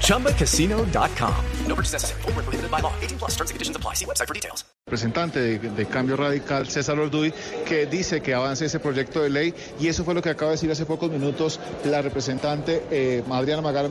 ChumbaCasino.com. 0.00 1.34
No 1.66 1.74
purchase 1.74 1.92
necessary. 1.92 2.22
Full 2.22 2.32
prohibited 2.32 2.70
by 2.70 2.80
law. 2.80 2.92
18 3.00 3.18
plus 3.18 3.32
terms 3.36 3.50
and 3.50 3.56
conditions 3.56 3.76
apply. 3.76 3.94
See 3.94 4.04
website 4.04 4.28
for 4.28 4.34
details. 4.34 4.64
Representante 4.86 5.40
de, 5.40 5.58
de, 5.58 5.86
Cambio 5.86 6.14
Radical, 6.16 6.68
César 6.68 6.98
Orduy, 6.98 7.32
que 7.64 7.86
dice 7.86 8.20
que 8.20 8.34
avance 8.34 8.66
ese 8.66 8.78
proyecto 8.80 9.22
de 9.22 9.30
ley 9.30 9.54
y 9.80 9.88
eso 9.88 10.04
fue 10.04 10.12
lo 10.14 10.20
que 10.20 10.28
acaba 10.28 10.50
de 10.50 10.56
decir 10.56 10.70
hace 10.70 10.84
pocos 10.84 11.10
minutos 11.10 11.58
la 11.84 12.02
representante 12.02 12.84
eh, 12.90 13.24
Adriana 13.30 13.62
Magal 13.62 13.90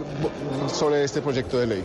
sobre 0.72 1.03
este 1.03 1.22
proyecto 1.22 1.58
de 1.58 1.67
ley. 1.67 1.84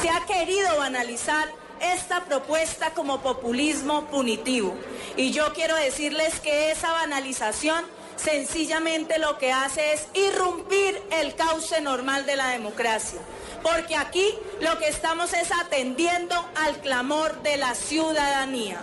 Se 0.00 0.10
ha 0.10 0.24
querido 0.26 0.76
banalizar 0.76 1.48
esta 1.80 2.24
propuesta 2.24 2.90
como 2.90 3.22
populismo 3.22 4.06
punitivo. 4.08 4.74
Y 5.16 5.32
yo 5.32 5.52
quiero 5.54 5.74
decirles 5.76 6.38
que 6.40 6.70
esa 6.70 6.92
banalización 6.92 7.84
sencillamente 8.16 9.18
lo 9.18 9.38
que 9.38 9.52
hace 9.52 9.92
es 9.92 10.08
irrumpir 10.14 11.00
el 11.12 11.34
cauce 11.34 11.80
normal 11.80 12.26
de 12.26 12.36
la 12.36 12.48
democracia. 12.48 13.20
Porque 13.62 13.96
aquí 13.96 14.26
lo 14.60 14.78
que 14.78 14.88
estamos 14.88 15.32
es 15.32 15.50
atendiendo 15.52 16.34
al 16.56 16.76
clamor 16.80 17.42
de 17.42 17.56
la 17.56 17.74
ciudadanía. 17.74 18.82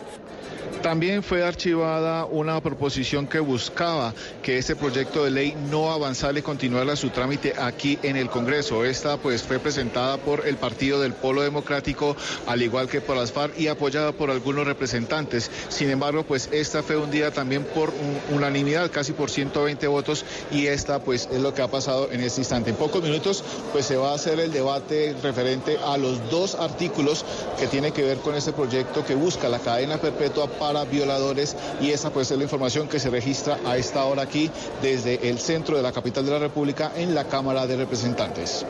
También 0.81 1.23
fue 1.23 1.43
archivada 1.45 2.25
una 2.25 2.59
proposición 2.61 3.25
que 3.25 3.39
buscaba 3.39 4.13
que 4.41 4.57
este 4.57 4.75
proyecto 4.75 5.23
de 5.23 5.31
ley 5.31 5.55
no 5.71 5.91
avanzara 5.91 6.37
y 6.37 6.41
continuara 6.41 6.97
su 6.97 7.09
trámite 7.09 7.53
aquí 7.57 7.97
en 8.03 8.17
el 8.17 8.29
Congreso. 8.29 8.83
Esta 8.83 9.15
pues 9.17 9.43
fue 9.43 9.59
presentada 9.59 10.17
por 10.17 10.45
el 10.45 10.57
Partido 10.57 10.99
del 10.99 11.13
Polo 11.13 11.41
Democrático, 11.41 12.17
al 12.47 12.61
igual 12.61 12.89
que 12.89 12.99
por 12.99 13.15
las 13.15 13.31
FARC 13.31 13.57
y 13.57 13.67
apoyada 13.67 14.11
por 14.11 14.29
algunos 14.29 14.67
representantes. 14.67 15.49
Sin 15.69 15.89
embargo, 15.89 16.23
pues 16.23 16.49
esta 16.51 16.83
fue 16.83 16.97
hundida 16.97 17.31
también 17.31 17.63
por 17.63 17.93
unanimidad, 18.29 18.91
casi 18.91 19.13
por 19.13 19.29
120 19.29 19.87
votos 19.87 20.25
y 20.51 20.67
esta 20.67 20.99
pues 20.99 21.29
es 21.31 21.41
lo 21.41 21.53
que 21.53 21.61
ha 21.61 21.69
pasado 21.69 22.11
en 22.11 22.21
este 22.21 22.41
instante. 22.41 22.71
En 22.71 22.75
pocos 22.75 23.01
minutos 23.01 23.43
pues 23.71 23.85
se 23.85 23.95
va 23.95 24.11
a 24.11 24.15
hacer 24.15 24.39
el 24.39 24.51
debate 24.51 25.15
referente 25.23 25.77
a 25.85 25.97
los 25.97 26.29
dos 26.29 26.55
artículos 26.55 27.25
que 27.57 27.67
tiene 27.67 27.91
que 27.91 28.03
ver 28.03 28.17
con 28.17 28.35
este 28.35 28.51
proyecto 28.51 29.05
que 29.05 29.15
busca 29.15 29.47
la 29.47 29.59
cadena 29.59 29.97
perpetua 29.97 30.47
para 30.53 30.85
violadores 30.85 31.55
y 31.81 31.91
esa 31.91 32.11
pues 32.11 32.31
es 32.31 32.37
la 32.37 32.43
información 32.43 32.87
que 32.87 32.99
se 32.99 33.09
registra 33.09 33.59
a 33.65 33.77
esta 33.77 34.03
hora 34.05 34.23
aquí 34.23 34.49
desde 34.81 35.29
el 35.29 35.39
centro 35.39 35.77
de 35.77 35.83
la 35.83 35.91
capital 35.91 36.25
de 36.25 36.31
la 36.31 36.39
República 36.39 36.91
en 36.95 37.15
la 37.15 37.25
Cámara 37.25 37.67
de 37.67 37.77
Representantes. 37.77 38.65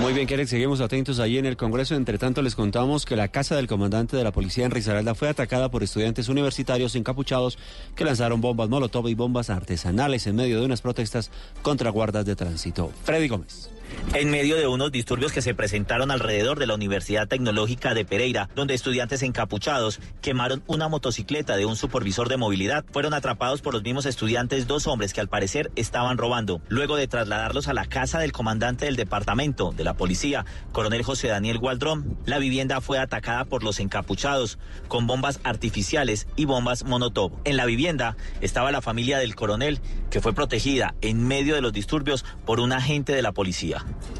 Muy 0.00 0.12
bien, 0.12 0.26
Keren, 0.26 0.46
seguimos 0.46 0.80
atentos 0.80 1.18
allí 1.18 1.38
en 1.38 1.46
el 1.46 1.56
Congreso. 1.56 1.94
Entre 1.94 2.18
tanto, 2.18 2.42
les 2.42 2.54
contamos 2.54 3.06
que 3.06 3.16
la 3.16 3.28
casa 3.28 3.56
del 3.56 3.66
comandante 3.66 4.16
de 4.16 4.24
la 4.24 4.32
policía 4.32 4.66
en 4.66 4.70
Risaralda 4.70 5.14
fue 5.14 5.28
atacada 5.28 5.70
por 5.70 5.82
estudiantes 5.82 6.28
universitarios 6.28 6.94
encapuchados 6.94 7.58
que 7.94 8.04
lanzaron 8.04 8.40
bombas 8.40 8.68
molotov 8.68 9.08
y 9.08 9.14
bombas 9.14 9.50
artesanales 9.50 10.26
en 10.26 10.36
medio 10.36 10.58
de 10.60 10.66
unas 10.66 10.82
protestas 10.82 11.30
contra 11.62 11.90
guardas 11.90 12.26
de 12.26 12.36
tránsito. 12.36 12.90
Freddy 13.04 13.28
Gómez 13.28 13.73
en 14.14 14.30
medio 14.30 14.56
de 14.56 14.66
unos 14.66 14.92
disturbios 14.92 15.32
que 15.32 15.42
se 15.42 15.54
presentaron 15.54 16.10
alrededor 16.10 16.58
de 16.58 16.66
la 16.66 16.74
Universidad 16.74 17.26
Tecnológica 17.26 17.94
de 17.94 18.04
Pereira, 18.04 18.48
donde 18.54 18.74
estudiantes 18.74 19.22
encapuchados 19.22 20.00
quemaron 20.20 20.62
una 20.66 20.88
motocicleta 20.88 21.56
de 21.56 21.66
un 21.66 21.76
supervisor 21.76 22.28
de 22.28 22.36
movilidad. 22.36 22.84
Fueron 22.92 23.14
atrapados 23.14 23.60
por 23.60 23.74
los 23.74 23.82
mismos 23.82 24.06
estudiantes 24.06 24.66
dos 24.66 24.86
hombres 24.86 25.12
que 25.12 25.20
al 25.20 25.28
parecer 25.28 25.72
estaban 25.74 26.18
robando. 26.18 26.60
Luego 26.68 26.96
de 26.96 27.08
trasladarlos 27.08 27.68
a 27.68 27.74
la 27.74 27.86
casa 27.86 28.18
del 28.18 28.32
comandante 28.32 28.84
del 28.84 28.96
departamento 28.96 29.72
de 29.72 29.84
la 29.84 29.94
policía, 29.94 30.44
coronel 30.72 31.02
José 31.02 31.28
Daniel 31.28 31.58
Gualdrón, 31.58 32.16
la 32.24 32.38
vivienda 32.38 32.80
fue 32.80 32.98
atacada 32.98 33.44
por 33.44 33.64
los 33.64 33.80
encapuchados 33.80 34.58
con 34.88 35.06
bombas 35.06 35.40
artificiales 35.42 36.26
y 36.36 36.44
bombas 36.44 36.84
monotop. 36.84 37.32
En 37.44 37.56
la 37.56 37.66
vivienda 37.66 38.16
estaba 38.40 38.70
la 38.70 38.82
familia 38.82 39.18
del 39.18 39.34
coronel, 39.34 39.80
que 40.10 40.20
fue 40.20 40.32
protegida 40.32 40.94
en 41.00 41.26
medio 41.26 41.54
de 41.54 41.60
los 41.60 41.72
disturbios 41.72 42.24
por 42.44 42.60
un 42.60 42.72
agente 42.72 43.12
de 43.12 43.22
la 43.22 43.32
policía. 43.32 43.73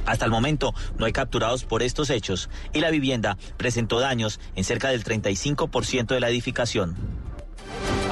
Hasta 0.07 0.25
el 0.25 0.31
momento 0.31 0.75
no 0.99 1.07
hay 1.07 1.13
capturados 1.13 1.65
por 1.65 1.83
estos 1.83 2.11
hechos 2.11 2.51
y 2.73 2.81
la 2.81 2.91
vivienda 2.91 3.37
presentó 3.57 4.01
daños 4.01 4.41
en 4.55 4.65
cerca 4.65 4.89
del 4.89 5.05
35% 5.05 6.07
de 6.07 6.21
la 6.21 6.29
edificación. 6.29 6.97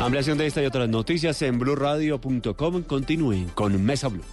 Ampliación 0.00 0.36
de 0.38 0.46
esta 0.46 0.62
y 0.62 0.66
otras 0.66 0.88
noticias 0.88 1.40
en 1.42 1.58
blurradio.com. 1.58 2.82
Continúen 2.82 3.48
con 3.50 3.82
Mesa 3.84 4.08
Blue. 4.08 4.24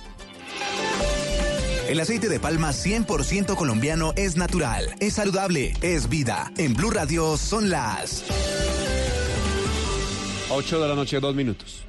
El 1.88 2.00
aceite 2.00 2.30
de 2.30 2.40
palma 2.40 2.70
100% 2.70 3.56
colombiano 3.56 4.14
es 4.16 4.38
natural, 4.38 4.96
es 5.00 5.16
saludable, 5.16 5.74
es 5.82 6.08
vida. 6.08 6.52
En 6.58 6.76
Blue 6.76 6.92
Radio 6.92 7.36
son 7.36 7.72
las 7.72 8.24
8 10.52 10.82
de 10.82 10.88
la 10.88 10.96
noche, 10.96 11.20
dos 11.20 11.34
minutos. 11.34 11.89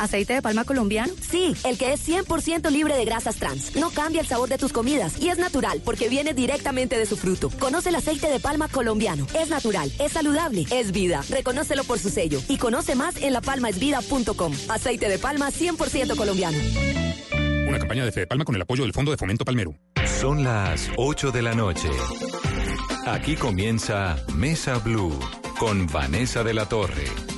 ¿Aceite 0.00 0.34
de 0.34 0.42
palma 0.42 0.64
colombiano? 0.64 1.12
Sí, 1.20 1.54
el 1.64 1.78
que 1.78 1.92
es 1.92 2.08
100% 2.08 2.70
libre 2.70 2.96
de 2.96 3.04
grasas 3.04 3.36
trans. 3.36 3.76
No 3.76 3.90
cambia 3.90 4.20
el 4.20 4.26
sabor 4.26 4.48
de 4.48 4.58
tus 4.58 4.72
comidas 4.72 5.20
y 5.20 5.28
es 5.28 5.38
natural 5.38 5.80
porque 5.84 6.08
viene 6.08 6.34
directamente 6.34 6.98
de 6.98 7.06
su 7.06 7.16
fruto. 7.16 7.50
Conoce 7.58 7.90
el 7.90 7.94
aceite 7.96 8.28
de 8.28 8.40
palma 8.40 8.68
colombiano. 8.68 9.26
Es 9.34 9.48
natural, 9.48 9.92
es 9.98 10.12
saludable, 10.12 10.66
es 10.70 10.92
vida. 10.92 11.22
Reconócelo 11.28 11.84
por 11.84 11.98
su 11.98 12.10
sello 12.10 12.40
y 12.48 12.58
conoce 12.58 12.94
más 12.94 13.16
en 13.16 13.32
lapalmaesvida.com. 13.32 14.52
Aceite 14.68 15.08
de 15.08 15.18
palma 15.18 15.50
100% 15.50 16.16
colombiano. 16.16 16.58
Una 17.68 17.78
campaña 17.78 18.04
de 18.04 18.12
Fede 18.12 18.26
Palma 18.26 18.44
con 18.44 18.54
el 18.54 18.62
apoyo 18.62 18.82
del 18.82 18.92
Fondo 18.92 19.10
de 19.10 19.16
Fomento 19.16 19.44
Palmero. 19.44 19.74
Son 20.20 20.44
las 20.44 20.90
8 20.96 21.30
de 21.32 21.42
la 21.42 21.54
noche. 21.54 21.88
Aquí 23.06 23.34
comienza 23.34 24.16
Mesa 24.34 24.78
Blue 24.78 25.18
con 25.58 25.86
Vanessa 25.86 26.44
de 26.44 26.54
la 26.54 26.68
Torre. 26.68 27.31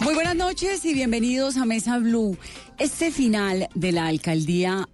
Muy 0.00 0.14
buenas 0.14 0.36
noches 0.36 0.84
y 0.84 0.94
bienvenidos 0.94 1.56
a 1.56 1.64
Mesa 1.64 1.98
Blue. 1.98 2.36
Este 2.78 3.10
final 3.10 3.68
de 3.74 3.92
la 3.92 4.06
alcaldía, 4.06 4.88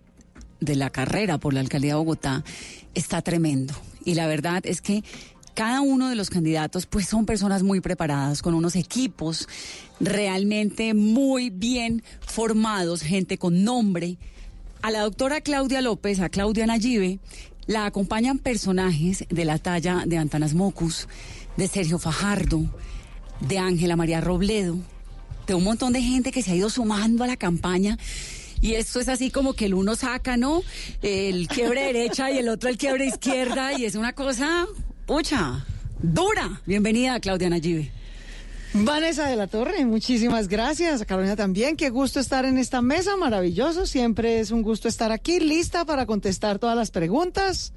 de 0.61 0.77
la 0.77 0.91
carrera 0.91 1.39
por 1.39 1.55
la 1.55 1.61
alcaldía 1.61 1.93
de 1.93 1.99
Bogotá, 1.99 2.45
está 2.95 3.23
tremendo. 3.23 3.75
Y 4.05 4.15
la 4.15 4.27
verdad 4.27 4.61
es 4.65 4.83
que 4.83 5.03
cada 5.55 5.81
uno 5.81 6.09
de 6.09 6.15
los 6.15 6.31
candidatos 6.31 6.87
pues 6.87 7.07
son 7.07 7.27
personas 7.27 7.63
muy 7.63 7.81
preparadas, 7.81 8.43
con 8.43 8.55
unos 8.55 8.77
equipos 8.77 9.49
realmente 9.99 10.95
muy 10.95 11.51
bien 11.51 12.03
formados, 12.21 13.03
gente 13.03 13.39
con 13.39 13.65
nombre. 13.65 14.19
A 14.83 14.91
la 14.91 15.01
doctora 15.01 15.41
Claudia 15.41 15.81
López, 15.81 16.21
a 16.21 16.29
Claudia 16.29 16.67
Nayibe, 16.67 17.19
la 17.67 17.87
acompañan 17.87 18.39
personajes 18.39 19.25
de 19.29 19.45
la 19.45 19.59
talla 19.59 20.05
de 20.07 20.19
Antanas 20.19 20.55
Mocus, 20.55 21.09
de 21.57 21.69
Sergio 21.69 21.99
Fajardo, 21.99 22.65
de 23.41 23.59
Ángela 23.59 23.97
María 23.97 24.21
Robledo, 24.21 24.77
de 25.47 25.55
un 25.55 25.65
montón 25.65 25.93
de 25.93 26.03
gente 26.03 26.33
que 26.33 26.43
se 26.43 26.53
ha 26.53 26.55
ido 26.55 26.71
sumando 26.71 27.25
a 27.25 27.27
la 27.27 27.37
campaña. 27.37 27.99
Y 28.61 28.75
esto 28.75 29.01
es 29.01 29.09
así 29.09 29.31
como 29.31 29.55
que 29.55 29.67
el 29.67 29.75
uno 29.75 29.97
saca, 29.97 30.37
¿no? 30.37 30.63
El 31.01 31.49
quiebre 31.49 31.85
derecha 31.85 32.31
y 32.31 32.39
el 32.39 32.49
otro 32.49 32.69
el 32.69 32.77
quiebre 32.77 33.07
izquierda. 33.07 33.73
Y 33.79 33.87
es 33.87 33.95
una 33.95 34.13
cosa, 34.13 34.67
pucha, 35.07 35.65
dura. 36.03 36.61
Bienvenida, 36.67 37.19
Claudia 37.21 37.49
Nayibe. 37.49 37.91
Vanessa 38.73 39.27
de 39.27 39.35
la 39.35 39.49
Torre, 39.49 39.85
muchísimas 39.85 40.47
gracias. 40.47 41.05
Carolina 41.05 41.35
también, 41.35 41.77
qué 41.77 41.89
gusto 41.91 42.21
estar 42.21 42.45
en 42.45 42.57
esta 42.57 42.83
mesa, 42.83 43.17
maravilloso. 43.17 43.87
Siempre 43.87 44.39
es 44.39 44.53
un 44.53 44.63
gusto 44.63 44.87
estar 44.87 45.11
aquí, 45.11 45.41
lista 45.41 45.85
para 45.85 46.07
contestar 46.07 46.61
todas 46.61 46.77
las 46.77 46.93
preguntas. 46.93 47.73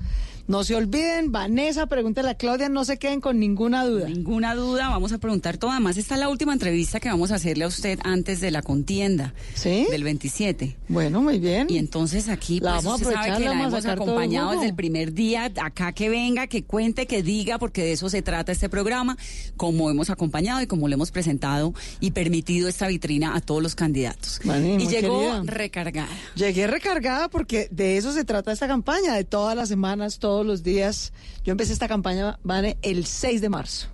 No 0.45 0.65
se 0.65 0.75
olviden, 0.75 1.31
Vanessa, 1.31 1.87
pregúntele 1.87 2.29
a 2.29 2.35
Claudia, 2.35 2.67
no 2.67 2.83
se 2.83 2.97
queden 2.97 3.21
con 3.21 3.39
ninguna 3.39 3.85
duda. 3.85 4.09
Ninguna 4.09 4.55
duda, 4.55 4.89
vamos 4.89 5.13
a 5.13 5.17
preguntar 5.17 5.57
todo. 5.57 5.71
Además, 5.71 5.95
esta 5.95 6.15
es 6.15 6.19
la 6.19 6.27
última 6.27 6.51
entrevista 6.51 6.99
que 6.99 7.07
vamos 7.07 7.31
a 7.31 7.35
hacerle 7.35 7.63
a 7.63 7.67
usted 7.67 7.97
antes 8.03 8.41
de 8.41 8.51
la 8.51 8.61
contienda 8.61 9.33
¿Sí? 9.55 9.87
del 9.89 10.03
27. 10.03 10.75
Bueno, 10.89 11.21
muy 11.21 11.39
bien. 11.39 11.67
Y 11.69 11.77
entonces 11.77 12.27
aquí, 12.27 12.59
la 12.59 12.73
pues, 12.73 12.83
vamos 12.83 13.01
a 13.01 13.05
aprovechar, 13.05 13.37
que 13.37 13.45
la, 13.45 13.51
vamos 13.51 13.67
hemos 13.67 13.85
acompañado 13.85 14.47
todo 14.47 14.53
el 14.53 14.59
desde 14.59 14.69
el 14.71 14.75
primer 14.75 15.13
día, 15.13 15.49
acá 15.61 15.93
que 15.93 16.09
venga, 16.09 16.47
que 16.47 16.65
cuente, 16.65 17.07
que 17.07 17.23
diga, 17.23 17.57
porque 17.57 17.83
de 17.83 17.93
eso 17.93 18.09
se 18.09 18.21
trata 18.21 18.51
este 18.51 18.67
programa, 18.67 19.17
como 19.55 19.89
hemos 19.89 20.09
acompañado 20.09 20.61
y 20.61 20.67
como 20.67 20.89
le 20.89 20.95
hemos 20.95 21.11
presentado 21.11 21.73
y 22.01 22.11
permitido 22.11 22.67
esta 22.67 22.87
vitrina 22.87 23.35
a 23.35 23.39
todos 23.39 23.63
los 23.63 23.75
candidatos. 23.75 24.41
Mani, 24.43 24.75
y 24.75 24.87
llegó 24.87 25.19
querida. 25.19 25.43
recargada. 25.45 26.09
Llegué 26.35 26.67
recargada 26.67 27.29
porque 27.29 27.69
de 27.71 27.95
eso 27.95 28.11
se 28.11 28.25
trata 28.25 28.51
esta 28.51 28.67
campaña, 28.67 29.13
de 29.13 29.23
todas 29.23 29.55
las 29.55 29.69
semanas, 29.69 30.19
todos 30.33 30.47
los 30.47 30.63
días. 30.63 31.13
Yo 31.45 31.51
empecé 31.51 31.73
esta 31.73 31.87
campaña, 31.87 32.39
el 32.81 33.05
6 33.05 33.39
de 33.39 33.49
marzo. 33.49 33.87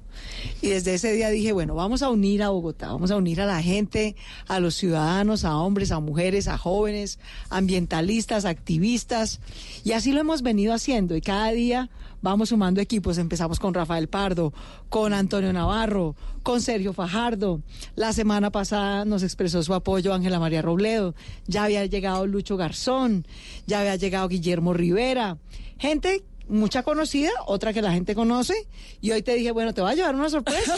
Y 0.62 0.70
desde 0.70 0.94
ese 0.94 1.12
día 1.12 1.30
dije, 1.30 1.52
bueno, 1.52 1.76
vamos 1.76 2.02
a 2.02 2.10
unir 2.10 2.44
a 2.44 2.50
Bogotá, 2.50 2.88
vamos 2.88 3.12
a 3.12 3.18
unir 3.18 3.42
a 3.42 3.46
la 3.46 3.62
gente, 3.62 4.16
a 4.48 4.62
los 4.62 4.76
ciudadanos, 4.76 5.44
a 5.44 5.58
hombres, 5.58 5.92
a 5.92 6.00
mujeres, 6.00 6.48
a 6.48 6.58
jóvenes, 6.58 7.20
ambientalistas, 7.50 8.46
activistas. 8.46 9.42
Y 9.84 9.92
así 9.92 10.14
lo 10.14 10.22
hemos 10.22 10.42
venido 10.42 10.74
haciendo. 10.74 11.14
Y 11.18 11.22
cada 11.22 11.52
día 11.52 11.90
vamos 12.22 12.50
sumando 12.50 12.80
equipos. 12.80 13.18
Empezamos 13.18 13.60
con 13.60 13.74
Rafael 13.74 14.08
Pardo, 14.08 14.54
con 14.88 15.14
Antonio 15.14 15.52
Navarro, 15.52 16.16
con 16.42 16.62
Sergio 16.62 16.94
Fajardo. 16.94 17.62
La 17.96 18.14
semana 18.14 18.50
pasada 18.50 19.04
nos 19.04 19.24
expresó 19.24 19.62
su 19.62 19.74
apoyo 19.74 20.14
Ángela 20.14 20.40
María 20.40 20.62
Robledo. 20.62 21.16
Ya 21.48 21.66
había 21.66 21.86
llegado 21.86 22.26
Lucho 22.28 22.56
Garzón, 22.56 23.26
ya 23.68 23.82
había 23.82 23.98
llegado 23.98 24.30
Guillermo 24.30 24.74
Rivera. 24.74 25.38
Gente 25.80 26.24
mucha 26.50 26.84
conocida, 26.84 27.30
otra 27.46 27.74
que 27.74 27.82
la 27.82 27.94
gente 27.94 28.16
conoce, 28.16 28.68
y 29.02 29.12
hoy 29.12 29.22
te 29.22 29.36
dije, 29.36 29.52
bueno, 29.52 29.74
te 29.74 29.82
voy 29.82 29.92
a 29.92 29.96
llevar 29.96 30.16
una 30.16 30.30
sorpresa. 30.30 30.76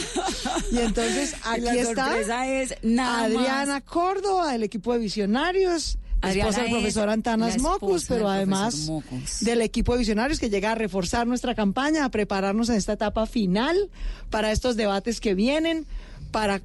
y 0.70 0.78
entonces 0.78 1.34
aquí 1.44 1.62
la 1.62 1.74
está 1.74 2.06
sorpresa 2.06 2.46
es 2.46 2.74
nada 2.82 3.24
Adriana 3.24 3.74
más. 3.74 3.82
Córdoba, 3.82 4.52
del 4.52 4.62
equipo 4.62 4.92
de 4.92 4.98
Visionarios, 5.00 5.98
Adriana 6.20 6.50
esposa 6.50 6.62
del 6.62 6.70
es 6.70 6.76
profesor 6.76 7.08
Antanas 7.08 7.58
Mocus, 7.58 8.04
pero 8.06 8.28
además 8.28 8.86
Mocus. 8.86 9.40
del 9.40 9.62
equipo 9.62 9.92
de 9.92 10.00
Visionarios 10.00 10.38
que 10.38 10.50
llega 10.50 10.72
a 10.72 10.74
reforzar 10.74 11.26
nuestra 11.26 11.54
campaña, 11.54 12.04
a 12.04 12.10
prepararnos 12.10 12.68
en 12.68 12.76
esta 12.76 12.92
etapa 12.92 13.26
final 13.26 13.90
para 14.30 14.52
estos 14.52 14.76
debates 14.76 15.20
que 15.20 15.34
vienen, 15.34 15.86
para 16.30 16.60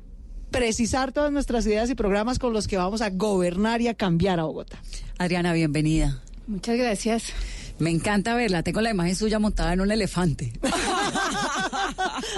precisar 0.52 1.12
todas 1.12 1.32
nuestras 1.32 1.66
ideas 1.66 1.90
y 1.90 1.96
programas 1.96 2.40
con 2.40 2.54
los 2.54 2.68
que 2.68 2.78
vamos 2.78 3.02
a 3.02 3.10
gobernar 3.10 3.82
y 3.82 3.88
a 3.88 3.94
cambiar 3.96 4.40
a 4.40 4.44
Bogotá. 4.44 4.80
Adriana, 5.18 5.54
bienvenida. 5.54 6.22
Muchas 6.46 6.78
gracias. 6.78 7.34
Me 7.80 7.90
encanta 7.90 8.36
verla. 8.36 8.64
Tengo 8.64 8.82
la 8.82 8.92
imagen 8.92 9.16
suya 9.16 9.40
montada 9.40 9.74
en 9.74 9.82
un 9.82 9.92
elefante. 9.92 10.54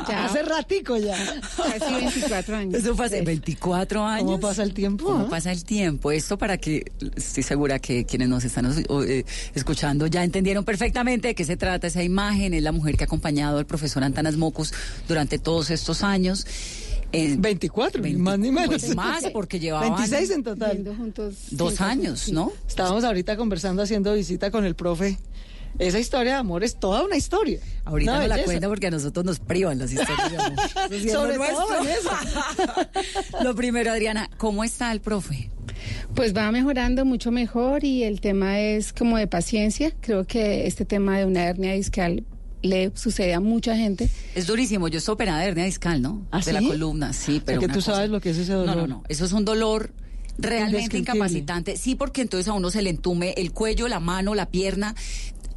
Ya. 0.08 0.26
Hace 0.26 0.44
ratico 0.44 0.98
ya. 0.98 1.16
Casi 1.56 1.94
24 1.94 2.56
años. 2.56 2.74
Eso 2.76 2.96
fue 2.96 3.06
hace 3.06 3.22
24 3.22 4.04
años. 4.06 4.26
¿Cómo 4.26 4.40
pasa 4.40 4.64
el 4.64 4.74
tiempo? 4.74 5.06
¿Cómo 5.06 5.26
ah? 5.26 5.30
pasa 5.30 5.52
el 5.52 5.64
tiempo? 5.64 6.12
Esto 6.12 6.38
para 6.38 6.58
que 6.58 6.92
estoy 7.16 7.44
segura 7.44 7.80
que 7.80 8.06
quienes 8.06 8.30
nos 8.30 8.44
están 8.44 8.72
eh, 9.08 9.26
escuchando 9.54 10.08
ya 10.08 10.24
entendieron 10.24 10.66
perfectamente 10.66 11.30
de 11.30 11.36
qué 11.36 11.46
se 11.46 11.58
trata 11.58 11.88
esa 11.88 12.04
imagen. 12.04 12.54
Es 12.54 12.64
la 12.64 12.72
mujer 12.72 12.98
que 12.98 13.04
ha 13.04 13.08
acompañado 13.08 13.58
al 13.58 13.66
profesor 13.66 14.04
Antanas 14.04 14.36
Mocus 14.38 14.74
durante 15.08 15.38
todos 15.40 15.70
estos 15.70 16.04
años. 16.04 16.46
Eh, 17.12 17.36
24, 17.40 18.02
ni 18.04 18.14
más 18.14 18.38
ni 18.38 18.52
menos. 18.52 18.82
pues 18.82 18.96
más, 18.96 19.24
porque 19.34 19.60
llevaban 19.60 19.96
26 19.96 20.30
en 20.32 20.44
total. 20.44 20.96
Juntos. 20.96 21.36
dos 21.52 21.72
cinco, 21.74 21.84
años, 21.86 22.20
sí. 22.22 22.32
¿no? 22.32 22.52
Estábamos 22.68 23.04
ahorita 23.04 23.36
conversando, 23.36 23.82
haciendo 23.82 24.14
visita 24.14 24.52
con 24.52 24.64
el 24.66 24.76
profe. 24.76 25.18
Esa 25.78 26.00
historia 26.00 26.34
de 26.34 26.40
amor 26.40 26.64
es 26.64 26.80
toda 26.80 27.04
una 27.04 27.16
historia. 27.16 27.60
Ahorita 27.86 28.20
no 28.20 28.28
la 28.28 28.44
cuenta 28.44 28.68
porque 28.68 28.88
a 28.88 28.92
nosotros 28.92 29.24
nos 29.26 29.40
privan 29.40 29.78
las 29.80 29.92
historias 29.92 30.32
de 30.32 30.38
amor. 30.38 30.60
Eso 30.92 31.10
Sobre 31.22 31.38
nuestro. 31.38 31.58
todo 31.66 31.70
Vanessa. 31.78 32.90
Lo 33.44 33.56
primero, 33.56 33.92
Adriana, 33.92 34.30
¿cómo 34.38 34.64
está 34.64 34.92
el 34.92 35.00
profe? 35.00 35.52
Pues 36.16 36.36
va 36.36 36.52
mejorando 36.52 37.06
mucho 37.06 37.32
mejor 37.32 37.84
y 37.84 38.04
el 38.04 38.20
tema 38.20 38.60
es 38.60 38.92
como 38.94 39.18
de 39.18 39.28
paciencia. 39.28 39.94
Creo 40.02 40.26
que 40.26 40.68
este 40.68 40.86
tema 40.86 41.18
de 41.18 41.26
una 41.26 41.46
hernia 41.46 41.74
discal 41.74 42.26
le 42.62 42.92
sucede 42.96 43.34
a 43.34 43.40
mucha 43.40 43.76
gente. 43.76 44.10
Es 44.36 44.48
durísimo. 44.48 44.88
Yo 44.88 44.98
estoy 45.00 45.14
operada 45.14 45.40
de 45.40 45.48
hernia 45.48 45.66
discal, 45.66 46.02
¿no? 46.02 46.26
¿Ah, 46.32 46.42
de 46.46 46.54
la 46.54 46.62
columna, 46.62 47.14
sí, 47.14 47.42
pero. 47.46 47.62
que 47.62 47.68
tú 47.68 47.76
cosa- 47.76 47.96
sabes 47.96 48.10
lo 48.10 48.20
que 48.22 48.32
es 48.32 48.38
ese 48.38 48.54
dolor. 48.54 48.76
No, 48.76 48.82
no, 48.82 48.88
no. 48.88 49.04
Eso 49.10 49.26
es 49.26 49.32
un 49.32 49.46
dolor 49.46 49.92
realmente 50.38 50.98
incapacitante. 50.98 51.78
Sí, 51.78 51.96
porque 51.96 52.22
entonces 52.22 52.48
a 52.48 52.54
uno 52.54 52.72
se 52.72 52.82
le 52.82 52.90
entume 52.90 53.34
el 53.38 53.52
cuello, 53.52 53.88
la 53.88 54.00
mano, 54.00 54.36
la 54.36 54.46
pierna. 54.48 54.96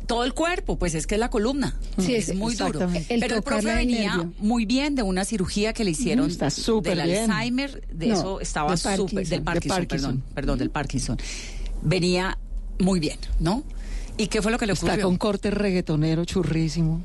Todo 0.06 0.24
el 0.24 0.34
cuerpo, 0.34 0.76
pues 0.78 0.94
es 0.96 1.06
que 1.06 1.14
es 1.14 1.20
la 1.20 1.30
columna. 1.30 1.76
Sí, 1.98 2.14
es 2.16 2.28
es- 2.28 2.36
muy 2.36 2.54
duro. 2.56 2.88
El 3.08 3.20
Pero 3.20 3.36
el 3.36 3.42
profe 3.42 3.74
venía 3.74 4.16
nervio. 4.16 4.32
muy 4.40 4.66
bien 4.66 4.94
de 4.96 5.02
una 5.02 5.24
cirugía 5.24 5.72
que 5.72 5.84
le 5.84 5.92
hicieron 5.92 6.28
está 6.28 6.50
súper 6.50 6.96
del 6.98 7.06
bien. 7.08 7.30
Alzheimer, 7.30 7.86
de 7.92 8.08
No, 8.08 8.14
eso 8.14 8.40
estaba 8.40 8.72
de 8.72 8.76
súper 8.76 8.96
Parkinson. 8.98 9.16
del 9.16 9.28
De 9.28 9.40
Parkinson, 9.44 9.76
Parkinson. 9.78 10.10
perdón, 10.18 10.34
perdón, 10.34 10.58
del 10.58 10.70
Parkinson. 10.70 11.18
Venía 11.82 12.36
muy 12.80 12.98
bien, 13.00 13.18
¿no? 13.38 13.62
¿Y 14.22 14.28
qué 14.28 14.40
fue 14.40 14.52
lo 14.52 14.58
que 14.58 14.66
le 14.66 14.74
ocurrió? 14.74 14.92
Está 14.94 15.04
con 15.04 15.16
corte 15.16 15.50
reggaetonero 15.50 16.24
churrísimo. 16.24 17.02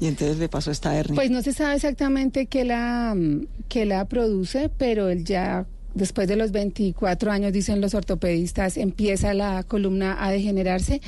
Y 0.00 0.08
entonces 0.08 0.38
le 0.38 0.48
pasó 0.48 0.72
esta 0.72 0.96
hernia. 0.96 1.14
Pues 1.14 1.30
no 1.30 1.40
se 1.40 1.52
sabe 1.52 1.76
exactamente 1.76 2.46
qué 2.46 2.64
la, 2.64 3.14
mm, 3.16 3.46
qué 3.68 3.86
la 3.86 4.04
produce, 4.06 4.68
pero 4.76 5.08
él 5.08 5.24
ya 5.24 5.66
después 5.94 6.26
de 6.26 6.34
los 6.34 6.50
24 6.50 7.30
años, 7.30 7.52
dicen 7.52 7.80
los 7.80 7.94
ortopedistas, 7.94 8.76
empieza 8.76 9.34
la 9.34 9.62
columna 9.62 10.16
a 10.24 10.32
degenerarse 10.32 11.00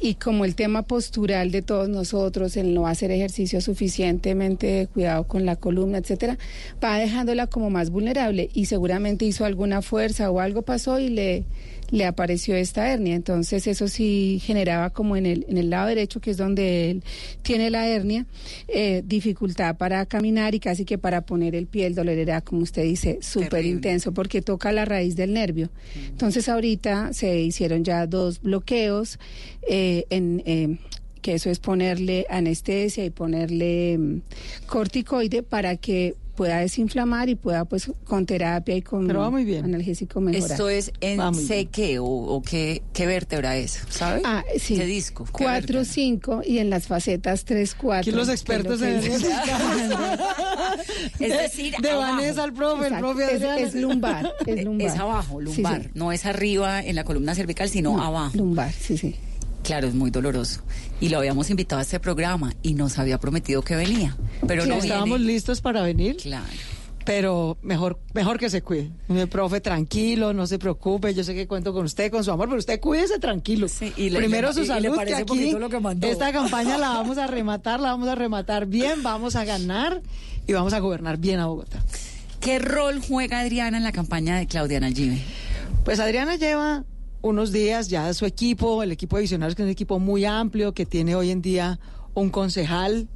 y 0.00 0.14
como 0.14 0.44
el 0.44 0.54
tema 0.54 0.82
postural 0.82 1.50
de 1.50 1.62
todos 1.62 1.88
nosotros, 1.88 2.56
el 2.56 2.74
no 2.74 2.86
hacer 2.86 3.10
ejercicio 3.10 3.60
suficientemente 3.60 4.88
cuidado 4.92 5.24
con 5.24 5.46
la 5.46 5.56
columna, 5.56 5.98
etcétera, 5.98 6.38
va 6.82 6.98
dejándola 6.98 7.46
como 7.46 7.70
más 7.70 7.90
vulnerable 7.90 8.50
y 8.52 8.66
seguramente 8.66 9.24
hizo 9.24 9.44
alguna 9.44 9.80
fuerza 9.80 10.30
o 10.30 10.40
algo 10.40 10.62
pasó 10.62 10.98
y 10.98 11.08
le 11.08 11.44
le 11.92 12.06
apareció 12.06 12.56
esta 12.56 12.90
hernia. 12.90 13.14
Entonces 13.14 13.68
eso 13.68 13.86
sí 13.86 14.40
generaba 14.42 14.90
como 14.90 15.16
en 15.16 15.26
el, 15.26 15.46
en 15.48 15.58
el 15.58 15.70
lado 15.70 15.88
derecho, 15.88 16.20
que 16.20 16.32
es 16.32 16.36
donde 16.36 16.90
él 16.90 17.04
tiene 17.42 17.70
la 17.70 17.86
hernia, 17.86 18.26
eh, 18.66 19.02
dificultad 19.04 19.76
para 19.76 20.04
caminar 20.06 20.54
y 20.54 20.60
casi 20.60 20.84
que 20.84 20.98
para 20.98 21.20
poner 21.20 21.54
el 21.54 21.66
pie. 21.66 21.86
El 21.86 21.94
dolor 21.94 22.16
era, 22.16 22.40
como 22.40 22.62
usted 22.62 22.82
dice, 22.82 23.18
súper 23.20 23.66
intenso 23.66 24.12
porque 24.12 24.42
toca 24.42 24.72
la 24.72 24.84
raíz 24.84 25.14
del 25.14 25.34
nervio. 25.34 25.70
Entonces 26.08 26.48
ahorita 26.48 27.12
se 27.12 27.40
hicieron 27.40 27.84
ya 27.84 28.06
dos 28.08 28.40
bloqueos 28.40 29.20
eh, 29.68 30.06
en... 30.10 30.42
eh, 30.46 30.78
que 31.20 31.34
eso 31.34 31.50
es 31.50 31.60
ponerle 31.60 32.26
anestesia 32.28 33.04
y 33.04 33.10
ponerle 33.10 33.96
mm, 33.96 34.22
corticoide 34.66 35.44
para 35.44 35.76
que 35.76 36.16
pueda 36.34 36.58
desinflamar 36.58 37.28
y 37.28 37.34
pueda 37.34 37.64
pues 37.64 37.90
con 38.04 38.26
terapia 38.26 38.74
y 38.76 38.82
con 38.82 39.06
muy 39.30 39.44
bien. 39.44 39.64
analgésico 39.64 40.20
mejorar. 40.20 40.50
Esto 40.50 40.68
es 40.68 40.92
en. 41.00 41.20
C 41.34 41.68
o, 41.98 42.04
o 42.04 42.42
qué, 42.42 42.82
qué 42.92 43.06
vértebra 43.06 43.56
es, 43.56 43.82
¿sabe? 43.88 44.22
Ah, 44.24 44.44
sí. 44.58 44.76
¿Qué 44.76 44.86
disco? 44.86 45.24
¿Qué 45.24 45.30
4, 45.32 45.52
vértebra? 45.52 45.84
5 45.84 46.42
y 46.46 46.58
en 46.58 46.70
las 46.70 46.86
facetas 46.86 47.44
3, 47.44 47.74
4. 47.74 47.98
Aquí 48.00 48.10
los 48.10 48.28
expertos 48.28 48.80
en 48.82 48.96
el 48.96 49.04
Es 51.20 51.32
decir, 51.38 51.74
de 51.80 51.90
abajo. 51.90 52.16
Vanessa 52.16 52.44
al 52.44 52.52
profe, 52.52 52.86
el 52.88 52.94
profe 52.98 53.62
es, 53.62 53.74
lumbar, 53.74 54.32
es 54.46 54.64
lumbar. 54.64 54.86
Es 54.86 54.98
abajo, 54.98 55.38
Sí, 55.40 55.44
lumbar. 55.62 55.82
sí. 55.82 55.88
No 55.94 56.12
es 56.12 56.26
arriba 56.26 56.80
en 56.82 56.96
la 56.96 57.04
columna 57.04 57.34
cervical, 57.34 57.68
sino 57.68 57.96
No, 57.96 58.02
abajo. 58.02 58.36
Lumbar, 58.36 58.72
sí, 58.72 58.96
sí. 58.96 59.14
Claro, 59.62 59.86
es 59.86 59.94
muy 59.94 60.10
doloroso. 60.10 60.60
Y 61.00 61.08
lo 61.08 61.18
habíamos 61.18 61.48
invitado 61.50 61.78
a 61.78 61.82
este 61.82 62.00
programa 62.00 62.52
y 62.62 62.74
nos 62.74 62.98
había 62.98 63.18
prometido 63.18 63.62
que 63.62 63.76
venía. 63.76 64.16
Pero 64.46 64.64
Sí, 64.64 64.68
no 64.68 64.74
estábamos 64.76 65.18
viene. 65.18 65.32
listos 65.32 65.60
para 65.60 65.82
venir, 65.82 66.16
Claro. 66.16 66.44
pero 67.04 67.56
mejor, 67.62 68.00
mejor 68.12 68.38
que 68.38 68.50
se 68.50 68.62
cuide. 68.62 68.90
Mi 69.08 69.26
profe, 69.26 69.60
tranquilo, 69.60 70.32
no 70.32 70.46
se 70.48 70.58
preocupe. 70.58 71.14
Yo 71.14 71.22
sé 71.22 71.34
que 71.34 71.46
cuento 71.46 71.72
con 71.72 71.84
usted, 71.84 72.10
con 72.10 72.24
su 72.24 72.32
amor, 72.32 72.48
pero 72.48 72.58
usted 72.58 72.80
cuídese 72.80 73.18
tranquilo. 73.20 73.68
Sí, 73.68 73.92
y 73.96 74.10
le- 74.10 74.18
Primero 74.18 74.48
le- 74.48 74.54
su 74.54 74.60
y- 74.60 74.62
y 74.64 74.66
le 74.66 74.74
salud, 74.74 74.90
que 74.90 74.96
parece 74.96 75.22
aquí 75.22 75.52
lo 75.52 75.68
que 75.68 75.80
mandó. 75.80 76.06
esta 76.08 76.32
campaña 76.32 76.76
la 76.78 76.88
vamos 76.90 77.18
a 77.18 77.26
rematar, 77.28 77.78
la 77.80 77.90
vamos 77.90 78.08
a 78.08 78.14
rematar 78.16 78.66
bien, 78.66 79.02
vamos 79.04 79.36
a 79.36 79.44
ganar 79.44 80.02
y 80.46 80.52
vamos 80.52 80.72
a 80.72 80.80
gobernar 80.80 81.18
bien 81.18 81.38
a 81.40 81.46
Bogotá. 81.46 81.84
¿Qué 82.40 82.58
rol 82.58 83.00
juega 83.06 83.38
Adriana 83.40 83.76
en 83.78 83.84
la 83.84 83.92
campaña 83.92 84.36
de 84.38 84.48
Claudia 84.48 84.80
Nallive? 84.80 85.22
Pues 85.84 86.00
Adriana 86.00 86.34
lleva 86.36 86.84
unos 87.22 87.52
días 87.52 87.88
ya 87.88 88.12
su 88.12 88.26
equipo, 88.26 88.82
el 88.82 88.92
equipo 88.92 89.16
de 89.16 89.22
visionarios, 89.22 89.54
que 89.54 89.62
es 89.62 89.66
un 89.66 89.70
equipo 89.70 89.98
muy 89.98 90.24
amplio, 90.24 90.74
que 90.74 90.84
tiene 90.84 91.14
hoy 91.14 91.30
en 91.30 91.40
día 91.40 91.78
un 92.14 92.30
concejal, 92.30 93.08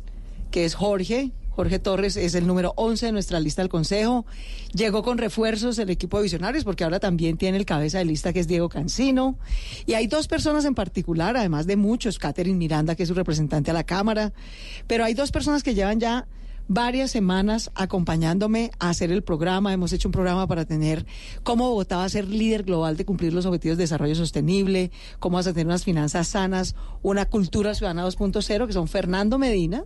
que 0.51 0.65
es 0.65 0.75
Jorge. 0.75 1.33
Jorge 1.51 1.79
Torres 1.79 2.17
es 2.17 2.35
el 2.35 2.47
número 2.47 2.75
11 2.77 3.07
de 3.07 3.13
nuestra 3.13 3.41
lista 3.41 3.63
del 3.63 3.71
Consejo. 3.71 4.27
Llegó 4.75 5.03
con 5.03 5.17
refuerzos 5.17 5.79
el 5.79 5.89
equipo 5.89 6.19
de 6.19 6.25
visionarios, 6.25 6.65
porque 6.65 6.85
ahora 6.85 7.01
también 7.01 7.39
tiene 7.39 7.57
el 7.57 7.65
cabeza 7.65 7.99
de 7.99 8.05
lista, 8.05 8.35
que 8.35 8.41
es 8.41 8.47
Diego 8.47 8.69
Cancino. 8.69 9.39
Y 9.87 9.95
hay 9.95 10.07
dos 10.07 10.29
personas 10.29 10.67
en 10.67 10.75
particular, 10.75 11.35
además 11.35 11.67
de 11.67 11.77
muchos, 11.77 12.19
Catherine 12.19 12.59
Miranda, 12.59 12.95
que 12.95 13.05
es 13.05 13.09
su 13.09 13.15
representante 13.15 13.71
a 13.71 13.75
la 13.75 13.85
Cámara. 13.85 14.35
Pero 14.87 15.05
hay 15.05 15.15
dos 15.15 15.33
personas 15.33 15.63
que 15.63 15.75
llevan 15.75 15.99
ya 15.99 16.27
varias 16.69 17.11
semanas 17.11 17.71
acompañándome 17.75 18.71
a 18.79 18.91
hacer 18.91 19.13
el 19.13 19.23
programa. 19.23 19.73
Hemos 19.73 19.93
hecho 19.93 20.09
un 20.09 20.13
programa 20.13 20.47
para 20.47 20.65
tener 20.65 21.07
cómo 21.43 21.69
Bogotá 21.69 21.99
va 21.99 22.05
a 22.05 22.09
ser 22.09 22.29
líder 22.29 22.65
global 22.65 22.97
de 22.97 23.05
cumplir 23.05 23.33
los 23.33 23.47
objetivos 23.47 23.79
de 23.79 23.85
desarrollo 23.85 24.15
sostenible, 24.15 24.91
cómo 25.19 25.37
vas 25.37 25.47
a 25.47 25.53
tener 25.53 25.67
unas 25.67 25.85
finanzas 25.85 26.29
sanas, 26.29 26.75
una 27.03 27.27
cultura 27.27 27.75
ciudadana 27.75 28.07
2.0, 28.07 28.67
que 28.67 28.73
son 28.73 28.89
Fernando 28.89 29.39
Medina 29.39 29.85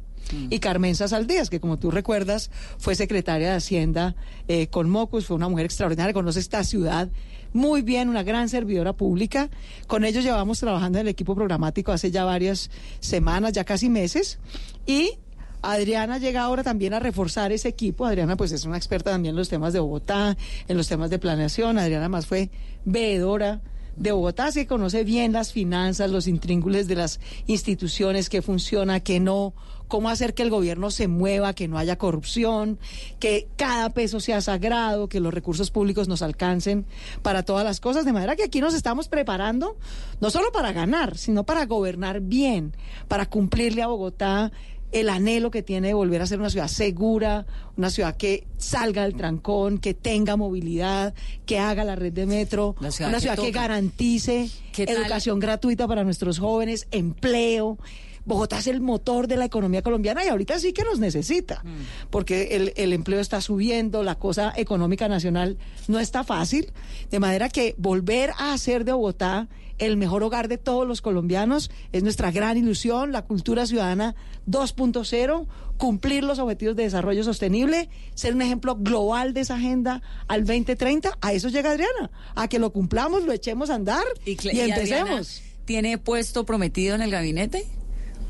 y 0.48 0.58
Carmenza 0.58 1.08
Saldías, 1.08 1.50
que 1.50 1.60
como 1.60 1.76
tú 1.76 1.90
recuerdas 1.90 2.50
fue 2.78 2.94
secretaria 2.94 3.50
de 3.50 3.56
Hacienda 3.56 4.14
eh, 4.48 4.68
con 4.68 4.88
Mocus, 4.88 5.26
fue 5.26 5.36
una 5.36 5.48
mujer 5.48 5.66
extraordinaria, 5.66 6.12
conoce 6.12 6.40
esta 6.40 6.62
ciudad 6.64 7.08
muy 7.52 7.82
bien, 7.82 8.08
una 8.08 8.22
gran 8.22 8.48
servidora 8.48 8.92
pública. 8.92 9.50
Con 9.88 10.04
ellos 10.04 10.22
llevamos 10.22 10.60
trabajando 10.60 10.98
en 10.98 11.06
el 11.06 11.10
equipo 11.10 11.34
programático 11.34 11.90
hace 11.90 12.10
ya 12.10 12.24
varias 12.24 12.70
semanas, 13.00 13.52
ya 13.52 13.64
casi 13.64 13.88
meses, 13.88 14.38
y 14.86 15.18
Adriana 15.62 16.18
llega 16.18 16.42
ahora 16.42 16.62
también 16.62 16.94
a 16.94 17.00
reforzar 17.00 17.52
ese 17.52 17.68
equipo. 17.68 18.06
Adriana 18.06 18.36
pues 18.36 18.52
es 18.52 18.64
una 18.64 18.76
experta 18.76 19.10
también 19.10 19.32
en 19.32 19.38
los 19.38 19.48
temas 19.48 19.72
de 19.72 19.80
Bogotá, 19.80 20.36
en 20.68 20.76
los 20.76 20.88
temas 20.88 21.10
de 21.10 21.18
planeación. 21.18 21.78
Adriana 21.78 22.08
más 22.08 22.26
fue 22.26 22.50
veedora 22.84 23.60
de 23.96 24.12
Bogotá, 24.12 24.50
se 24.50 24.66
conoce 24.66 25.04
bien 25.04 25.32
las 25.32 25.52
finanzas, 25.52 26.10
los 26.10 26.26
intríngules 26.26 26.88
de 26.88 26.94
las 26.94 27.20
instituciones, 27.46 28.30
qué 28.30 28.40
funciona, 28.40 29.00
qué 29.00 29.20
no, 29.20 29.52
cómo 29.88 30.08
hacer 30.08 30.32
que 30.32 30.42
el 30.42 30.48
gobierno 30.48 30.90
se 30.90 31.08
mueva, 31.08 31.52
que 31.52 31.68
no 31.68 31.76
haya 31.76 31.98
corrupción, 31.98 32.78
que 33.18 33.48
cada 33.56 33.90
peso 33.90 34.20
sea 34.20 34.40
sagrado, 34.40 35.08
que 35.08 35.20
los 35.20 35.34
recursos 35.34 35.70
públicos 35.70 36.08
nos 36.08 36.22
alcancen 36.22 36.86
para 37.22 37.42
todas 37.42 37.64
las 37.64 37.80
cosas, 37.80 38.04
de 38.06 38.12
manera 38.12 38.36
que 38.36 38.44
aquí 38.44 38.60
nos 38.60 38.72
estamos 38.72 39.08
preparando 39.08 39.76
no 40.20 40.30
solo 40.30 40.50
para 40.52 40.72
ganar, 40.72 41.18
sino 41.18 41.44
para 41.44 41.66
gobernar 41.66 42.20
bien, 42.20 42.74
para 43.08 43.26
cumplirle 43.26 43.82
a 43.82 43.88
Bogotá 43.88 44.52
el 44.92 45.08
anhelo 45.08 45.50
que 45.50 45.62
tiene 45.62 45.88
de 45.88 45.94
volver 45.94 46.22
a 46.22 46.26
ser 46.26 46.40
una 46.40 46.50
ciudad 46.50 46.68
segura, 46.68 47.46
una 47.76 47.90
ciudad 47.90 48.16
que 48.16 48.46
salga 48.58 49.04
del 49.04 49.14
trancón, 49.14 49.78
que 49.78 49.94
tenga 49.94 50.36
movilidad, 50.36 51.14
que 51.46 51.58
haga 51.58 51.84
la 51.84 51.96
red 51.96 52.12
de 52.12 52.26
metro, 52.26 52.74
ciudad 52.90 53.10
una 53.10 53.18
que 53.18 53.22
ciudad 53.22 53.38
que 53.38 53.50
garantice 53.50 54.50
educación 54.76 55.38
gratuita 55.38 55.86
para 55.86 56.04
nuestros 56.04 56.38
jóvenes, 56.38 56.86
empleo. 56.90 57.78
Bogotá 58.26 58.58
es 58.58 58.66
el 58.66 58.80
motor 58.80 59.28
de 59.28 59.36
la 59.36 59.46
economía 59.46 59.80
colombiana 59.80 60.24
y 60.24 60.28
ahorita 60.28 60.58
sí 60.58 60.72
que 60.72 60.84
nos 60.84 60.98
necesita, 60.98 61.64
porque 62.10 62.56
el, 62.56 62.72
el 62.76 62.92
empleo 62.92 63.18
está 63.18 63.40
subiendo, 63.40 64.02
la 64.02 64.16
cosa 64.16 64.52
económica 64.56 65.08
nacional 65.08 65.56
no 65.88 65.98
está 65.98 66.22
fácil, 66.22 66.70
de 67.10 67.18
manera 67.18 67.48
que 67.48 67.74
volver 67.78 68.30
a 68.36 68.52
hacer 68.52 68.84
de 68.84 68.92
Bogotá 68.92 69.48
el 69.80 69.96
mejor 69.96 70.22
hogar 70.22 70.46
de 70.46 70.56
todos 70.58 70.86
los 70.86 71.00
colombianos 71.02 71.70
es 71.92 72.02
nuestra 72.04 72.30
gran 72.30 72.56
ilusión, 72.56 73.10
la 73.12 73.22
cultura 73.22 73.66
ciudadana 73.66 74.14
2.0, 74.48 75.46
cumplir 75.76 76.22
los 76.22 76.38
objetivos 76.38 76.76
de 76.76 76.84
desarrollo 76.84 77.24
sostenible, 77.24 77.88
ser 78.14 78.34
un 78.34 78.42
ejemplo 78.42 78.76
global 78.76 79.32
de 79.34 79.40
esa 79.40 79.54
agenda 79.56 80.02
al 80.28 80.44
2030, 80.44 81.18
a 81.20 81.32
eso 81.32 81.48
llega 81.48 81.70
Adriana, 81.72 82.10
a 82.34 82.46
que 82.48 82.58
lo 82.58 82.70
cumplamos, 82.72 83.24
lo 83.24 83.32
echemos 83.32 83.70
a 83.70 83.74
andar 83.74 84.04
y, 84.24 84.36
Cla- 84.36 84.52
y 84.54 84.60
Adriana, 84.60 84.76
empecemos. 84.76 85.42
¿Tiene 85.64 85.98
puesto 85.98 86.44
prometido 86.44 86.94
en 86.94 87.02
el 87.02 87.10
gabinete? 87.10 87.64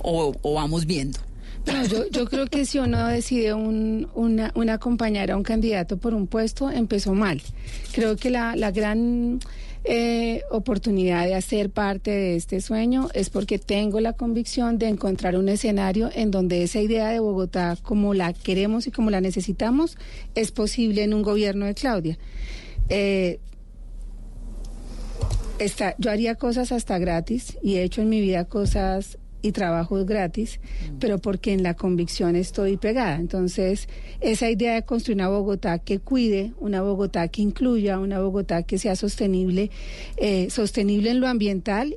¿O, 0.02 0.32
o 0.42 0.54
vamos 0.54 0.86
viendo? 0.86 1.18
No, 1.66 1.84
yo, 1.84 2.08
yo 2.10 2.24
creo 2.26 2.46
que 2.46 2.64
si 2.64 2.78
uno 2.78 3.06
decide 3.08 3.52
un, 3.52 4.08
una, 4.14 4.50
una 4.54 4.74
acompañar 4.74 5.30
a 5.30 5.36
un 5.36 5.42
candidato 5.42 5.98
por 5.98 6.14
un 6.14 6.26
puesto, 6.26 6.70
empezó 6.70 7.12
mal. 7.12 7.42
Creo 7.92 8.16
que 8.16 8.30
la, 8.30 8.56
la 8.56 8.70
gran 8.70 9.40
eh, 9.84 10.42
oportunidad 10.50 11.24
de 11.26 11.34
hacer 11.34 11.70
parte 11.70 12.10
de 12.10 12.36
este 12.36 12.60
sueño 12.60 13.08
es 13.14 13.30
porque 13.30 13.58
tengo 13.58 14.00
la 14.00 14.12
convicción 14.12 14.78
de 14.78 14.88
encontrar 14.88 15.36
un 15.36 15.48
escenario 15.48 16.10
en 16.14 16.30
donde 16.30 16.62
esa 16.62 16.80
idea 16.80 17.08
de 17.08 17.20
Bogotá, 17.20 17.78
como 17.82 18.12
la 18.12 18.32
queremos 18.32 18.86
y 18.86 18.90
como 18.90 19.10
la 19.10 19.20
necesitamos, 19.20 19.96
es 20.34 20.52
posible 20.52 21.02
en 21.02 21.14
un 21.14 21.22
gobierno 21.22 21.64
de 21.64 21.74
Claudia. 21.74 22.18
Eh, 22.90 23.40
está, 25.58 25.94
yo 25.98 26.10
haría 26.10 26.34
cosas 26.34 26.72
hasta 26.72 26.98
gratis 26.98 27.56
y 27.62 27.76
he 27.76 27.82
hecho 27.82 28.02
en 28.02 28.10
mi 28.10 28.20
vida 28.20 28.44
cosas 28.44 29.18
y 29.42 29.52
trabajos 29.52 30.06
gratis, 30.06 30.60
pero 30.98 31.18
porque 31.18 31.52
en 31.52 31.62
la 31.62 31.74
convicción 31.74 32.36
estoy 32.36 32.76
pegada. 32.76 33.16
Entonces, 33.16 33.88
esa 34.20 34.50
idea 34.50 34.74
de 34.74 34.82
construir 34.82 35.16
una 35.16 35.28
Bogotá 35.28 35.78
que 35.78 35.98
cuide, 35.98 36.52
una 36.58 36.82
Bogotá 36.82 37.28
que 37.28 37.42
incluya, 37.42 37.98
una 37.98 38.20
Bogotá 38.20 38.62
que 38.62 38.78
sea 38.78 38.96
sostenible, 38.96 39.70
eh, 40.16 40.48
sostenible 40.50 41.10
en 41.10 41.20
lo 41.20 41.28
ambiental 41.28 41.96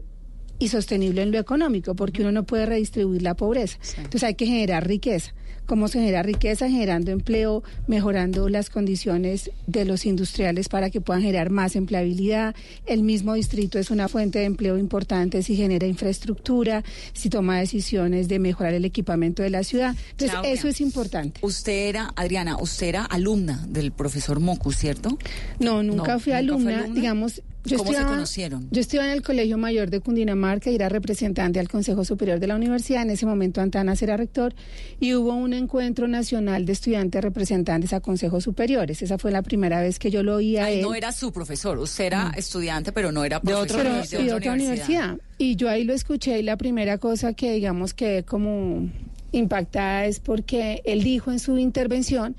y 0.59 0.69
sostenible 0.69 1.21
en 1.21 1.31
lo 1.31 1.39
económico, 1.39 1.95
porque 1.95 2.21
uno 2.21 2.31
no 2.31 2.43
puede 2.45 2.65
redistribuir 2.65 3.21
la 3.21 3.35
pobreza. 3.35 3.77
Entonces 3.97 4.23
hay 4.23 4.35
que 4.35 4.45
generar 4.45 4.87
riqueza. 4.87 5.33
¿Cómo 5.65 5.87
se 5.87 5.99
genera 5.99 6.23
riqueza? 6.23 6.69
Generando 6.69 7.11
empleo, 7.11 7.63
mejorando 7.87 8.49
las 8.49 8.69
condiciones 8.69 9.51
de 9.65 9.85
los 9.85 10.05
industriales 10.05 10.67
para 10.69 10.89
que 10.89 11.01
puedan 11.01 11.21
generar 11.23 11.49
más 11.49 11.75
empleabilidad. 11.75 12.55
El 12.85 13.03
mismo 13.03 13.33
distrito 13.33 13.79
es 13.79 13.89
una 13.89 14.07
fuente 14.09 14.39
de 14.39 14.45
empleo 14.45 14.77
importante 14.77 15.41
si 15.41 15.55
genera 15.55 15.87
infraestructura, 15.87 16.83
si 17.13 17.29
toma 17.29 17.59
decisiones 17.59 18.27
de 18.27 18.39
mejorar 18.39 18.73
el 18.73 18.85
equipamiento 18.85 19.41
de 19.43 19.49
la 19.49 19.63
ciudad. 19.63 19.95
Entonces 20.11 20.31
Claudia, 20.31 20.51
eso 20.51 20.67
es 20.67 20.81
importante. 20.81 21.39
Usted 21.43 21.87
era, 21.89 22.11
Adriana, 22.15 22.57
usted 22.59 22.87
era 22.87 23.05
alumna 23.05 23.65
del 23.69 23.91
profesor 23.91 24.39
Mocu, 24.39 24.71
¿cierto? 24.71 25.17
No, 25.59 25.81
nunca 25.83 26.13
No, 26.13 26.19
fui 26.19 26.31
¿nunca 26.33 26.39
alumna, 26.39 26.63
fue 26.71 26.73
alumna? 26.75 26.95
digamos. 26.95 27.41
Yo 27.65 27.77
¿Cómo 27.77 27.87
se 27.91 27.93
estudiaba- 27.95 28.15
conocieron? 28.15 28.67
Yo 28.71 28.81
estudiaba 28.81 29.07
en 29.07 29.13
el 29.13 29.21
Colegio 29.21 29.57
Mayor 29.57 29.89
de 29.89 30.01
Cundinamarca 30.01 30.69
y 30.69 30.75
era 30.75 30.89
representante 30.89 31.59
al 31.59 31.69
Consejo 31.69 32.03
Superior 32.03 32.39
de 32.39 32.47
la 32.47 32.55
Universidad. 32.57 33.03
En 33.03 33.09
ese 33.11 33.25
momento 33.25 33.61
Antanas 33.61 34.01
era 34.01 34.17
rector 34.17 34.53
y 34.99 35.13
hubo 35.13 35.33
un 35.33 35.53
encuentro 35.53 36.07
nacional 36.07 36.65
de 36.65 36.73
estudiantes 36.73 37.21
representantes 37.21 37.93
a 37.93 38.01
consejos 38.01 38.43
superiores. 38.43 39.01
Esa 39.01 39.17
fue 39.17 39.31
la 39.31 39.41
primera 39.43 39.81
vez 39.81 39.97
que 39.97 40.11
yo 40.11 40.23
lo 40.23 40.35
oía 40.35 40.65
Ay, 40.65 40.75
él. 40.77 40.81
no 40.81 40.93
era 40.93 41.11
su 41.13 41.31
profesor, 41.31 41.77
usted 41.79 42.05
era 42.05 42.33
estudiante, 42.35 42.91
pero 42.91 43.11
no 43.13 43.23
era 43.23 43.39
de 43.39 43.51
profesor. 43.53 43.83
de 43.83 44.23
de 44.25 44.33
otra 44.33 44.53
universidad. 44.53 45.17
Y 45.37 45.55
yo 45.55 45.69
ahí 45.69 45.83
lo 45.85 45.93
escuché 45.93 46.39
y 46.39 46.43
la 46.43 46.57
primera 46.57 46.97
cosa 46.97 47.33
que 47.33 47.53
digamos 47.53 47.93
que 47.93 48.23
como 48.23 48.89
impactada 49.31 50.05
es 50.05 50.19
porque 50.19 50.81
él 50.85 51.03
dijo 51.03 51.31
en 51.31 51.39
su 51.39 51.57
intervención 51.57 52.35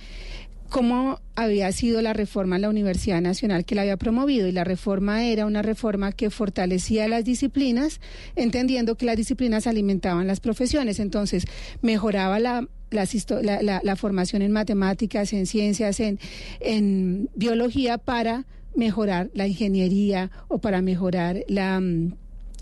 cómo 0.74 1.20
había 1.36 1.70
sido 1.70 2.02
la 2.02 2.12
reforma 2.14 2.56
en 2.56 2.62
la 2.62 2.68
Universidad 2.68 3.20
Nacional 3.20 3.64
que 3.64 3.76
la 3.76 3.82
había 3.82 3.96
promovido 3.96 4.48
y 4.48 4.52
la 4.52 4.64
reforma 4.64 5.24
era 5.24 5.46
una 5.46 5.62
reforma 5.62 6.10
que 6.10 6.30
fortalecía 6.30 7.06
las 7.06 7.24
disciplinas, 7.24 8.00
entendiendo 8.34 8.96
que 8.96 9.06
las 9.06 9.16
disciplinas 9.16 9.68
alimentaban 9.68 10.26
las 10.26 10.40
profesiones, 10.40 10.98
entonces 10.98 11.44
mejoraba 11.80 12.40
la 12.40 12.66
la, 12.90 13.62
la- 13.62 13.80
la 13.84 13.96
formación 13.96 14.42
en 14.42 14.50
matemáticas, 14.50 15.32
en 15.32 15.46
ciencias, 15.46 16.00
en, 16.00 16.18
en 16.60 17.28
biología 17.36 17.98
para 17.98 18.44
mejorar 18.74 19.30
la 19.34 19.46
ingeniería 19.46 20.30
o 20.48 20.58
para 20.58 20.82
mejorar 20.82 21.44
la, 21.48 21.78
mm, 21.80 22.14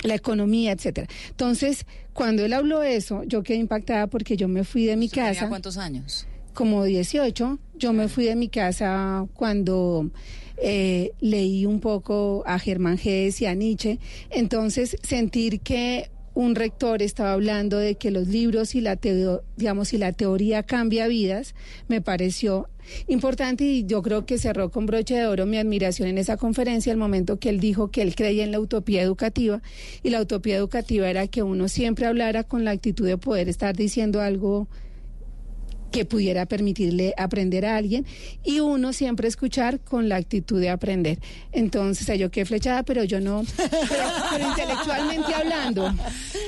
la 0.04 0.14
economía, 0.14 0.72
etcétera. 0.72 1.06
Entonces, 1.30 1.86
cuando 2.12 2.44
él 2.44 2.52
habló 2.52 2.82
eso, 2.82 3.24
yo 3.24 3.42
quedé 3.42 3.56
impactada 3.58 4.06
porque 4.06 4.36
yo 4.36 4.48
me 4.48 4.64
fui 4.64 4.84
de 4.86 4.96
mi 4.96 5.06
¿Usted 5.06 5.16
tenía 5.22 5.32
casa 5.34 5.48
cuántos 5.48 5.76
años? 5.78 6.26
Como 6.52 6.84
18. 6.84 7.58
Yo 7.74 7.92
me 7.92 8.08
fui 8.08 8.24
de 8.24 8.36
mi 8.36 8.48
casa 8.48 9.26
cuando 9.34 10.10
eh, 10.56 11.12
leí 11.20 11.66
un 11.66 11.80
poco 11.80 12.42
a 12.46 12.58
Germán 12.58 12.98
Gess 12.98 13.40
y 13.42 13.46
a 13.46 13.54
Nietzsche. 13.54 13.98
Entonces, 14.30 14.96
sentir 15.02 15.60
que 15.60 16.10
un 16.34 16.54
rector 16.54 17.02
estaba 17.02 17.32
hablando 17.32 17.78
de 17.78 17.96
que 17.96 18.10
los 18.10 18.28
libros 18.28 18.74
la 18.74 18.98
y 19.02 19.98
la 19.98 20.12
teoría 20.12 20.62
cambia 20.62 21.06
vidas, 21.06 21.54
me 21.88 22.00
pareció 22.00 22.68
importante 23.06 23.64
y 23.64 23.84
yo 23.84 24.02
creo 24.02 24.24
que 24.24 24.38
cerró 24.38 24.70
con 24.70 24.86
broche 24.86 25.14
de 25.14 25.26
oro 25.26 25.46
mi 25.46 25.58
admiración 25.58 26.08
en 26.08 26.18
esa 26.18 26.36
conferencia 26.36 26.92
el 26.92 26.98
momento 26.98 27.38
que 27.38 27.48
él 27.48 27.60
dijo 27.60 27.90
que 27.90 28.02
él 28.02 28.14
creía 28.14 28.44
en 28.44 28.50
la 28.50 28.60
utopía 28.60 29.02
educativa 29.02 29.62
y 30.02 30.10
la 30.10 30.20
utopía 30.20 30.56
educativa 30.56 31.08
era 31.08 31.26
que 31.26 31.42
uno 31.42 31.68
siempre 31.68 32.06
hablara 32.06 32.44
con 32.44 32.64
la 32.64 32.72
actitud 32.72 33.06
de 33.06 33.18
poder 33.18 33.48
estar 33.48 33.76
diciendo 33.76 34.20
algo 34.20 34.68
que 35.92 36.04
pudiera 36.04 36.46
permitirle 36.46 37.14
aprender 37.16 37.66
a 37.66 37.76
alguien 37.76 38.06
y 38.42 38.60
uno 38.60 38.92
siempre 38.92 39.28
escuchar 39.28 39.78
con 39.80 40.08
la 40.08 40.16
actitud 40.16 40.58
de 40.60 40.70
aprender. 40.70 41.18
Entonces, 41.52 42.18
yo 42.18 42.30
quedé 42.30 42.46
flechada, 42.46 42.82
pero 42.82 43.04
yo 43.04 43.20
no, 43.20 43.44
pero, 43.56 44.04
pero 44.30 44.48
intelectualmente 44.48 45.34
hablando. 45.34 45.94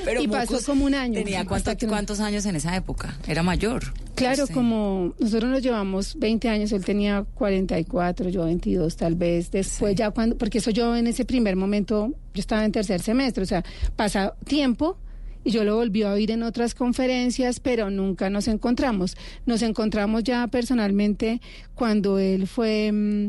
Pero 0.03 0.21
y 0.21 0.27
pasó 0.27 0.59
como 0.65 0.85
un 0.85 0.95
año. 0.95 1.13
¿Tenía 1.13 1.45
cuánto- 1.45 1.77
que 1.77 1.87
cuántos 1.87 2.19
años 2.19 2.45
en 2.45 2.55
esa 2.55 2.75
época? 2.75 3.17
Era 3.27 3.43
mayor. 3.43 3.93
Claro, 4.15 4.47
Sí. 4.47 4.53
como 4.53 5.13
nosotros 5.19 5.51
nos 5.51 5.61
llevamos 5.61 6.15
20 6.17 6.49
años, 6.49 6.71
él 6.71 6.83
tenía 6.85 7.25
44, 7.35 8.29
yo 8.29 8.45
22 8.45 8.95
tal 8.95 9.15
vez, 9.15 9.51
después 9.51 9.95
ya 9.95 10.09
cuando, 10.11 10.37
porque 10.37 10.57
eso 10.59 10.71
yo 10.71 10.95
en 10.95 11.07
ese 11.07 11.25
primer 11.25 11.55
momento, 11.55 12.13
yo 12.33 12.39
estaba 12.39 12.63
en 12.65 12.71
tercer 12.71 13.01
semestre, 13.01 13.43
o 13.43 13.47
sea, 13.47 13.63
pasa 13.95 14.33
tiempo 14.45 14.97
y 15.45 15.51
yo 15.51 15.63
lo 15.63 15.75
volví 15.77 16.03
a 16.03 16.11
oír 16.11 16.31
en 16.31 16.43
otras 16.43 16.75
conferencias, 16.75 17.61
pero 17.61 17.89
nunca 17.89 18.29
nos 18.29 18.49
encontramos. 18.49 19.15
Nos 19.45 19.61
encontramos 19.61 20.23
ya 20.23 20.47
personalmente 20.47 21.39
cuando 21.75 22.19
él 22.19 22.47
fue... 22.47 22.91
mm, 22.91 23.27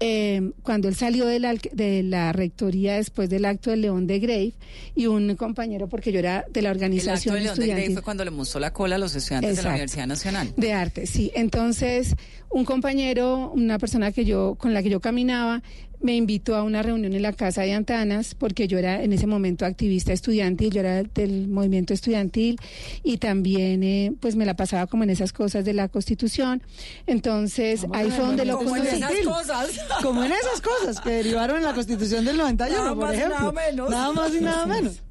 eh, 0.00 0.52
cuando 0.62 0.86
él 0.86 0.94
salió 0.94 1.26
de 1.26 1.40
la, 1.40 1.56
de 1.72 2.04
la 2.04 2.32
rectoría 2.32 2.94
después 2.94 3.28
del 3.28 3.44
acto 3.44 3.70
de 3.70 3.78
León 3.78 4.06
de 4.06 4.20
Grave 4.20 4.52
y 4.94 5.06
un 5.06 5.34
compañero, 5.34 5.88
porque 5.88 6.12
yo 6.12 6.20
era 6.20 6.44
de 6.52 6.62
la 6.62 6.68
El 6.68 6.76
acto 6.76 6.84
organización 6.84 7.34
de 7.34 7.40
León 7.40 7.56
de 7.56 7.62
estudiantil 7.64 7.92
fue 7.94 8.02
cuando 8.02 8.24
le 8.24 8.30
mostró 8.30 8.60
la 8.60 8.72
cola 8.72 8.94
a 8.94 8.98
los 8.98 9.16
estudiantes 9.16 9.56
de 9.56 9.62
la. 9.64 9.70
Universidad 9.70 10.06
Nacional. 10.06 10.52
de 10.56 10.72
arte, 10.72 11.06
sí. 11.08 11.32
Entonces, 11.34 12.14
un 12.48 12.64
compañero, 12.64 13.50
una 13.52 13.80
persona 13.80 14.12
que 14.12 14.24
yo, 14.24 14.54
con 14.54 14.72
la 14.72 14.84
que 14.84 14.90
yo 14.90 15.00
caminaba, 15.00 15.64
me 16.00 16.14
invitó 16.16 16.54
a 16.56 16.62
una 16.62 16.82
reunión 16.82 17.12
en 17.12 17.22
la 17.22 17.32
casa 17.32 17.62
de 17.62 17.72
Antanas, 17.72 18.34
porque 18.34 18.68
yo 18.68 18.78
era 18.78 19.02
en 19.02 19.12
ese 19.12 19.26
momento 19.26 19.64
activista 19.66 20.12
estudiantil, 20.12 20.70
yo 20.72 20.80
era 20.80 21.02
del 21.02 21.48
movimiento 21.48 21.92
estudiantil 21.94 22.56
y 23.02 23.18
también, 23.18 23.82
eh, 23.82 24.12
pues 24.20 24.36
me 24.36 24.46
la 24.46 24.54
pasaba 24.56 24.86
como 24.86 25.02
en 25.04 25.10
esas 25.10 25.32
cosas 25.32 25.64
de 25.64 25.74
la 25.74 25.88
Constitución. 25.88 26.62
Entonces, 27.06 27.86
ahí 27.92 28.10
fue 28.10 28.24
donde 28.26 28.44
lo 28.44 28.58
Como 28.58 28.76
en 28.76 28.82
conocí. 28.84 28.96
esas 29.02 29.12
cosas. 29.26 29.80
Como 30.02 30.24
en 30.24 30.32
esas 30.32 30.60
cosas 30.60 31.00
que 31.00 31.10
derivaron 31.10 31.56
en 31.58 31.64
la 31.64 31.74
Constitución 31.74 32.24
del 32.24 32.36
91, 32.36 32.78
Nada 32.82 32.94
por 32.94 33.04
más 33.04 33.14
y 33.14 33.16
ejemplo. 33.18 33.38
nada 33.38 33.52
menos. 33.52 33.90
Nada 33.90 34.12
más 34.12 34.34
y 34.34 34.40
nada 34.40 34.66
menos. 34.66 35.02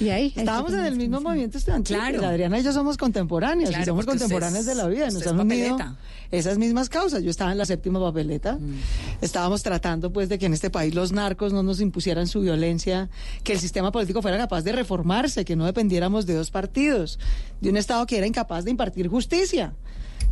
Y 0.00 0.08
ahí. 0.08 0.32
Estábamos 0.34 0.72
en 0.72 0.84
el 0.84 0.96
mismo 0.96 1.20
movimiento 1.20 1.58
estudiantil. 1.58 1.96
Claro. 1.96 2.26
Adriana 2.26 2.58
y 2.58 2.62
yo 2.62 2.72
somos 2.72 2.96
contemporáneas. 2.96 3.70
y 3.70 3.84
somos 3.84 4.06
contemporáneas 4.06 4.66
de 4.66 4.74
la 4.74 4.86
vida. 4.88 5.10
Nos 5.10 5.26
han 5.26 5.38
unido 5.38 5.76
esas 6.30 6.58
mismas 6.58 6.88
causas. 6.88 7.22
Yo 7.22 7.30
estaba 7.30 7.52
en 7.52 7.58
la 7.58 7.66
séptima 7.66 8.00
papeleta. 8.00 8.54
Mm. 8.54 8.80
Estábamos 9.20 9.62
tratando, 9.62 10.12
pues, 10.12 10.28
de 10.28 10.38
que 10.38 10.46
en 10.46 10.54
este 10.54 10.70
país 10.70 10.94
los 10.94 11.12
narcos 11.12 11.52
no 11.52 11.62
nos 11.62 11.80
impusieran 11.80 12.26
su 12.26 12.40
violencia, 12.40 13.10
que 13.44 13.52
el 13.52 13.60
sistema 13.60 13.92
político 13.92 14.22
fuera 14.22 14.38
capaz 14.38 14.62
de 14.62 14.72
reformarse, 14.72 15.44
que 15.44 15.56
no 15.56 15.66
dependiéramos 15.66 16.26
de 16.26 16.34
dos 16.34 16.50
partidos, 16.50 17.18
de 17.60 17.70
un 17.70 17.76
Estado 17.76 18.06
que 18.06 18.16
era 18.16 18.26
incapaz 18.26 18.64
de 18.64 18.70
impartir 18.70 19.08
justicia. 19.08 19.74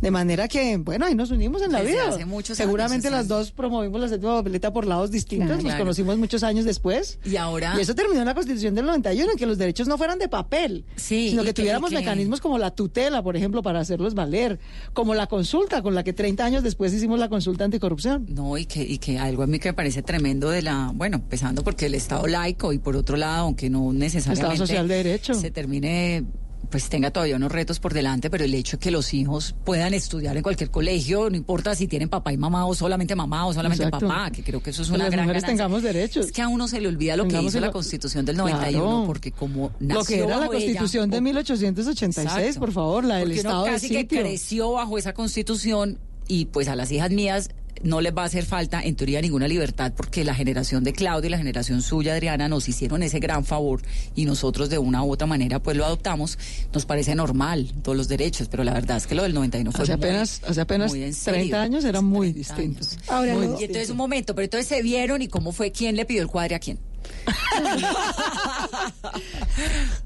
De 0.01 0.09
manera 0.09 0.47
que, 0.47 0.77
bueno, 0.77 1.05
ahí 1.05 1.13
nos 1.13 1.29
unimos 1.29 1.61
en 1.61 1.71
la 1.71 1.81
vida. 1.81 2.17
Seguramente 2.43 3.09
las 3.09 3.27
dos 3.27 3.51
promovimos 3.51 4.01
la 4.01 4.09
séptima 4.09 4.33
papeleta 4.33 4.73
por 4.73 4.87
lados 4.87 5.11
distintos, 5.11 5.63
nos 5.63 5.75
conocimos 5.75 6.17
muchos 6.17 6.43
años 6.43 6.65
después. 6.65 7.19
Y 7.23 7.35
ahora... 7.35 7.75
Y 7.77 7.81
eso 7.81 7.93
terminó 7.93 8.19
en 8.19 8.25
la 8.25 8.33
Constitución 8.33 8.73
del 8.73 8.85
91, 8.85 9.31
en 9.31 9.37
que 9.37 9.45
los 9.45 9.57
derechos 9.57 9.87
no 9.87 9.97
fueran 9.97 10.17
de 10.17 10.27
papel, 10.27 10.85
sino 10.95 11.43
que, 11.43 11.53
tuviéramos 11.53 11.91
mecanismos 11.91 12.41
como 12.41 12.57
la 12.57 12.71
tutela, 12.71 13.21
por 13.21 13.37
ejemplo, 13.37 13.61
para 13.61 13.79
hacerlos 13.79 14.15
valer, 14.15 14.59
como 14.93 15.13
la 15.13 15.27
consulta, 15.27 15.81
con 15.81 15.93
la 15.93 16.03
que 16.03 16.13
30 16.13 16.43
años 16.43 16.63
después 16.63 16.93
hicimos 16.93 17.19
la 17.19 17.29
consulta 17.29 17.65
anticorrupción. 17.65 18.25
No, 18.29 18.57
y 18.57 18.65
que, 18.65 18.81
y 18.81 18.97
que 18.97 19.19
algo 19.19 19.43
a 19.43 19.47
mí 19.47 19.59
que 19.59 19.69
me 19.69 19.73
parece 19.73 20.01
tremendo 20.01 20.49
de 20.49 20.63
la, 20.63 20.91
bueno, 20.95 21.17
empezando 21.17 21.63
porque 21.63 21.85
el 21.85 21.93
Estado 21.93 22.25
laico 22.25 22.73
y 22.73 22.79
por 22.79 22.95
otro 22.95 23.17
lado, 23.17 23.45
aunque 23.45 23.69
no 23.69 23.93
necesariamente... 23.93 24.53
Estado 24.53 24.67
social 24.67 24.87
de 24.87 24.95
derecho. 24.95 25.33
Se 25.35 25.51
termine 25.51 26.25
pues 26.71 26.89
tenga 26.89 27.11
todavía 27.11 27.35
unos 27.35 27.51
retos 27.51 27.79
por 27.79 27.93
delante, 27.93 28.29
pero 28.29 28.45
el 28.45 28.53
hecho 28.53 28.77
de 28.77 28.81
que 28.81 28.91
los 28.91 29.13
hijos 29.13 29.53
puedan 29.65 29.93
estudiar 29.93 30.37
en 30.37 30.43
cualquier 30.43 30.71
colegio, 30.71 31.29
no 31.29 31.35
importa 31.35 31.75
si 31.75 31.85
tienen 31.85 32.07
papá 32.07 32.31
y 32.31 32.37
mamá 32.37 32.65
o 32.65 32.73
solamente 32.73 33.13
mamá 33.15 33.45
o 33.45 33.53
solamente 33.53 33.87
papá, 33.89 34.31
que 34.31 34.41
creo 34.41 34.63
que 34.63 34.69
eso 34.69 34.81
es 34.81 34.89
una 34.89 34.99
las 34.99 35.11
gran 35.11 35.25
mujeres 35.25 35.43
tengamos 35.43 35.83
derechos. 35.83 36.27
Es 36.27 36.31
que 36.31 36.41
a 36.41 36.47
uno 36.47 36.67
se 36.69 36.79
le 36.79 36.87
olvida 36.87 37.17
lo 37.17 37.27
que 37.27 37.41
hizo 37.41 37.59
la 37.59 37.71
Constitución 37.71 38.25
del 38.25 38.37
91, 38.37 39.03
porque 39.05 39.31
como 39.31 39.71
nació 39.79 39.95
Lo 39.95 40.05
que 40.05 40.19
era 40.23 40.37
la 40.37 40.47
Constitución 40.47 41.09
de 41.09 41.21
1886, 41.21 42.57
por 42.57 42.71
favor, 42.71 43.03
la 43.03 43.17
del 43.17 43.33
Estado 43.33 43.65
casi 43.65 43.89
que 43.89 44.07
creció 44.07 44.71
bajo 44.71 44.97
esa 44.97 45.13
Constitución 45.13 45.99
y 46.27 46.45
pues 46.45 46.69
a 46.69 46.77
las 46.77 46.89
hijas 46.91 47.11
mías 47.11 47.49
no 47.83 48.01
les 48.01 48.15
va 48.15 48.23
a 48.23 48.25
hacer 48.25 48.45
falta, 48.45 48.81
en 48.81 48.95
teoría, 48.95 49.21
ninguna 49.21 49.47
libertad, 49.47 49.93
porque 49.95 50.23
la 50.23 50.33
generación 50.33 50.83
de 50.83 50.93
Claudia 50.93 51.27
y 51.27 51.31
la 51.31 51.37
generación 51.37 51.81
suya, 51.81 52.13
Adriana, 52.13 52.47
nos 52.47 52.67
hicieron 52.67 53.03
ese 53.03 53.19
gran 53.19 53.45
favor 53.45 53.81
y 54.15 54.25
nosotros 54.25 54.69
de 54.69 54.77
una 54.77 55.03
u 55.03 55.11
otra 55.11 55.27
manera 55.27 55.59
pues 55.59 55.77
lo 55.77 55.85
adoptamos. 55.85 56.37
Nos 56.73 56.85
parece 56.85 57.15
normal 57.15 57.71
todos 57.83 57.97
los 57.97 58.07
derechos, 58.07 58.47
pero 58.49 58.63
la 58.63 58.73
verdad 58.73 58.97
es 58.97 59.07
que 59.07 59.15
lo 59.15 59.23
del 59.23 59.33
91 59.33 59.71
fue 59.71 59.83
hace 59.83 59.93
apenas, 59.93 60.41
hace 60.47 60.61
apenas 60.61 60.91
30 60.91 61.61
años 61.61 61.83
era 61.85 62.01
muy 62.01 62.33
distinto. 62.33 62.85
Ahora, 63.07 63.33
y 63.59 63.63
entonces 63.63 63.89
un 63.89 63.97
momento, 63.97 64.35
pero 64.35 64.45
entonces 64.45 64.67
se 64.67 64.81
vieron 64.81 65.21
y 65.21 65.27
cómo 65.27 65.51
fue, 65.51 65.71
quién 65.71 65.95
le 65.95 66.05
pidió 66.05 66.21
el 66.21 66.27
cuadre 66.27 66.55
a 66.55 66.59
quién. 66.59 66.79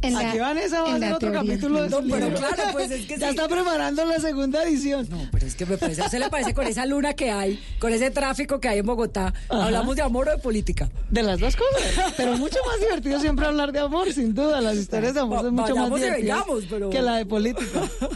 En 0.02 0.16
Aquí 0.16 0.40
Vanessa 0.40 0.82
va 0.82 0.94
a 0.94 0.96
hacer 0.96 1.14
otro 1.14 1.32
capítulo 1.32 1.84
de 1.84 1.90
no, 1.90 2.02
pero 2.10 2.34
claro, 2.34 2.64
pues 2.72 2.92
es 2.92 3.06
que 3.06 3.18
ya 3.20 3.30
está 3.30 3.48
preparando 3.48 4.06
la 4.06 4.20
segunda 4.20 4.64
edición. 4.64 5.08
No, 5.10 5.28
pero 5.32 5.46
es 5.46 5.56
que 5.56 5.66
me 5.66 5.78
parece, 5.78 6.08
se 6.10 6.20
le 6.20 6.30
parece 6.30 6.54
con 6.54 6.68
esa 6.68 6.86
luna 6.86 7.14
que 7.14 7.32
hay, 7.32 7.60
con 7.80 7.94
ese 7.94 8.12
tráfico 8.12 8.60
que 8.60 8.68
hay 8.68 8.80
en 8.80 8.86
Bogotá. 8.86 9.34
¿Hablamos 9.50 9.96
de 9.96 10.02
amor 10.02 10.28
o 10.30 10.32
de 10.32 10.38
política? 10.38 10.90
De 11.10 11.24
las 11.24 11.40
dos 11.40 11.56
cosas. 11.56 12.14
Pero 12.18 12.38
mucho 12.38 12.58
más 12.66 12.80
divertido 12.80 13.20
siempre 13.20 13.46
hablar 13.46 13.72
de 13.72 13.80
amor, 13.80 14.12
sin 14.12 14.34
duda. 14.34 14.62
Las 14.62 14.76
historias 14.76 15.14
de 15.14 15.22
amor 15.22 15.42
son 15.42 15.56
mucho 15.56 15.76
más 15.76 15.94
divertidas 15.96 16.44
que 16.92 17.02
la 17.02 17.16
de 17.16 17.26
política. 17.26 17.82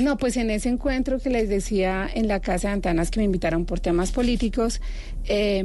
No, 0.00 0.16
pues 0.16 0.36
en 0.36 0.50
ese 0.50 0.68
encuentro 0.68 1.20
que 1.20 1.30
les 1.30 1.48
decía 1.48 2.08
en 2.12 2.26
la 2.26 2.40
casa 2.40 2.66
de 2.66 2.74
Antanas 2.74 3.12
que 3.12 3.20
me 3.20 3.24
invitaron 3.24 3.64
por 3.64 3.78
temas 3.78 4.10
políticos, 4.10 4.80
eh, 5.24 5.62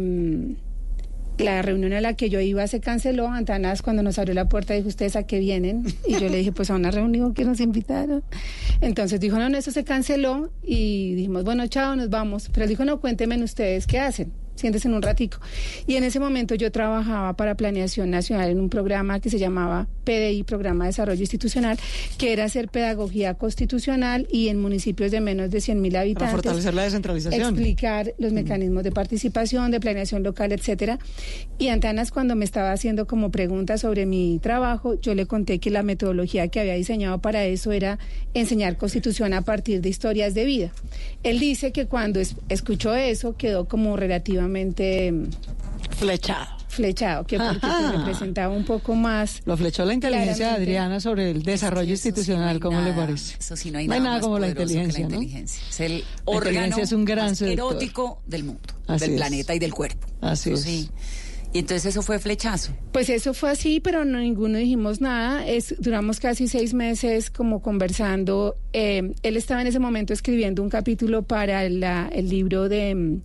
la 1.38 1.62
reunión 1.62 1.94
a 1.94 2.02
la 2.02 2.16
que 2.16 2.30
yo 2.30 2.40
iba 2.40 2.66
se 2.68 2.80
canceló. 2.80 3.28
Antanas 3.28 3.82
cuando 3.82 4.04
nos 4.04 4.20
abrió 4.20 4.34
la 4.34 4.50
puerta 4.50 4.74
dijo, 4.74 4.88
¿ustedes 4.88 5.16
a 5.16 5.24
qué 5.24 5.40
vienen? 5.40 5.86
Y 6.08 6.14
yo 6.14 6.30
le 6.30 6.38
dije, 6.38 6.52
pues 6.52 6.70
a 6.70 6.76
una 6.76 6.92
reunión 6.92 7.34
que 7.34 7.46
nos 7.46 7.60
invitaron. 7.60 8.24
Entonces 8.82 9.20
dijo, 9.20 9.38
no, 9.38 9.50
no, 9.50 9.58
eso 9.58 9.72
se 9.72 9.84
canceló 9.84 10.52
y 10.62 11.16
dijimos, 11.16 11.44
bueno, 11.44 11.66
chao, 11.68 11.96
nos 11.96 12.10
vamos. 12.10 12.50
Pero 12.52 12.64
él 12.64 12.70
dijo, 12.70 12.86
no, 12.86 13.00
cuéntenme 13.00 13.42
ustedes 13.44 13.88
qué 13.88 14.00
hacen 14.00 14.43
siéntese 14.56 14.88
en 14.88 14.94
un 14.94 15.02
ratico. 15.02 15.40
Y 15.88 15.96
en 15.96 16.04
ese 16.04 16.20
momento 16.20 16.56
yo 16.56 16.72
trabajaba 16.72 17.34
para 17.34 17.56
Planeación 17.56 18.10
Nacional 18.10 18.50
en 18.50 18.60
un 18.60 18.70
programa 18.70 19.20
que 19.20 19.30
se 19.30 19.40
llamaba 19.40 19.88
PDI, 20.04 20.44
Programa 20.44 20.86
de 20.86 20.90
Desarrollo 20.90 21.22
Institucional, 21.22 21.78
que 22.18 22.34
era 22.34 22.46
hacer 22.46 22.70
pedagogía 22.70 23.34
constitucional 23.36 24.28
y 24.32 24.50
en 24.50 24.62
municipios 24.62 25.12
de 25.12 25.22
menos 25.22 25.50
de 25.52 25.62
100 25.62 25.82
mil 25.82 25.96
habitantes. 25.96 26.32
Para 26.32 26.44
fortalecer 26.44 26.74
la 26.74 26.84
descentralización. 26.84 27.42
Explicar 27.42 28.14
los 28.18 28.34
mecanismos 28.34 28.84
de 28.84 28.92
participación, 28.92 29.72
de 29.72 29.80
planeación 29.80 30.24
local, 30.24 30.52
etcétera. 30.52 31.00
Y 31.58 31.70
Antanas, 31.70 32.12
cuando 32.12 32.36
me 32.36 32.46
estaba 32.46 32.72
haciendo 32.72 33.08
como 33.08 33.32
preguntas 33.32 33.82
sobre 33.82 34.06
mi 34.06 34.40
trabajo, 34.42 35.00
yo 35.00 35.16
le 35.16 35.26
conté 35.26 35.60
que 35.60 35.70
la 35.70 35.84
metodología 35.84 36.48
que 36.48 36.60
había 36.60 36.74
diseñado 36.74 37.20
para 37.20 37.46
eso 37.46 37.72
era 37.72 38.00
enseñar 38.34 38.78
constitución 38.78 39.34
a 39.34 39.42
partir 39.42 39.82
de 39.82 39.90
historias 39.90 40.34
de 40.34 40.46
vida. 40.46 40.72
Él 41.24 41.40
dice 41.40 41.72
que 41.72 41.86
cuando 41.86 42.20
escuchó 42.50 42.96
eso 42.96 43.36
quedó 43.38 43.66
como 43.66 43.98
relativamente 43.98 44.43
Mm, 44.48 45.30
flechado. 45.98 46.64
Flechado, 46.68 47.24
que 47.24 47.38
porque 47.38 47.68
representaba 47.98 48.52
un 48.52 48.66
poco 48.66 48.96
más. 48.96 49.44
Lo 49.46 49.56
flechó 49.56 49.86
la 49.86 49.94
inteligencia 49.94 50.50
de 50.50 50.56
Adriana 50.56 51.00
sobre 51.00 51.30
el 51.30 51.44
desarrollo 51.44 51.92
institucional, 51.92 52.60
¿cómo 52.60 52.82
le 52.82 52.94
parece? 52.94 53.36
Eso 53.40 53.56
sí, 53.56 53.70
no 53.70 53.78
hay, 53.78 53.88
nada, 53.88 54.20
como 54.20 54.40
la 54.40 54.48
inteligencia, 54.48 55.08
¿no? 55.08 55.22
Es 55.22 55.80
el 55.80 56.04
órgano 56.26 56.78
es 56.78 56.92
un 56.92 57.06
gran 57.06 57.36
erótico 57.40 58.24
del 58.26 58.46
mundo, 58.46 58.74
del 58.88 59.16
planeta 59.16 59.54
y 59.54 59.60
del 59.60 59.74
cuerpo. 59.74 60.08
Así 60.22 60.54
es. 60.54 60.62
Sí. 60.62 60.90
Y 61.54 61.60
entonces 61.60 61.86
eso 61.86 62.02
fue 62.02 62.18
flechazo. 62.18 62.72
Pues 62.92 63.10
eso 63.10 63.36
fue 63.36 63.52
así, 63.52 63.80
pero 63.80 64.04
no, 64.06 64.18
ninguno 64.18 64.58
dijimos 64.58 65.02
nada. 65.02 65.46
Es, 65.48 65.76
duramos 65.78 66.20
casi 66.20 66.48
seis 66.48 66.74
meses 66.74 67.30
como 67.30 67.62
conversando. 67.62 68.58
Eh, 68.74 69.14
él 69.22 69.38
estaba 69.38 69.62
en 69.62 69.68
ese 69.68 69.78
momento 69.78 70.14
escribiendo 70.14 70.64
un 70.64 70.70
capítulo 70.70 71.22
para 71.22 71.64
el 71.64 71.80
libro 72.28 72.70
de, 72.70 73.20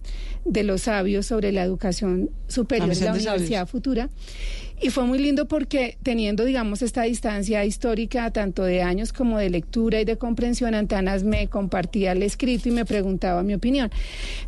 de 0.45 0.63
los 0.63 0.83
sabios 0.83 1.25
sobre 1.25 1.53
la 1.53 1.63
educación 1.63 2.31
superior 2.49 2.95
de 2.95 3.05
la 3.05 3.13
Universidad 3.13 3.67
Futura. 3.67 4.11
Y 4.81 4.91
fue 4.91 5.05
muy 5.05 5.19
lindo 5.19 5.49
porque 5.49 5.99
teniendo, 6.03 6.45
digamos, 6.45 6.83
esta 6.83 7.03
distancia 7.03 7.65
histórica, 7.65 8.31
tanto 8.31 8.63
de 8.63 8.83
años 8.83 9.13
como 9.13 9.39
de 9.39 9.51
lectura 9.51 10.01
y 10.01 10.05
de 10.05 10.17
comprensión, 10.17 10.75
Antanas 10.75 11.25
me 11.25 11.49
compartía 11.49 12.13
el 12.13 12.23
escrito 12.23 12.69
y 12.69 12.73
me 12.73 12.85
preguntaba 12.85 13.43
mi 13.43 13.55
opinión. 13.55 13.91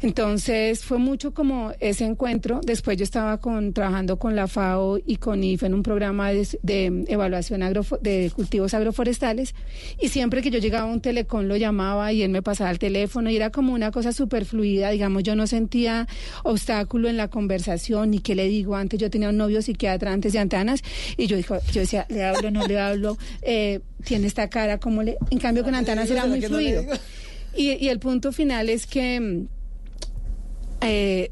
Entonces 0.03 0.85
fue 0.85 0.99
mucho 0.99 1.35
como 1.35 1.73
ese 1.81 2.05
encuentro. 2.05 2.61
Después 2.64 2.97
yo 2.97 3.05
estaba 3.05 3.38
con, 3.38 3.73
trabajando 3.73 4.19
con 4.19 4.37
la 4.37 4.47
FAO 4.47 4.99
y 5.05 5.16
con 5.16 5.43
IFE 5.43 5.66
en 5.66 5.75
un 5.75 5.83
programa 5.83 6.31
de, 6.31 7.05
evaluación 7.09 7.61
de 8.01 8.33
cultivos 8.35 8.75
agroforestales 8.75 9.55
y 10.01 10.09
siempre 10.09 10.43
que 10.43 10.51
yo 10.51 10.59
llegaba 10.59 10.88
a 10.88 10.93
un 10.93 11.01
telecom 11.01 11.45
lo 11.45 11.57
llamaba 11.57 12.12
y 12.12 12.23
él 12.23 12.31
me 12.31 12.43
pasaba 12.43 12.71
el 12.71 12.79
teléfono 12.79 13.31
y 13.31 13.37
era 13.37 13.51
como 13.51 13.73
una 13.73 13.90
cosa 13.90 14.12
súper 14.12 14.45
fluida, 14.45 14.90
digamos, 14.90 15.23
yo 15.23 15.35
no 15.35 15.47
sentía 15.47 16.07
obstáculo 16.45 17.09
en 17.09 17.16
la 17.16 17.29
conversación 17.29 18.12
ni 18.12 18.21
qué 18.21 18.35
le 18.35 18.49
digo 18.49 18.77
antes, 18.77 19.01
yo 19.01 19.11
tenía 19.11 19.31
un 19.31 19.37
novio 19.37 19.62
psiquiatra 19.62 20.12
de 20.20 20.38
Antanas 20.38 20.83
y 21.16 21.26
yo, 21.26 21.37
dijo, 21.37 21.59
yo 21.72 21.80
decía, 21.80 22.06
le 22.09 22.24
hablo, 22.24 22.50
no 22.50 22.66
le 22.66 22.78
hablo, 22.78 23.18
eh, 23.42 23.80
tiene 24.04 24.26
esta 24.26 24.48
cara, 24.48 24.78
como 24.78 25.02
le... 25.02 25.16
En 25.30 25.38
cambio 25.38 25.64
con 25.64 25.74
Antanas 25.74 26.11
era 26.11 26.26
muy 26.26 26.40
fluido. 26.42 26.85
y, 27.54 27.88
el 27.88 27.98
punto 27.98 28.33
final 28.33 28.68
es 28.68 28.87
que... 28.87 29.20
Mm, 29.20 29.48
eh, 30.83 31.30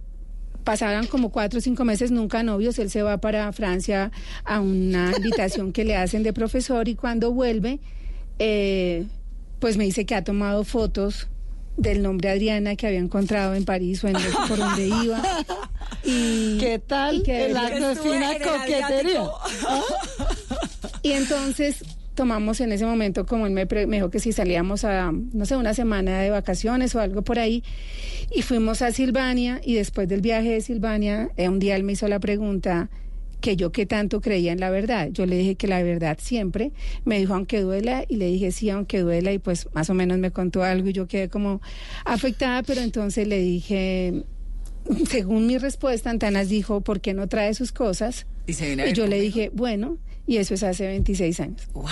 pasaron 0.69 1.07
como 1.07 1.31
cuatro 1.31 1.61
o 1.61 1.63
cinco 1.63 1.87
meses 1.87 2.11
nunca 2.11 2.43
novios, 2.43 2.79
él 2.79 2.91
se 2.91 3.01
va 3.01 3.17
para 3.17 3.51
Francia 3.55 4.13
a 4.45 4.61
una 4.61 5.13
invitación 5.17 5.73
que 5.73 5.83
le 5.83 5.97
hacen 5.97 6.23
de 6.23 6.35
profesor 6.35 6.89
y 6.89 6.95
cuando 6.95 7.33
vuelve, 7.33 7.81
eh, 8.39 9.07
pues 9.61 9.79
me 9.79 9.85
dice 9.85 10.05
que 10.05 10.15
ha 10.15 10.25
tomado 10.25 10.65
fotos 10.65 11.29
del 11.79 12.03
nombre 12.03 12.29
Adriana 12.29 12.77
que 12.77 12.87
había 12.87 12.99
encontrado 12.99 13.55
en 13.55 13.65
París 13.65 14.05
o 14.05 14.09
en 14.09 14.17
por 14.49 14.59
donde 14.59 14.89
iba. 14.89 15.23
Y, 16.11 16.57
¿Qué 16.59 16.79
tal 16.79 17.23
el 17.27 17.55
acto 17.55 17.89
de 17.89 17.97
fina 17.97 18.33
coquetería? 18.43 19.25
Y 21.03 21.13
entonces 21.13 21.85
tomamos 22.15 22.63
en 22.63 22.73
ese 22.73 22.87
momento, 22.87 23.27
como 23.27 23.47
él 23.47 23.53
me, 23.53 23.67
dijo 23.67 24.09
que 24.09 24.19
si 24.19 24.33
salíamos 24.33 24.85
a, 24.85 25.13
no 25.13 25.45
sé, 25.45 25.55
una 25.57 25.75
semana 25.75 26.19
de 26.21 26.31
vacaciones 26.31 26.95
o 26.95 27.01
algo 27.01 27.21
por 27.21 27.39
ahí, 27.39 27.63
y 28.35 28.41
fuimos 28.41 28.81
a 28.81 28.91
Silvania, 28.91 29.61
y 29.63 29.75
después 29.75 30.09
del 30.09 30.23
viaje 30.23 30.49
de 30.51 30.63
Silvania, 30.63 31.29
eh, 31.37 31.51
un 31.51 31.59
día 31.59 31.77
él 31.77 31.83
me 31.83 31.93
hizo 31.93 32.09
la 32.09 32.21
pregunta, 32.21 32.89
que 33.43 33.57
yo 33.57 33.71
que 33.71 33.85
tanto 33.85 34.23
creía 34.23 34.53
en 34.53 34.61
la 34.61 34.71
verdad. 34.71 35.11
Yo 35.13 35.27
le 35.27 35.37
dije 35.37 35.55
que 35.57 35.69
la 35.69 35.83
verdad 35.83 36.19
siempre. 36.21 36.73
Me 37.05 37.19
dijo, 37.19 37.35
aunque 37.35 37.61
duela, 37.61 38.05
y 38.09 38.17
le 38.17 38.27
dije, 38.27 38.51
sí, 38.51 38.71
aunque 38.71 39.01
duela, 39.01 39.31
y 39.31 39.39
pues 39.39 39.69
más 39.75 39.91
o 39.91 39.95
menos 39.95 40.19
me 40.19 40.31
contó 40.31 40.63
algo 40.63 40.89
y 40.89 40.93
yo 40.95 41.07
quedé 41.07 41.29
como 41.29 41.61
afectada, 42.07 42.63
pero 42.63 42.81
entonces 42.81 43.29
le 43.29 43.39
dije, 43.39 44.25
según 45.09 45.47
mi 45.47 45.59
respuesta, 45.59 46.11
Antanas 46.11 46.49
dijo, 46.49 46.81
¿por 46.81 47.01
qué 47.01 47.15
no 47.15 47.29
trae 47.29 47.55
sus 47.55 47.73
cosas? 47.73 48.27
Y, 48.47 48.55
yo 48.95 49.07
le 49.07 49.21
dije, 49.21 49.51
bueno, 49.53 49.99
y 50.27 50.39
eso 50.39 50.55
es 50.55 50.63
hace 50.63 50.87
26 50.87 51.41
años. 51.41 51.69
¡Wow! 51.75 51.85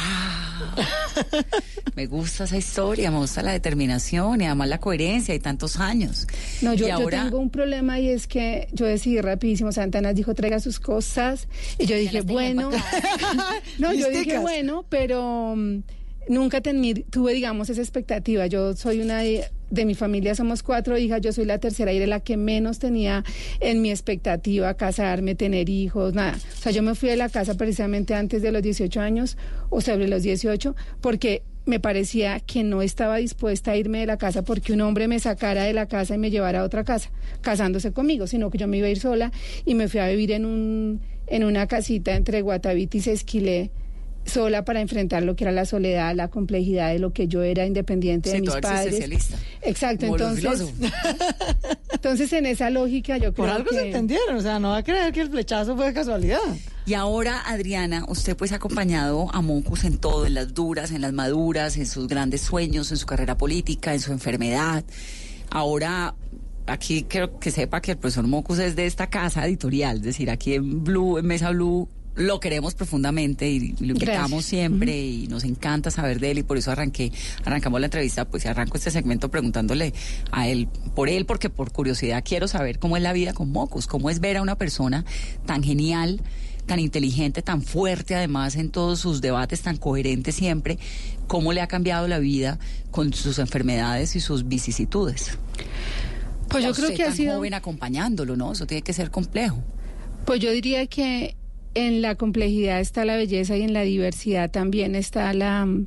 me 1.95 2.07
gusta 2.07 2.45
esa 2.45 2.57
historia, 2.57 3.11
me 3.11 3.19
gusta 3.19 3.43
la 3.43 3.53
determinación 3.53 4.41
y 4.41 4.47
además 4.47 4.69
la 4.69 4.79
coherencia 4.79 5.35
y 5.35 5.39
tantos 5.39 5.79
años. 5.79 6.27
No, 6.63 6.75
yo, 6.75 6.87
Y 6.87 6.89
yo 6.91 6.95
ahora- 6.97 7.25
tengo 7.25 7.39
un 7.39 7.51
problema 7.51 7.99
y 8.01 8.09
es 8.09 8.27
que 8.27 8.69
yo 8.73 8.87
decidí 8.87 9.21
rapidísimo, 9.21 9.73
Santana 9.73 10.13
dijo 10.13 10.35
traiga 10.35 10.61
sus 10.61 10.81
cosas 10.81 11.49
y 11.79 11.87
yo 11.87 11.97
dije, 11.97 12.21
bueno, 12.23 12.71
no, 13.79 13.93
yo 13.93 14.09
dije, 14.11 14.39
bueno, 14.39 14.85
pero 14.89 15.55
mm, 15.57 15.79
nunca 16.29 16.63
tení- 16.63 17.05
tuve, 17.11 17.33
digamos, 17.35 17.71
esa 17.71 17.81
expectativa. 17.81 18.47
Yo 18.47 18.75
soy 18.77 19.01
una 19.01 19.21
de, 19.71 19.85
mi 19.85 19.95
familia, 19.95 20.35
somos 20.35 20.63
cuatro 20.63 20.99
hijas, 20.99 21.21
yo 21.21 21.33
soy 21.33 21.45
la 21.45 21.59
tercera 21.59 21.93
y 21.93 21.97
era 21.97 22.07
la 22.07 22.21
que 22.21 22.37
menos 22.37 22.79
tenía 22.79 23.25
en 23.61 23.83
mi 23.83 23.91
expectativa 23.91 24.75
casarme, 24.75 25.35
tener 25.35 25.69
hijos, 25.69 26.15
nada. 26.15 26.37
O 26.37 26.63
sea, 26.63 26.73
yo 26.73 26.83
me 26.83 26.95
fui 26.95 27.09
de 27.09 27.17
la 27.17 27.29
casa 27.29 27.55
precisamente 27.55 28.15
antes 28.15 28.43
de 28.43 28.53
los 28.53 28.63
18 28.63 29.01
años 29.01 29.37
o 29.71 29.81
sobre 29.81 30.09
los 30.09 30.23
18 30.23 30.75
porque 31.01 31.43
me 31.67 31.81
parecía 31.81 32.39
que 32.41 32.63
no 32.63 32.81
estaba 32.81 33.17
dispuesta 33.17 33.73
a 33.73 33.77
irme 33.77 33.99
de 33.99 34.07
la 34.07 34.17
casa 34.17 34.43
porque 34.43 34.73
un 34.73 34.81
hombre 34.81 35.09
me 35.09 35.19
sacara 35.19 35.65
de 35.65 35.73
la 35.73 35.87
casa 35.87 36.15
y 36.15 36.19
me 36.19 36.31
llevara 36.31 36.61
a 36.61 36.65
otra 36.65 36.85
casa, 36.85 37.11
casándose 37.41 37.93
conmigo, 37.93 38.27
sino 38.27 38.51
que 38.51 38.59
yo 38.59 38.69
me 38.69 38.79
iba 38.79 38.87
a 38.87 38.91
ir 38.91 39.01
sola 39.01 39.33
y 39.65 39.75
me 39.75 39.89
fui 39.89 40.01
a 40.01 40.09
vivir 40.09 40.33
en 40.33 40.47
un 40.47 41.01
en 41.29 41.43
una 41.43 41.67
casita 41.67 42.15
entre 42.15 42.41
Guatavita 42.41 42.97
y 42.97 43.01
Sesquilé 43.01 43.73
sola 44.27 44.65
para 44.65 44.81
enfrentar 44.81 45.23
lo 45.23 45.37
que 45.37 45.45
era 45.45 45.53
la 45.53 45.65
soledad, 45.65 46.15
la 46.15 46.29
complejidad 46.29 46.93
de 46.93 46.99
lo 46.99 47.13
que 47.13 47.29
yo 47.29 47.43
era 47.43 47.67
independiente 47.67 48.31
de 48.31 48.37
Sí, 48.37 48.41
mis 48.43 48.51
tú 48.51 48.57
eres 48.57 48.71
padres. 48.71 49.29
Exacto, 49.63 50.07
Como 50.07 50.17
entonces 50.17 50.73
entonces 51.93 52.33
en 52.33 52.47
esa 52.47 52.71
lógica 52.71 53.17
yo 53.17 53.33
creo 53.33 53.35
Por 53.35 53.49
algo 53.49 53.71
que 53.71 53.77
se 53.77 53.87
entendieron, 53.87 54.37
o 54.37 54.41
sea, 54.41 54.59
no 54.59 54.71
va 54.71 54.79
a 54.79 54.83
creer 54.83 55.13
que 55.13 55.21
el 55.21 55.31
flechazo 55.31 55.77
fue 55.77 55.87
de 55.87 55.95
casualidad. 55.95 56.39
Y 56.87 56.95
ahora, 56.95 57.41
Adriana, 57.47 58.05
usted 58.07 58.37
pues 58.37 58.53
ha 58.53 58.57
acompañado 58.57 59.29
a 59.33 59.41
Mocus 59.41 59.85
en 59.85 59.99
todo, 59.99 60.25
en 60.25 60.35
las 60.35 60.55
duras, 60.55 60.93
en 60.93 61.03
las 61.03 61.13
maduras, 61.13 61.77
en 61.77 61.87
sus 61.87 62.07
grandes 62.07 62.43
sueños, 62.43 62.93
en 62.93 62.97
su 62.97 63.07
carrera 63.07 63.37
política, 63.37 63.93
en 63.93 64.01
su 64.01 64.13
enfermedad. 64.13 64.85
Ahora, 65.51 66.15
aquí 66.67 67.05
quiero 67.09 67.39
que 67.39 67.51
sepa 67.51 67.81
que 67.81 67.93
el 67.93 67.99
profesor 67.99 68.27
Mocus 68.27 68.61
es 68.61 68.77
de 68.77 68.87
esta 68.87 69.09
casa 69.09 69.45
editorial, 69.47 69.97
es 69.97 70.03
decir, 70.03 70.31
aquí 70.31 70.55
en 70.55 70.85
Blue, 70.85 71.19
en 71.19 71.27
Mesa 71.27 71.51
Blue, 71.51 71.89
lo 72.17 72.41
queremos 72.41 72.75
profundamente 72.75 73.49
y 73.49 73.75
lo 73.79 73.93
invitamos 73.93 74.31
Gracias. 74.31 74.45
siempre 74.47 74.99
y 74.99 75.29
nos 75.29 75.45
encanta 75.45 75.91
saber 75.91 76.19
de 76.19 76.31
él 76.33 76.39
y 76.39 76.43
por 76.43 76.57
eso 76.57 76.71
arranqué, 76.71 77.13
arrancamos 77.45 77.79
la 77.79 77.87
entrevista, 77.87 78.25
pues 78.25 78.47
arranco 78.47 78.79
este 78.79 78.91
segmento 78.91 79.31
preguntándole 79.31 79.93
a 80.33 80.49
él, 80.49 80.69
por 80.95 81.09
él, 81.09 81.27
porque 81.27 81.51
por 81.51 81.73
curiosidad 81.73 82.25
quiero 82.25 82.49
saber 82.49 82.79
cómo 82.79 82.97
es 82.97 83.03
la 83.03 83.13
vida 83.13 83.35
con 83.35 83.51
Mocus, 83.51 83.87
cómo 83.87 84.11
es 84.11 84.21
ver 84.21 84.39
a 84.39 84.43
una 84.43 84.57
persona 84.57 85.05
tan 85.45 85.63
genial, 85.63 86.23
tan 86.65 86.81
inteligente, 86.81 87.43
tan 87.43 87.63
fuerte 87.63 88.15
además 88.15 88.57
en 88.57 88.71
todos 88.71 88.99
sus 88.99 89.21
debates, 89.21 89.61
tan 89.61 89.77
coherente 89.77 90.33
siempre, 90.33 90.79
cómo 91.27 91.53
le 91.53 91.61
ha 91.61 91.69
cambiado 91.69 92.09
la 92.09 92.19
vida 92.19 92.59
con 92.91 93.13
sus 93.13 93.39
enfermedades 93.39 94.17
y 94.17 94.21
sus 94.21 94.49
vicisitudes. 94.49 95.39
Pues 96.49 96.65
yo 96.65 96.73
creo 96.73 96.95
que 96.95 97.03
ha 97.03 97.13
sido 97.13 97.37
joven 97.37 97.55
acompañándolo, 97.55 98.37
¿no? 98.37 98.53
Eso 98.53 98.67
tiene 98.67 98.83
que 98.83 98.93
ser 98.93 99.11
complejo. 99.11 99.63
Pues 100.25 100.41
yo 100.41 100.51
diría 100.51 100.87
que 100.87 101.37
en 101.77 102.03
la 102.03 102.15
complejidad 102.15 102.81
está 102.81 103.05
la 103.05 103.17
belleza 103.17 103.57
y 103.57 103.63
en 103.63 103.75
la 103.75 103.83
diversidad 103.83 104.51
también 104.51 104.95
está 104.95 105.33
la 105.35 105.67
mm, 105.67 105.85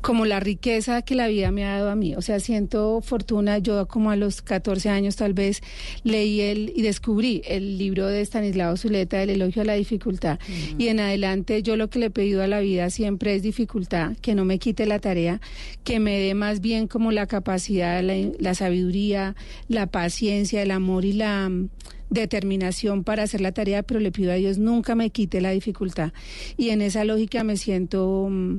como 0.00 0.24
la 0.24 0.38
riqueza 0.38 1.02
que 1.02 1.16
la 1.16 1.26
vida 1.26 1.50
me 1.50 1.64
ha 1.64 1.78
dado 1.78 1.90
a 1.90 1.96
mí. 1.96 2.14
O 2.14 2.22
sea, 2.22 2.38
siento 2.38 3.00
fortuna. 3.00 3.58
Yo 3.58 3.88
como 3.88 4.12
a 4.12 4.16
los 4.16 4.40
14 4.40 4.88
años 4.88 5.16
tal 5.16 5.34
vez 5.34 5.62
leí 6.04 6.40
el 6.40 6.72
y 6.76 6.82
descubrí 6.82 7.42
el 7.44 7.76
libro 7.76 8.06
de 8.06 8.20
Stanislao 8.20 8.76
Zuleta, 8.76 9.20
El 9.20 9.30
elogio 9.30 9.62
a 9.62 9.64
la 9.64 9.74
dificultad. 9.74 10.38
Y 10.78 10.88
en 10.88 11.00
adelante 11.00 11.60
yo 11.64 11.76
lo 11.76 11.90
que 11.90 11.98
le 11.98 12.06
he 12.06 12.10
pedido 12.10 12.42
a 12.42 12.46
la 12.46 12.60
vida 12.60 12.88
siempre 12.88 13.34
es 13.34 13.42
dificultad, 13.42 14.16
que 14.22 14.36
no 14.36 14.44
me 14.44 14.60
quite 14.60 14.86
la 14.86 15.00
tarea, 15.00 15.40
que 15.82 15.98
me 15.98 16.20
dé 16.20 16.34
más 16.34 16.60
bien 16.60 16.86
como 16.86 17.10
la 17.10 17.26
capacidad, 17.26 18.00
la, 18.00 18.14
la 18.38 18.54
sabiduría, 18.54 19.34
la 19.66 19.88
paciencia, 19.88 20.62
el 20.62 20.70
amor 20.70 21.04
y 21.04 21.14
la 21.14 21.48
mm, 21.48 21.68
determinación 22.10 23.04
para 23.04 23.22
hacer 23.24 23.40
la 23.40 23.52
tarea, 23.52 23.82
pero 23.82 24.00
le 24.00 24.12
pido 24.12 24.32
a 24.32 24.36
Dios 24.36 24.58
nunca 24.58 24.94
me 24.94 25.10
quite 25.10 25.40
la 25.40 25.50
dificultad. 25.50 26.12
Y 26.56 26.70
en 26.70 26.82
esa 26.82 27.04
lógica 27.04 27.44
me 27.44 27.56
siento 27.56 28.28
mm, 28.30 28.58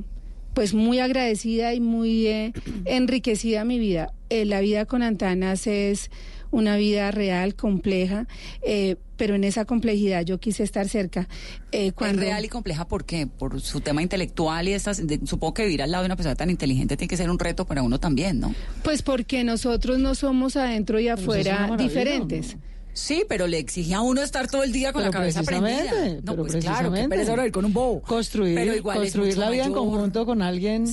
pues 0.54 0.74
muy 0.74 0.98
agradecida 0.98 1.74
y 1.74 1.80
muy 1.80 2.26
eh, 2.26 2.52
enriquecida 2.84 3.64
mi 3.64 3.78
vida. 3.78 4.12
Eh, 4.30 4.44
la 4.44 4.60
vida 4.60 4.84
con 4.86 5.02
Antanas 5.02 5.66
es 5.66 6.10
una 6.50 6.76
vida 6.78 7.10
real, 7.10 7.54
compleja, 7.54 8.26
eh, 8.62 8.96
pero 9.18 9.34
en 9.34 9.44
esa 9.44 9.66
complejidad 9.66 10.24
yo 10.24 10.38
quise 10.40 10.62
estar 10.62 10.88
cerca. 10.88 11.28
Eh, 11.72 11.92
cuando... 11.92 12.22
Es 12.22 12.28
real 12.28 12.44
y 12.44 12.48
compleja, 12.48 12.88
¿por 12.88 13.04
qué? 13.04 13.26
Por 13.26 13.60
su 13.60 13.80
tema 13.80 14.02
intelectual 14.02 14.66
y 14.68 14.72
estas, 14.72 15.06
de- 15.06 15.20
supongo 15.26 15.52
que 15.54 15.64
vivir 15.64 15.82
al 15.82 15.90
lado 15.90 16.04
de 16.04 16.06
una 16.06 16.16
persona 16.16 16.36
tan 16.36 16.48
inteligente 16.48 16.96
tiene 16.96 17.08
que 17.08 17.16
ser 17.18 17.28
un 17.30 17.38
reto 17.38 17.66
para 17.66 17.82
uno 17.82 18.00
también, 18.00 18.40
¿no? 18.40 18.54
Pues 18.82 19.02
porque 19.02 19.44
nosotros 19.44 19.98
no 19.98 20.14
somos 20.14 20.56
adentro 20.56 20.98
y 21.00 21.08
afuera 21.08 21.70
diferentes. 21.76 22.56
Sí, 22.98 23.22
pero 23.28 23.46
le 23.46 23.58
exige 23.58 23.94
a 23.94 24.00
uno 24.00 24.20
estar 24.22 24.48
todo 24.50 24.64
el 24.64 24.72
día 24.72 24.92
con 24.92 25.02
Pero 25.02 25.12
la 25.12 25.18
cabeza 25.18 25.42
prendida. 25.44 25.82
No, 26.24 26.32
pero 26.32 26.36
pues 26.46 26.56
claro, 26.56 26.92
que 26.92 27.08
pereza 27.08 27.30
ahora 27.30 27.46
ir 27.46 27.52
con 27.52 27.64
un 27.64 27.72
bobo. 27.72 28.00
Construir, 28.02 28.56
Pero 28.56 28.74
igual 28.74 28.96
es 28.98 29.12
construir 29.12 29.38
la 29.38 29.50
vida 29.50 29.64
en 29.64 29.70
mayor. 29.70 29.86
conjunto 29.88 30.26
con 30.26 30.42
alguien 30.42 30.84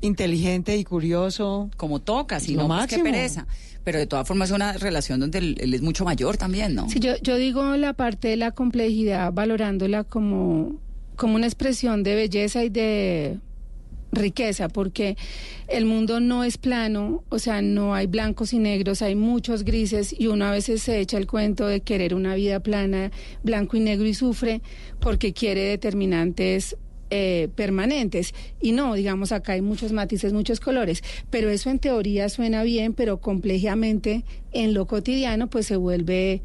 inteligente 0.00 0.76
y 0.76 0.84
curioso. 0.84 1.70
Como 1.76 2.00
toca, 2.00 2.40
si 2.40 2.54
no, 2.56 2.66
pues 2.66 2.86
qué 2.88 2.96
máximo. 2.98 3.04
pereza. 3.04 3.46
Pero 3.84 3.98
de 3.98 4.06
todas 4.06 4.26
formas 4.26 4.50
es 4.50 4.56
una 4.56 4.72
relación 4.74 5.20
donde 5.20 5.38
él, 5.38 5.56
él 5.60 5.74
es 5.74 5.82
mucho 5.82 6.04
mayor 6.04 6.36
también, 6.36 6.74
¿no? 6.74 6.88
Sí, 6.88 6.98
yo, 7.00 7.16
yo 7.22 7.36
digo 7.36 7.76
la 7.76 7.92
parte 7.92 8.28
de 8.28 8.36
la 8.36 8.50
complejidad 8.52 9.32
valorándola 9.32 10.04
como, 10.04 10.76
como 11.16 11.34
una 11.36 11.46
expresión 11.46 12.02
de 12.02 12.14
belleza 12.14 12.64
y 12.64 12.70
de 12.70 13.38
riqueza, 14.12 14.68
porque 14.68 15.16
el 15.68 15.86
mundo 15.86 16.20
no 16.20 16.44
es 16.44 16.58
plano, 16.58 17.24
o 17.30 17.38
sea, 17.38 17.62
no 17.62 17.94
hay 17.94 18.06
blancos 18.06 18.52
y 18.52 18.58
negros, 18.58 19.02
hay 19.02 19.14
muchos 19.14 19.64
grises 19.64 20.14
y 20.16 20.26
uno 20.26 20.44
a 20.44 20.50
veces 20.50 20.82
se 20.82 21.00
echa 21.00 21.16
el 21.16 21.26
cuento 21.26 21.66
de 21.66 21.80
querer 21.80 22.14
una 22.14 22.34
vida 22.34 22.60
plana, 22.60 23.10
blanco 23.42 23.76
y 23.76 23.80
negro 23.80 24.06
y 24.06 24.14
sufre 24.14 24.60
porque 25.00 25.32
quiere 25.32 25.62
determinantes 25.62 26.76
eh, 27.14 27.48
permanentes. 27.56 28.34
Y 28.60 28.72
no, 28.72 28.94
digamos, 28.94 29.32
acá 29.32 29.52
hay 29.52 29.60
muchos 29.60 29.92
matices, 29.92 30.32
muchos 30.32 30.60
colores, 30.60 31.02
pero 31.28 31.50
eso 31.50 31.70
en 31.70 31.78
teoría 31.78 32.28
suena 32.28 32.62
bien, 32.62 32.94
pero 32.94 33.20
complejamente 33.20 34.24
en 34.52 34.72
lo 34.72 34.86
cotidiano 34.86 35.48
pues 35.48 35.66
se 35.66 35.76
vuelve 35.76 36.42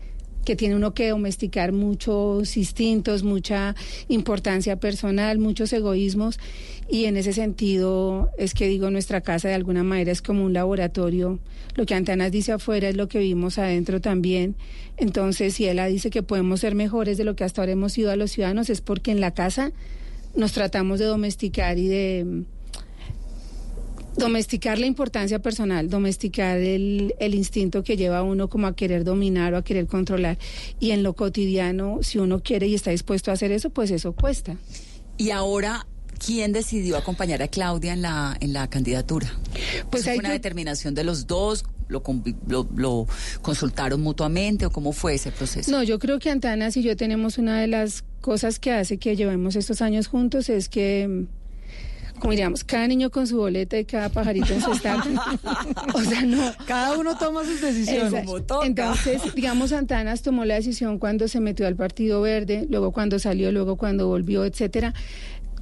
que 0.48 0.56
tiene 0.56 0.78
uno 0.78 0.94
que 0.94 1.10
domesticar 1.10 1.74
muchos 1.74 2.56
instintos, 2.56 3.24
mucha 3.24 3.76
importancia 4.08 4.80
personal, 4.80 5.40
muchos 5.40 5.74
egoísmos 5.74 6.40
y 6.90 7.04
en 7.04 7.18
ese 7.18 7.34
sentido 7.34 8.32
es 8.38 8.54
que 8.54 8.66
digo 8.70 8.90
nuestra 8.90 9.20
casa 9.20 9.50
de 9.50 9.56
alguna 9.56 9.84
manera 9.84 10.10
es 10.10 10.22
como 10.22 10.46
un 10.46 10.54
laboratorio. 10.54 11.40
Lo 11.76 11.86
que 11.86 11.96
Antanas 11.96 12.32
dice 12.32 12.54
afuera 12.54 12.88
es 12.88 12.96
lo 12.96 13.10
que 13.10 13.20
vimos 13.20 13.58
adentro 13.58 14.00
también. 14.00 14.56
Entonces, 14.96 15.54
si 15.54 15.68
ella 15.68 15.86
dice 15.88 16.12
que 16.12 16.24
podemos 16.24 16.62
ser 16.62 16.76
mejores 16.76 17.18
de 17.18 17.26
lo 17.26 17.36
que 17.36 17.44
hasta 17.44 17.62
ahora 17.62 17.74
hemos 17.74 17.92
sido 17.92 18.10
a 18.10 18.16
los 18.16 18.32
ciudadanos 18.32 18.70
es 18.70 18.80
porque 18.80 19.12
en 19.12 19.20
la 19.20 19.34
casa 19.34 19.74
nos 20.34 20.54
tratamos 20.54 21.00
de 21.00 21.06
domesticar 21.08 21.78
y 21.78 21.90
de 21.90 22.46
domesticar 24.18 24.80
la 24.80 24.86
importancia 24.88 25.40
personal, 25.40 25.90
domesticar 25.90 26.58
el, 26.58 27.14
el 27.20 27.36
instinto 27.36 27.84
que 27.84 27.98
lleva 27.98 28.20
a 28.20 28.24
uno 28.24 28.50
como 28.50 28.68
a 28.68 28.76
querer 28.76 29.04
dominar 29.04 29.54
o 29.54 29.58
a 29.58 29.64
querer 29.64 29.88
controlar. 29.88 30.38
Y 30.80 30.92
en 30.92 31.04
lo 31.04 31.14
cotidiano, 31.14 32.00
si 32.02 32.18
uno 32.18 32.42
quiere 32.42 32.68
y 32.68 32.76
está 32.76 32.92
dispuesto 32.92 33.32
a 33.32 33.36
hacer 33.36 33.52
eso, 33.52 33.70
pues 33.70 33.92
eso 33.92 34.14
cuesta. 34.14 34.58
Y 35.18 35.30
ahora, 35.32 35.88
¿quién 36.24 36.52
decidió 36.52 36.98
acompañar 36.98 37.42
a 37.42 37.48
Claudia 37.48 37.94
en 37.94 38.02
la, 38.02 38.36
en 38.40 38.54
la 38.54 38.68
candidatura? 38.70 39.32
Pues 39.90 40.02
¿Eso 40.04 40.12
hay 40.12 40.18
fue 40.18 40.22
una 40.22 40.30
que- 40.30 40.34
determinación 40.34 40.94
de 40.96 41.04
los 41.04 41.28
dos? 41.28 41.64
¿Lo, 41.90 42.04
lo, 42.48 42.68
lo 42.76 43.08
consultaron 43.42 44.02
mutuamente 44.02 44.66
o 44.66 44.72
cómo 44.72 44.92
fue 44.92 45.14
ese 45.14 45.32
proceso? 45.32 45.72
No, 45.72 45.84
yo 45.84 46.00
creo 46.00 46.20
que 46.20 46.30
Antanas 46.30 46.76
y 46.76 46.84
yo 46.84 46.98
tenemos 46.98 47.38
una 47.38 47.62
de 47.62 47.68
las 47.68 48.04
cosas 48.20 48.60
que 48.60 48.74
hace 48.74 48.98
que 48.98 49.16
llevemos 49.16 49.56
estos 49.56 49.82
años 49.82 50.08
juntos 50.08 50.50
es 50.50 50.68
que, 50.68 51.26
como 52.20 52.32
diríamos, 52.32 52.64
cada 52.64 52.88
niño 52.88 53.10
con 53.10 53.28
su 53.28 53.38
boleta 53.38 53.78
y 53.78 53.86
cada 53.86 54.10
pajarito 54.10 54.54
en 54.54 54.62
su 54.62 54.72
estaca. 54.72 55.06
o 55.94 56.02
sea, 56.02 56.22
no. 56.24 56.52
Cada 56.66 56.98
uno 56.98 57.18
toma 57.18 57.44
sus 57.44 57.62
decisiones. 57.62 58.26
Entonces, 58.64 59.22
digamos, 59.36 59.72
Antanas 59.74 60.22
tomó 60.22 60.46
la 60.46 60.56
decisión 60.56 61.00
cuando 61.00 61.28
se 61.28 61.40
metió 61.40 61.68
al 61.68 61.76
Partido 61.76 62.22
Verde, 62.22 62.66
luego 62.70 62.92
cuando 62.92 63.20
salió, 63.20 63.52
luego 63.52 63.76
cuando 63.78 64.08
volvió, 64.08 64.46
etcétera 64.46 64.94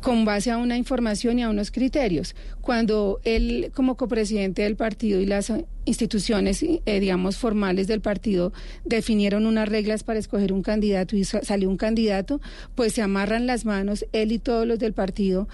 con 0.01 0.23
base 0.23 0.51
a 0.51 0.57
una 0.57 0.77
información 0.77 1.39
y 1.39 1.43
a 1.43 1.49
unos 1.49 1.71
criterios. 1.71 2.35
Cuando 2.61 3.19
él, 3.23 3.71
como 3.73 3.97
copresidente 3.97 4.61
del 4.61 4.75
partido 4.75 5.19
y 5.19 5.25
las 5.25 5.51
instituciones, 5.85 6.61
eh, 6.61 6.99
digamos, 6.99 7.37
formales 7.37 7.87
del 7.87 8.01
partido, 8.01 8.53
definieron 8.83 9.47
unas 9.47 9.67
reglas 9.67 10.03
para 10.03 10.19
escoger 10.19 10.53
un 10.53 10.61
candidato 10.61 11.15
y 11.15 11.23
sa- 11.23 11.41
salió 11.43 11.69
un 11.71 11.77
candidato, 11.77 12.39
pues 12.75 12.93
se 12.93 13.01
amarran 13.01 13.47
las 13.47 13.65
manos, 13.65 14.05
él 14.11 14.31
y 14.31 14.37
todos 14.37 14.67
los 14.67 14.77
del 14.77 14.93
partido, 14.93 15.47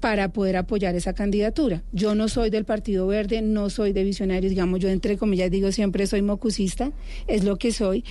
para 0.00 0.32
poder 0.32 0.56
apoyar 0.56 0.94
esa 0.94 1.12
candidatura. 1.12 1.82
Yo 1.92 2.14
no 2.14 2.28
soy 2.28 2.50
del 2.50 2.64
Partido 2.64 3.06
Verde, 3.06 3.42
no 3.42 3.70
soy 3.70 3.92
de 3.92 4.04
Visionarios, 4.04 4.50
digamos, 4.50 4.80
yo 4.80 4.88
entre 4.88 5.16
comillas 5.16 5.50
digo 5.50 5.72
siempre 5.72 6.06
soy 6.06 6.22
mocusista, 6.22 6.92
es 7.26 7.44
lo 7.44 7.56
que 7.56 7.72
soy, 7.72 8.04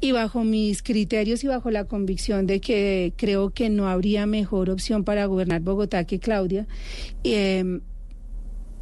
y 0.00 0.12
bajo 0.12 0.44
mis 0.44 0.82
criterios 0.82 1.42
y 1.44 1.48
bajo 1.48 1.70
la 1.70 1.84
convicción 1.84 2.46
de 2.46 2.60
que 2.60 3.12
creo 3.16 3.50
que 3.50 3.70
no 3.70 3.88
habría 3.88 4.26
mejor 4.26 4.70
opción 4.70 5.04
para 5.04 5.26
gobernar 5.26 5.60
Bogotá 5.62 6.04
que 6.04 6.18
Claudia, 6.18 6.66
eh, 7.24 7.80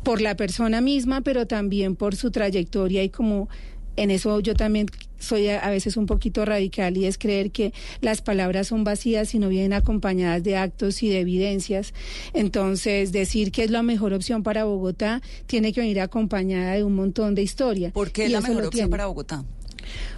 por 0.03 0.21
la 0.21 0.35
persona 0.37 0.81
misma, 0.81 1.21
pero 1.21 1.47
también 1.47 1.95
por 1.95 2.17
su 2.17 2.31
trayectoria 2.31 3.03
y 3.03 3.11
como 3.11 3.49
en 3.97 4.11
eso 4.11 4.41
yo 4.41 4.55
también 4.55 4.87
soy 5.19 5.49
a, 5.49 5.69
veces 5.71 5.97
un 5.97 6.07
poquito 6.07 6.45
radical 6.45 6.97
y 6.97 7.07
es 7.07 7.19
creer 7.19 7.51
que 7.51 7.73
las 8.01 8.23
palabras 8.23 8.69
son 8.69 8.85
vacías 8.85 9.35
y 9.35 9.39
no 9.39 9.49
vienen 9.49 9.73
acompañadas 9.73 10.43
de 10.43 10.57
actos 10.57 11.03
y 11.03 11.09
de 11.09 11.21
evidencias. 11.21 11.93
Entonces, 12.33 13.13
decir 13.13 13.53
que 13.53 13.65
es 13.65 13.71
la 13.71 13.83
mejor 13.83 14.15
opción 14.15 14.43
para 14.43 14.65
Bogotá 14.65 15.21
tiene 15.47 15.73
que 15.73 15.81
venir 15.81 16.01
acompañada 16.01 16.73
de 16.75 16.85
un 16.85 16.95
montón 16.95 17.35
de 17.35 17.43
historia. 17.43 17.91
¿Por 17.91 18.11
qué 18.11 18.27
es 18.27 18.33
la 18.33 18.41
mejor 18.41 18.65
opción 18.67 18.91
para 18.91 19.07
Bogotá? 19.07 19.45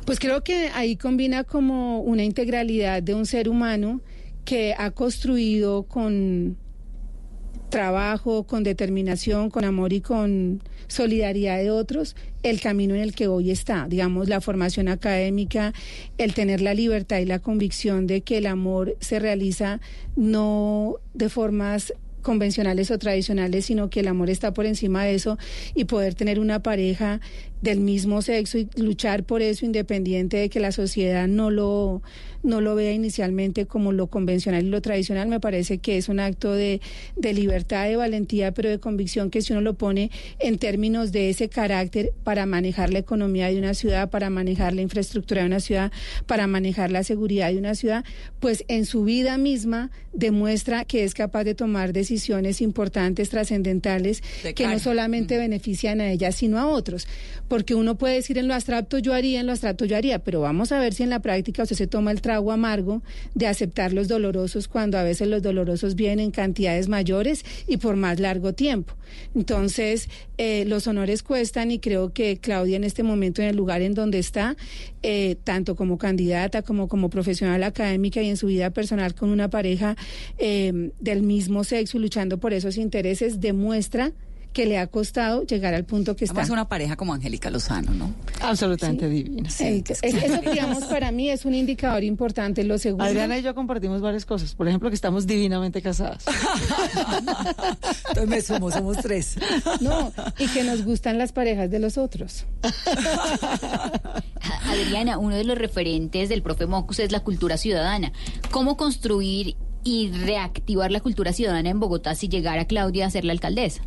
Pues 0.04 0.18
creo 0.18 0.42
que 0.42 0.68
ahí 0.74 0.96
combina 0.96 1.44
como 1.44 2.00
una 2.00 2.24
integralidad 2.24 3.02
de 3.02 3.14
un 3.14 3.26
ser 3.26 3.48
humano 3.48 4.00
que 4.44 4.74
ha 4.76 4.90
construido 4.90 5.84
con 5.84 6.56
trabajo, 7.72 8.44
con 8.44 8.62
determinación, 8.62 9.50
con 9.50 9.64
amor 9.64 9.92
y 9.94 10.02
con 10.02 10.62
solidaridad 10.88 11.56
de 11.56 11.70
otros, 11.70 12.14
el 12.42 12.60
camino 12.60 12.94
en 12.94 13.00
el 13.00 13.14
que 13.14 13.28
hoy 13.28 13.50
está, 13.50 13.86
digamos, 13.88 14.28
la 14.28 14.42
formación 14.42 14.88
académica, 14.88 15.72
el 16.18 16.34
tener 16.34 16.60
la 16.60 16.74
libertad 16.74 17.18
y 17.18 17.24
la 17.24 17.38
convicción 17.38 18.06
de 18.06 18.20
que 18.20 18.38
el 18.38 18.46
amor 18.46 18.96
se 19.00 19.18
realiza 19.18 19.80
no 20.16 20.96
de 21.14 21.30
formas 21.30 21.94
convencionales 22.20 22.90
o 22.90 22.98
tradicionales, 22.98 23.64
sino 23.64 23.88
que 23.90 24.00
el 24.00 24.08
amor 24.08 24.28
está 24.28 24.52
por 24.52 24.66
encima 24.66 25.04
de 25.04 25.14
eso 25.14 25.38
y 25.74 25.86
poder 25.86 26.14
tener 26.14 26.38
una 26.40 26.62
pareja 26.62 27.20
del 27.62 27.80
mismo 27.80 28.20
sexo 28.20 28.58
y 28.58 28.68
luchar 28.76 29.24
por 29.24 29.40
eso 29.40 29.64
independiente 29.64 30.36
de 30.36 30.50
que 30.50 30.60
la 30.60 30.72
sociedad 30.72 31.26
no 31.28 31.50
lo 31.50 32.02
no 32.42 32.60
lo 32.60 32.74
vea 32.74 32.92
inicialmente 32.92 33.66
como 33.66 33.92
lo 33.92 34.08
convencional 34.08 34.64
y 34.64 34.68
lo 34.68 34.80
tradicional, 34.82 35.28
me 35.28 35.40
parece 35.40 35.78
que 35.78 35.96
es 35.96 36.08
un 36.08 36.20
acto 36.20 36.52
de, 36.52 36.80
de 37.16 37.32
libertad, 37.34 37.86
de 37.86 37.96
valentía, 37.96 38.52
pero 38.52 38.68
de 38.68 38.78
convicción 38.78 39.30
que 39.30 39.42
si 39.42 39.52
uno 39.52 39.62
lo 39.62 39.74
pone 39.74 40.10
en 40.38 40.58
términos 40.58 41.12
de 41.12 41.30
ese 41.30 41.48
carácter 41.48 42.12
para 42.24 42.46
manejar 42.46 42.92
la 42.92 42.98
economía 42.98 43.48
de 43.48 43.58
una 43.58 43.74
ciudad, 43.74 44.10
para 44.10 44.30
manejar 44.30 44.74
la 44.74 44.82
infraestructura 44.82 45.42
de 45.42 45.46
una 45.46 45.60
ciudad, 45.60 45.92
para 46.26 46.46
manejar 46.46 46.90
la 46.90 47.04
seguridad 47.04 47.52
de 47.52 47.58
una 47.58 47.74
ciudad, 47.74 48.04
pues 48.40 48.64
en 48.68 48.86
su 48.86 49.04
vida 49.04 49.38
misma 49.38 49.90
demuestra 50.12 50.84
que 50.84 51.04
es 51.04 51.14
capaz 51.14 51.44
de 51.44 51.54
tomar 51.54 51.92
decisiones 51.92 52.60
importantes, 52.60 53.30
trascendentales, 53.30 54.22
que 54.54 54.66
no 54.66 54.78
solamente 54.78 55.36
mm. 55.36 55.40
benefician 55.40 56.00
a 56.00 56.10
ella, 56.10 56.32
sino 56.32 56.58
a 56.58 56.66
otros. 56.66 57.06
Porque 57.52 57.74
uno 57.74 57.98
puede 57.98 58.14
decir 58.14 58.38
en 58.38 58.48
lo 58.48 58.54
abstracto 58.54 58.96
yo 58.96 59.12
haría, 59.12 59.38
en 59.40 59.44
lo 59.44 59.52
abstracto 59.52 59.84
yo 59.84 59.94
haría, 59.94 60.20
pero 60.20 60.40
vamos 60.40 60.72
a 60.72 60.80
ver 60.80 60.94
si 60.94 61.02
en 61.02 61.10
la 61.10 61.20
práctica 61.20 61.64
usted 61.64 61.76
se 61.76 61.86
toma 61.86 62.10
el 62.10 62.22
trabajo 62.22 62.50
amargo 62.50 63.02
de 63.34 63.46
aceptar 63.46 63.92
los 63.92 64.08
dolorosos 64.08 64.68
cuando 64.68 64.96
a 64.96 65.02
veces 65.02 65.28
los 65.28 65.42
dolorosos 65.42 65.94
vienen 65.94 66.20
en 66.20 66.30
cantidades 66.30 66.88
mayores 66.88 67.44
y 67.68 67.76
por 67.76 67.96
más 67.96 68.20
largo 68.20 68.54
tiempo. 68.54 68.94
Entonces, 69.34 70.08
eh, 70.38 70.64
los 70.66 70.86
honores 70.86 71.22
cuestan 71.22 71.70
y 71.70 71.78
creo 71.78 72.14
que 72.14 72.38
Claudia 72.38 72.76
en 72.76 72.84
este 72.84 73.02
momento 73.02 73.42
en 73.42 73.48
el 73.48 73.56
lugar 73.56 73.82
en 73.82 73.92
donde 73.92 74.18
está, 74.18 74.56
eh, 75.02 75.36
tanto 75.44 75.76
como 75.76 75.98
candidata 75.98 76.62
como 76.62 76.88
como 76.88 77.10
profesional 77.10 77.64
académica 77.64 78.22
y 78.22 78.30
en 78.30 78.38
su 78.38 78.46
vida 78.46 78.70
personal 78.70 79.14
con 79.14 79.28
una 79.28 79.50
pareja 79.50 79.94
eh, 80.38 80.90
del 81.00 81.22
mismo 81.22 81.64
sexo 81.64 81.98
luchando 81.98 82.38
por 82.38 82.54
esos 82.54 82.78
intereses, 82.78 83.42
demuestra 83.42 84.12
que 84.52 84.66
le 84.66 84.78
ha 84.78 84.86
costado 84.86 85.44
llegar 85.44 85.74
al 85.74 85.84
punto 85.84 86.16
que 86.16 86.24
está. 86.24 86.42
Es 86.42 86.50
una 86.50 86.68
pareja 86.68 86.96
como 86.96 87.14
Angélica 87.14 87.50
Lozano, 87.50 87.92
¿no? 87.92 88.14
Absolutamente 88.40 89.08
divina. 89.08 89.48
Sí. 89.50 89.82
eso, 90.02 90.40
digamos, 90.50 90.84
para 90.84 91.10
mí 91.10 91.30
es 91.30 91.44
un 91.44 91.54
indicador 91.54 92.04
importante. 92.04 92.64
Lo 92.64 92.78
segundo. 92.78 93.04
Adriana 93.04 93.38
y 93.38 93.42
yo 93.42 93.54
compartimos 93.54 94.00
varias 94.00 94.24
cosas. 94.24 94.54
Por 94.54 94.68
ejemplo, 94.68 94.88
que 94.88 94.94
estamos 94.94 95.26
divinamente 95.26 95.80
casadas. 95.82 96.24
Entonces 98.08 98.28
me 98.28 98.40
sumo, 98.42 98.70
somos 98.70 98.98
tres. 98.98 99.36
No, 99.80 100.12
y 100.38 100.46
que 100.48 100.64
nos 100.64 100.84
gustan 100.84 101.18
las 101.18 101.32
parejas 101.32 101.70
de 101.70 101.78
los 101.78 101.98
otros. 101.98 102.44
Adriana, 104.66 105.18
uno 105.18 105.36
de 105.36 105.44
los 105.44 105.56
referentes 105.56 106.28
del 106.28 106.42
profe 106.42 106.66
Mocus 106.66 106.98
es 107.00 107.12
la 107.12 107.20
cultura 107.20 107.56
ciudadana. 107.56 108.12
¿Cómo 108.50 108.76
construir 108.76 109.56
y 109.84 110.10
reactivar 110.10 110.90
la 110.92 111.00
cultura 111.00 111.32
ciudadana 111.32 111.70
en 111.70 111.80
Bogotá 111.80 112.14
si 112.14 112.28
llegara 112.28 112.66
Claudia 112.66 113.06
a 113.06 113.10
ser 113.10 113.24
la 113.24 113.32
alcaldesa? 113.32 113.82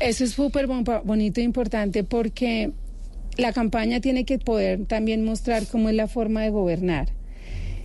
Eso 0.00 0.24
es 0.24 0.32
súper 0.32 0.66
bonito 0.66 1.40
e 1.40 1.44
importante 1.44 2.04
porque 2.04 2.70
la 3.36 3.52
campaña 3.52 4.00
tiene 4.00 4.24
que 4.24 4.38
poder 4.38 4.84
también 4.86 5.24
mostrar 5.24 5.66
cómo 5.66 5.88
es 5.88 5.94
la 5.94 6.06
forma 6.06 6.42
de 6.42 6.50
gobernar. 6.50 7.08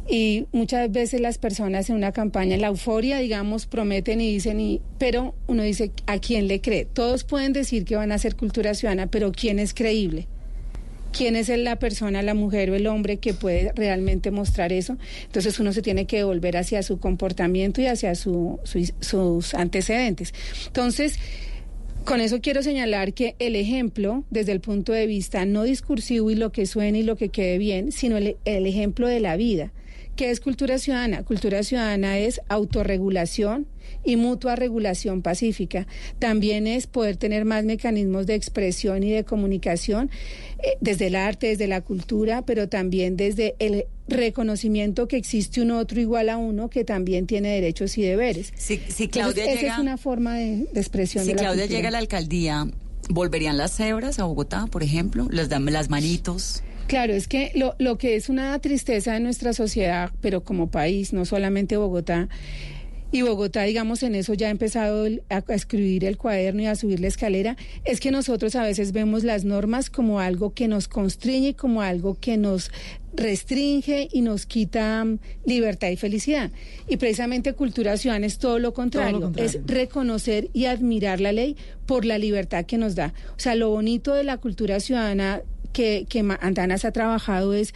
Y 0.08 0.48
muchas 0.52 0.92
veces 0.92 1.22
las 1.22 1.38
personas 1.38 1.90
en 1.90 1.96
una 1.96 2.12
campaña, 2.12 2.58
la 2.58 2.68
euforia, 2.68 3.20
digamos, 3.20 3.66
prometen 3.66 4.20
y 4.20 4.32
dicen, 4.32 4.60
y, 4.60 4.82
pero 4.98 5.34
uno 5.48 5.64
dice, 5.64 5.92
¿a 6.08 6.20
quién 6.20 6.48
le 6.48 6.60
cree? 6.60 6.86
Todos 6.86 7.24
pueden 7.24 7.54
decir 7.54 7.86
que 7.86 7.96
van 7.96 8.12
a 8.12 8.16
hacer 8.16 8.36
cultura 8.36 8.74
ciudadana, 8.74 9.08
pero 9.08 9.32
¿quién 9.32 9.60
es 9.60 9.74
creíble? 9.74 10.28
quién 11.16 11.36
es 11.36 11.48
la 11.50 11.78
persona, 11.78 12.22
la 12.24 12.34
mujer 12.34 12.72
o 12.72 12.76
el 12.76 12.88
hombre 12.88 13.18
que 13.18 13.34
puede 13.34 13.72
realmente 13.76 14.32
mostrar 14.32 14.74
eso. 14.74 14.98
Entonces 15.26 15.60
uno 15.60 15.72
se 15.72 15.82
tiene 15.82 16.06
que 16.06 16.24
volver 16.24 16.58
hacia 16.58 16.84
su 16.84 17.00
comportamiento 17.00 17.82
y 17.82 17.86
hacia 17.86 18.16
sus 18.16 19.54
antecedentes. 19.54 20.34
Entonces, 20.66 21.20
con 22.06 22.22
eso 22.22 22.42
quiero 22.42 22.64
señalar 22.64 23.14
que 23.14 23.36
el 23.40 23.56
ejemplo, 23.56 24.24
desde 24.30 24.52
el 24.52 24.60
punto 24.60 24.92
de 24.92 25.08
vista 25.08 25.46
no 25.46 25.64
discursivo 25.64 26.32
y 26.32 26.36
lo 26.36 26.52
que 26.52 26.66
suene 26.66 27.00
y 27.00 27.04
lo 27.04 27.16
que 27.16 27.30
quede 27.30 27.58
bien, 27.58 27.92
sino 27.92 28.18
el, 28.18 28.38
ejemplo 28.46 29.08
de 29.08 29.20
la 29.20 29.38
vida. 29.38 29.72
¿Qué 30.16 30.30
es 30.30 30.40
cultura 30.40 30.78
ciudadana? 30.78 31.24
Cultura 31.24 31.64
ciudadana 31.64 32.20
es 32.20 32.40
autorregulación 32.48 33.66
y 34.04 34.16
mutua 34.16 34.56
regulación 34.56 35.22
pacífica. 35.22 35.88
También 36.20 36.68
es 36.68 36.86
poder 36.86 37.18
tener 37.18 37.46
más 37.46 37.64
mecanismos 37.64 38.28
de 38.28 38.36
expresión 38.36 39.04
y 39.04 39.12
de 39.12 39.24
comunicación 39.24 40.12
eh, 40.60 40.78
desde 40.82 41.08
el 41.08 41.16
arte, 41.16 41.48
desde 41.48 41.68
la 41.68 41.82
cultura, 41.82 42.44
pero 42.44 42.70
también 42.70 43.18
desde 43.18 43.56
el 43.58 43.86
reconocimiento 44.08 45.08
que 45.08 45.18
existe 45.18 45.62
un 45.62 45.72
otro 45.72 46.00
igual 46.00 46.30
a 46.30 46.38
uno 46.38 46.70
que 46.70 46.84
también 46.84 47.26
tiene 47.26 47.50
derechos 47.50 47.98
y 47.98 48.04
deberes. 48.04 48.54
Si, 48.56 48.78
Claudia 49.08 49.46
esa 49.46 49.74
es 49.74 49.80
una 49.80 49.98
forma 49.98 50.36
de, 50.36 50.68
expresión. 50.76 51.26
Si 51.26 51.34
Claudia 51.34 51.66
llega 51.66 51.88
a 51.88 51.92
la 51.92 51.98
alcaldía, 51.98 52.68
¿volverían 53.10 53.58
las 53.58 53.76
cebras 53.76 54.20
a 54.20 54.26
Bogotá, 54.26 54.68
por 54.68 54.84
ejemplo? 54.84 55.28
¿Les 55.32 55.50
dan 55.50 55.66
las 55.66 55.90
manitos? 55.90 56.62
Claro, 56.88 57.14
es 57.14 57.28
que 57.28 57.52
lo, 57.56 57.76
lo 57.80 57.98
que 57.98 58.16
es 58.16 58.30
una 58.30 58.58
tristeza 58.60 59.14
de 59.14 59.20
nuestra 59.20 59.54
sociedad, 59.54 60.12
pero 60.22 60.44
como 60.44 60.70
país, 60.70 61.14
no 61.14 61.26
solamente 61.26 61.78
Bogotá, 61.78 62.30
y 63.14 63.22
Bogotá, 63.22 63.62
digamos, 63.62 64.02
en 64.02 64.16
eso 64.16 64.34
ya 64.34 64.48
ha 64.48 64.50
empezado 64.50 65.06
a 65.30 65.44
escribir 65.54 66.04
el 66.04 66.18
cuaderno 66.18 66.64
y 66.64 66.66
a 66.66 66.76
subir 66.76 67.00
la 67.00 67.08
escalera, 67.08 67.58
es 67.86 68.00
que 68.00 68.10
nosotros 68.10 68.56
a 68.56 68.64
veces 68.64 68.92
vemos 68.92 69.24
las 69.24 69.46
normas 69.46 69.92
como 69.92 70.20
algo 70.20 70.56
que 70.56 70.68
nos 70.68 70.88
constriñe, 70.88 71.54
como 71.54 71.84
algo 71.84 72.18
que 72.20 72.38
nos 72.38 72.72
restringe 73.14 74.10
y 74.12 74.22
nos 74.22 74.48
quita 74.48 75.06
mm, 75.06 75.20
libertad 75.46 75.90
y 75.90 75.96
felicidad. 75.96 76.50
Y 76.88 76.98
precisamente 76.98 77.54
cultura 77.54 77.98
ciudadana 77.98 78.26
es 78.26 78.40
todo 78.40 78.58
lo 78.58 78.74
contrario, 78.74 79.32
es 79.36 79.60
reconocer 79.64 80.50
y 80.52 80.66
admirar 80.66 81.22
la 81.22 81.34
ley 81.34 81.56
por 81.86 82.06
la 82.06 82.18
libertad 82.18 82.66
que 82.66 82.80
nos 82.80 82.96
da. 82.96 83.14
O 83.38 83.40
sea, 83.40 83.54
lo 83.54 83.70
bonito 83.70 84.16
de 84.16 84.24
la 84.24 84.38
cultura 84.38 84.80
ciudadana 84.80 85.44
que, 85.74 86.06
que 86.08 86.20
Antanas 86.40 86.86
ha 86.86 86.92
trabajado 86.92 87.54
es 87.54 87.74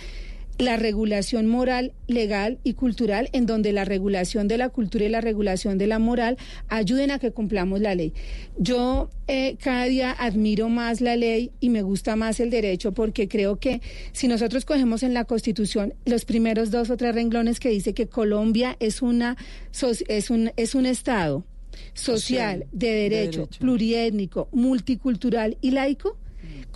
la 0.57 0.75
regulación 0.75 1.47
moral, 1.47 1.93
legal 2.07 2.57
y 2.63 2.73
cultural, 2.73 3.29
en 3.31 3.45
donde 3.45 3.73
la 3.73 3.85
regulación 3.85 4.47
de 4.47 4.57
la 4.57 4.69
cultura 4.69 5.05
y 5.05 5.09
la 5.09 5.21
regulación 5.21 5.77
de 5.77 5.87
la 5.87 5.99
moral 5.99 6.37
ayuden 6.67 7.11
a 7.11 7.19
que 7.19 7.31
cumplamos 7.31 7.79
la 7.79 7.93
ley. 7.93 8.13
Yo 8.57 9.09
eh, 9.27 9.55
cada 9.61 9.85
día 9.85 10.11
admiro 10.11 10.69
más 10.69 10.99
la 10.99 11.15
ley 11.15 11.51
y 11.59 11.69
me 11.69 11.83
gusta 11.83 12.15
más 12.15 12.39
el 12.39 12.49
derecho 12.49 12.91
porque 12.91 13.27
creo 13.27 13.57
que 13.57 13.81
si 14.13 14.27
nosotros 14.27 14.65
cogemos 14.65 15.03
en 15.03 15.13
la 15.13 15.25
Constitución 15.25 15.93
los 16.05 16.25
primeros 16.25 16.71
dos 16.71 16.89
o 16.89 16.97
tres 16.97 17.13
renglones 17.13 17.59
que 17.59 17.69
dice 17.69 17.93
que 17.93 18.07
Colombia 18.07 18.77
es, 18.79 19.01
una, 19.01 19.37
es, 20.07 20.29
un, 20.31 20.51
es 20.55 20.75
un 20.75 20.85
Estado 20.87 21.45
social, 21.93 22.65
de 22.71 22.91
derecho, 22.91 23.47
pluriétnico, 23.59 24.47
multicultural 24.51 25.57
y 25.61 25.71
laico, 25.71 26.17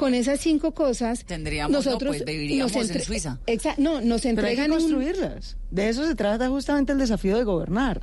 con 0.01 0.15
esas 0.15 0.39
cinco 0.39 0.71
cosas 0.71 1.23
tendríamos 1.25 1.71
nosotros 1.71 2.17
pues, 2.17 2.25
viviríamos 2.25 2.75
en 2.75 3.03
Suiza. 3.03 3.37
No, 3.77 4.01
nos 4.01 4.25
entregan 4.25 4.33
Pero 4.33 4.47
hay 4.47 4.55
que 4.55 4.67
construirlas. 4.67 5.57
De 5.69 5.89
eso 5.89 6.07
se 6.07 6.15
trata 6.15 6.49
justamente 6.49 6.91
el 6.91 6.97
desafío 6.97 7.37
de 7.37 7.43
gobernar, 7.43 8.01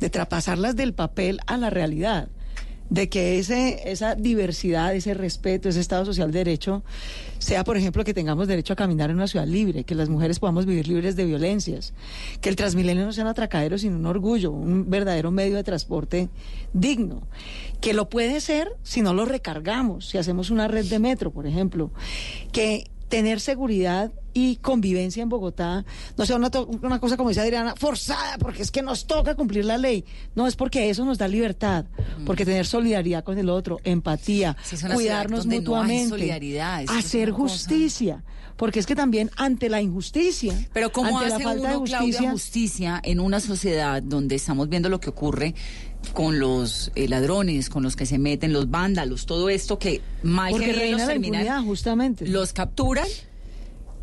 de 0.00 0.08
traspasarlas 0.08 0.76
del 0.76 0.94
papel 0.94 1.40
a 1.46 1.58
la 1.58 1.68
realidad. 1.68 2.30
De 2.90 3.08
que 3.08 3.38
ese, 3.38 3.90
esa 3.90 4.14
diversidad, 4.14 4.94
ese 4.94 5.14
respeto, 5.14 5.68
ese 5.68 5.80
Estado 5.80 6.04
social 6.04 6.30
de 6.30 6.38
derecho, 6.38 6.82
sea, 7.38 7.64
por 7.64 7.76
ejemplo, 7.76 8.04
que 8.04 8.14
tengamos 8.14 8.48
derecho 8.48 8.72
a 8.72 8.76
caminar 8.76 9.10
en 9.10 9.16
una 9.16 9.26
ciudad 9.26 9.46
libre, 9.46 9.84
que 9.84 9.94
las 9.94 10.08
mujeres 10.08 10.38
podamos 10.38 10.66
vivir 10.66 10.88
libres 10.88 11.16
de 11.16 11.24
violencias, 11.24 11.92
que 12.40 12.48
el 12.48 12.56
Transmilenio 12.56 13.04
no 13.04 13.12
sea 13.12 13.24
un 13.24 13.30
atracadero, 13.30 13.78
sino 13.78 13.96
un 13.96 14.06
orgullo, 14.06 14.50
un 14.52 14.88
verdadero 14.88 15.30
medio 15.30 15.56
de 15.56 15.64
transporte 15.64 16.28
digno, 16.72 17.22
que 17.80 17.92
lo 17.92 18.08
puede 18.08 18.40
ser 18.40 18.72
si 18.82 19.02
no 19.02 19.14
lo 19.14 19.24
recargamos, 19.24 20.08
si 20.08 20.18
hacemos 20.18 20.50
una 20.50 20.68
red 20.68 20.86
de 20.86 20.98
metro, 20.98 21.30
por 21.30 21.46
ejemplo, 21.46 21.90
que 22.52 22.90
tener 23.08 23.40
seguridad 23.40 24.12
y 24.36 24.56
convivencia 24.56 25.22
en 25.22 25.30
Bogotá 25.30 25.86
no 26.18 26.26
sea 26.26 26.36
una, 26.36 26.50
una 26.82 27.00
cosa 27.00 27.16
como 27.16 27.30
dice 27.30 27.40
Adriana, 27.40 27.74
forzada, 27.74 28.36
porque 28.36 28.60
es 28.60 28.70
que 28.70 28.82
nos 28.82 29.06
toca 29.06 29.34
cumplir 29.34 29.64
la 29.64 29.78
ley. 29.78 30.04
No, 30.34 30.46
es 30.46 30.56
porque 30.56 30.90
eso 30.90 31.06
nos 31.06 31.16
da 31.16 31.26
libertad, 31.26 31.86
porque 32.26 32.44
tener 32.44 32.66
solidaridad 32.66 33.24
con 33.24 33.38
el 33.38 33.48
otro, 33.48 33.80
empatía, 33.82 34.54
Sí, 34.62 34.76
cuidarnos 34.92 35.46
no 35.46 35.54
mutuamente, 35.54 36.30
hacer 36.88 37.30
cosa. 37.30 37.42
justicia, 37.42 38.24
porque 38.56 38.78
es 38.78 38.84
que 38.84 38.94
también 38.94 39.30
ante 39.38 39.70
la 39.70 39.80
injusticia, 39.80 40.52
Pero 40.74 40.92
¿cómo 40.92 41.16
ante 41.18 41.30
la 41.30 41.36
hace 41.36 41.44
falta 41.44 41.70
de 41.70 41.76
uno, 41.78 41.86
Claudia, 41.86 42.30
justicia, 42.30 43.00
en 43.02 43.20
una 43.20 43.40
sociedad 43.40 44.02
donde 44.02 44.34
estamos 44.34 44.68
viendo 44.68 44.90
lo 44.90 45.00
que 45.00 45.08
ocurre 45.08 45.54
con 46.12 46.38
los 46.38 46.92
eh, 46.94 47.08
ladrones, 47.08 47.70
con 47.70 47.82
los 47.82 47.96
que 47.96 48.04
se 48.04 48.18
meten, 48.18 48.52
los 48.52 48.70
vándalos, 48.70 49.24
todo 49.24 49.48
esto 49.48 49.78
que 49.78 50.02
mal 50.22 50.50
porque 50.50 50.74
reina 50.74 51.06
la 51.06 51.14
impunidad, 51.14 51.62
justamente. 51.62 52.26
los 52.28 52.52
capturan, 52.52 53.06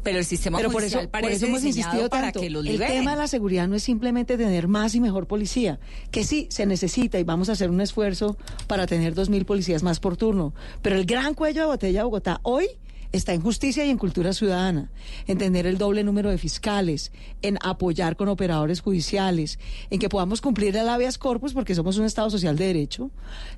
pero 0.03 0.19
el 0.19 0.25
sistema 0.25 0.57
Pero 0.57 0.69
por 0.71 0.83
eso, 0.83 0.99
por 0.99 1.09
parece 1.09 1.35
eso 1.35 1.45
hemos 1.47 1.63
insistido 1.63 2.09
para 2.09 2.23
tanto. 2.23 2.41
que 2.41 2.49
los 2.49 2.65
el 2.65 2.73
liberen. 2.73 2.97
tema 2.99 3.11
de 3.11 3.17
la 3.17 3.27
seguridad 3.27 3.67
no 3.67 3.75
es 3.75 3.83
simplemente 3.83 4.37
tener 4.37 4.67
más 4.67 4.93
y 4.95 4.99
mejor 5.01 5.27
policía, 5.27 5.79
que 6.11 6.23
sí 6.23 6.47
se 6.49 6.65
necesita 6.65 7.19
y 7.19 7.23
vamos 7.23 7.49
a 7.49 7.53
hacer 7.53 7.69
un 7.69 7.81
esfuerzo 7.81 8.37
para 8.67 8.85
tener 8.85 9.13
dos 9.13 9.29
mil 9.29 9.45
policías 9.45 9.83
más 9.83 9.99
por 9.99 10.17
turno. 10.17 10.53
Pero 10.81 10.95
el 10.97 11.05
gran 11.05 11.33
cuello 11.33 11.61
de 11.61 11.67
botella 11.67 11.99
de 11.99 12.03
Bogotá 12.03 12.39
hoy 12.43 12.67
está 13.13 13.33
en 13.33 13.41
justicia 13.41 13.85
y 13.85 13.91
en 13.91 13.97
cultura 13.99 14.33
ciudadana, 14.33 14.89
en 15.27 15.37
tener 15.37 15.67
el 15.67 15.77
doble 15.77 16.03
número 16.03 16.31
de 16.31 16.39
fiscales, 16.39 17.11
en 17.43 17.59
apoyar 17.61 18.15
con 18.15 18.27
operadores 18.27 18.81
judiciales, 18.81 19.59
en 19.91 19.99
que 19.99 20.09
podamos 20.09 20.41
cumplir 20.41 20.75
el 20.75 20.89
habeas 20.89 21.19
corpus 21.19 21.53
porque 21.53 21.75
somos 21.75 21.97
un 21.97 22.05
Estado 22.05 22.31
social 22.31 22.57
de 22.57 22.65
derecho. 22.65 23.11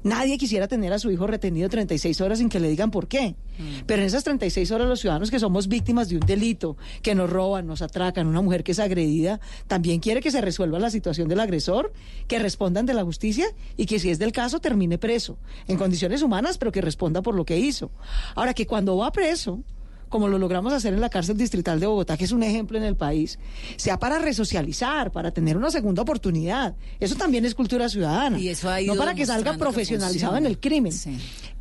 Nadie 0.04 0.38
quisiera 0.38 0.68
tener 0.68 0.92
a 0.92 1.00
su 1.00 1.10
hijo 1.10 1.26
retenido 1.26 1.70
36 1.70 2.20
horas 2.20 2.40
sin 2.40 2.50
que 2.50 2.60
le 2.60 2.70
digan 2.70 2.92
por 2.92 3.08
qué. 3.08 3.36
Pero 3.86 4.02
en 4.02 4.08
esas 4.08 4.26
36 4.26 4.70
horas 4.72 4.90
los 4.90 5.00
ciudadanos 5.00 5.32
que 5.32 5.40
somos 5.40 5.70
víctimas 5.70 6.10
de 6.10 6.16
un 6.18 6.26
delito, 6.26 6.76
que 7.02 7.16
nos 7.16 7.30
roban, 7.30 7.66
nos 7.66 7.82
atracan, 7.82 8.28
una 8.28 8.42
mujer 8.42 8.66
que 8.66 8.74
es 8.74 8.80
agredida, 8.80 9.40
también 9.68 10.02
quiere 10.02 10.20
que 10.20 10.32
se 10.32 10.42
resuelva 10.42 10.78
la 10.80 10.90
situación 10.90 11.30
del 11.30 11.40
agresor, 11.40 11.94
que 12.28 12.40
respondan 12.40 12.86
de 12.86 12.94
la 12.94 13.06
justicia 13.06 13.46
y 13.78 13.86
que 13.86 14.00
si 14.00 14.10
es 14.10 14.20
del 14.20 14.34
caso 14.34 14.60
termine 14.60 14.98
preso, 14.98 15.38
en 15.70 15.78
condiciones 15.78 16.22
humanas, 16.22 16.58
pero 16.58 16.74
que 16.74 16.82
responda 16.82 17.22
por 17.22 17.36
lo 17.36 17.46
que 17.46 17.58
hizo. 17.58 17.92
Ahora 18.36 18.54
que 18.54 18.68
cuando 18.68 18.98
va 18.98 19.14
preso, 19.14 19.45
como 20.10 20.28
lo 20.28 20.38
logramos 20.38 20.72
hacer 20.72 20.94
en 20.94 21.02
la 21.02 21.10
cárcel 21.10 21.38
distrital 21.38 21.80
de 21.80 21.88
Bogotá, 21.88 22.18
que 22.18 22.26
es 22.26 22.32
un 22.32 22.44
ejemplo 22.44 22.78
en 22.78 22.84
el 22.84 22.96
país, 22.96 23.40
sea 23.76 24.00
para 24.00 24.20
resocializar, 24.20 25.12
para 25.12 25.32
tener 25.32 25.58
una 25.58 25.72
segunda 25.72 26.04
oportunidad. 26.04 26.76
Eso 27.00 27.16
también 27.16 27.46
es 27.46 27.56
cultura 27.56 27.90
ciudadana. 27.90 28.40
Y 28.40 28.50
eso 28.50 28.70
ha 28.70 28.82
ido 28.82 28.94
no 28.94 29.00
para 29.00 29.14
que 29.16 29.26
salga 29.26 29.54
que 29.54 29.58
profesionalizado 29.58 30.38
en 30.38 30.46
el 30.46 30.60
crimen. 30.60 30.94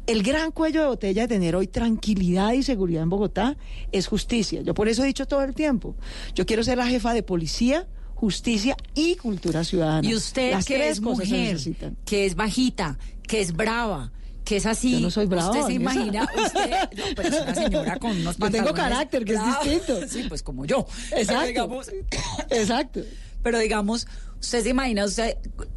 El 0.07 0.23
gran 0.23 0.53
cuello 0.53 0.83
de 0.83 0.87
botella 0.87 1.23
de 1.23 1.29
tener 1.29 1.57
hoy 1.57 1.67
tranquilidad 1.67 2.53
y 2.53 2.63
seguridad 2.63 3.03
en 3.03 3.09
Bogotá 3.09 3.57
es 3.91 4.07
justicia. 4.07 4.61
Yo 4.61 4.75
por 4.75 4.89
eso 4.89 5.03
he 5.03 5.07
dicho 5.07 5.27
todo 5.27 5.43
el 5.43 5.55
tiempo, 5.55 5.97
yo 6.35 6.45
quiero 6.45 6.63
ser 6.63 6.77
la 6.79 6.87
jefa 6.87 7.15
de 7.15 7.23
policía, 7.23 7.89
justicia 8.15 8.77
y 8.95 9.17
cultura 9.17 9.65
ciudadana. 9.65 10.07
Y 10.07 10.15
usted 10.15 10.53
Las 10.53 10.67
que 10.67 10.89
es 10.89 11.01
mujer, 11.01 11.59
que 12.05 12.27
es 12.27 12.35
bajita, 12.35 12.99
que 13.27 13.41
es 13.41 13.53
brava, 13.55 14.13
que 14.45 14.57
es 14.57 14.67
así. 14.67 14.93
Yo 14.93 15.01
no 15.01 15.11
soy 15.11 15.27
brava, 15.27 15.51
Usted 15.51 15.67
se 15.67 15.73
imagina, 15.73 16.29
usted, 16.37 16.71
no, 16.97 17.05
pero 17.17 17.29
es 17.29 17.41
una 17.43 17.55
señora 17.55 17.97
con 17.97 18.11
unos 18.13 18.37
Yo 18.39 18.51
tengo 18.51 18.73
carácter, 18.75 19.25
que 19.25 19.35
es 19.35 19.41
distinto. 19.45 20.07
Sí, 20.09 20.25
pues 20.29 20.43
como 20.43 20.65
yo. 20.67 20.87
Pero 21.11 21.21
Exacto. 21.23 21.47
digamos, 21.47 21.91
Exacto. 22.51 23.01
pero 23.43 23.59
digamos, 23.59 24.07
usted 24.41 24.63
se 24.63 24.69
imagina, 24.69 25.05
usted, 25.05 25.37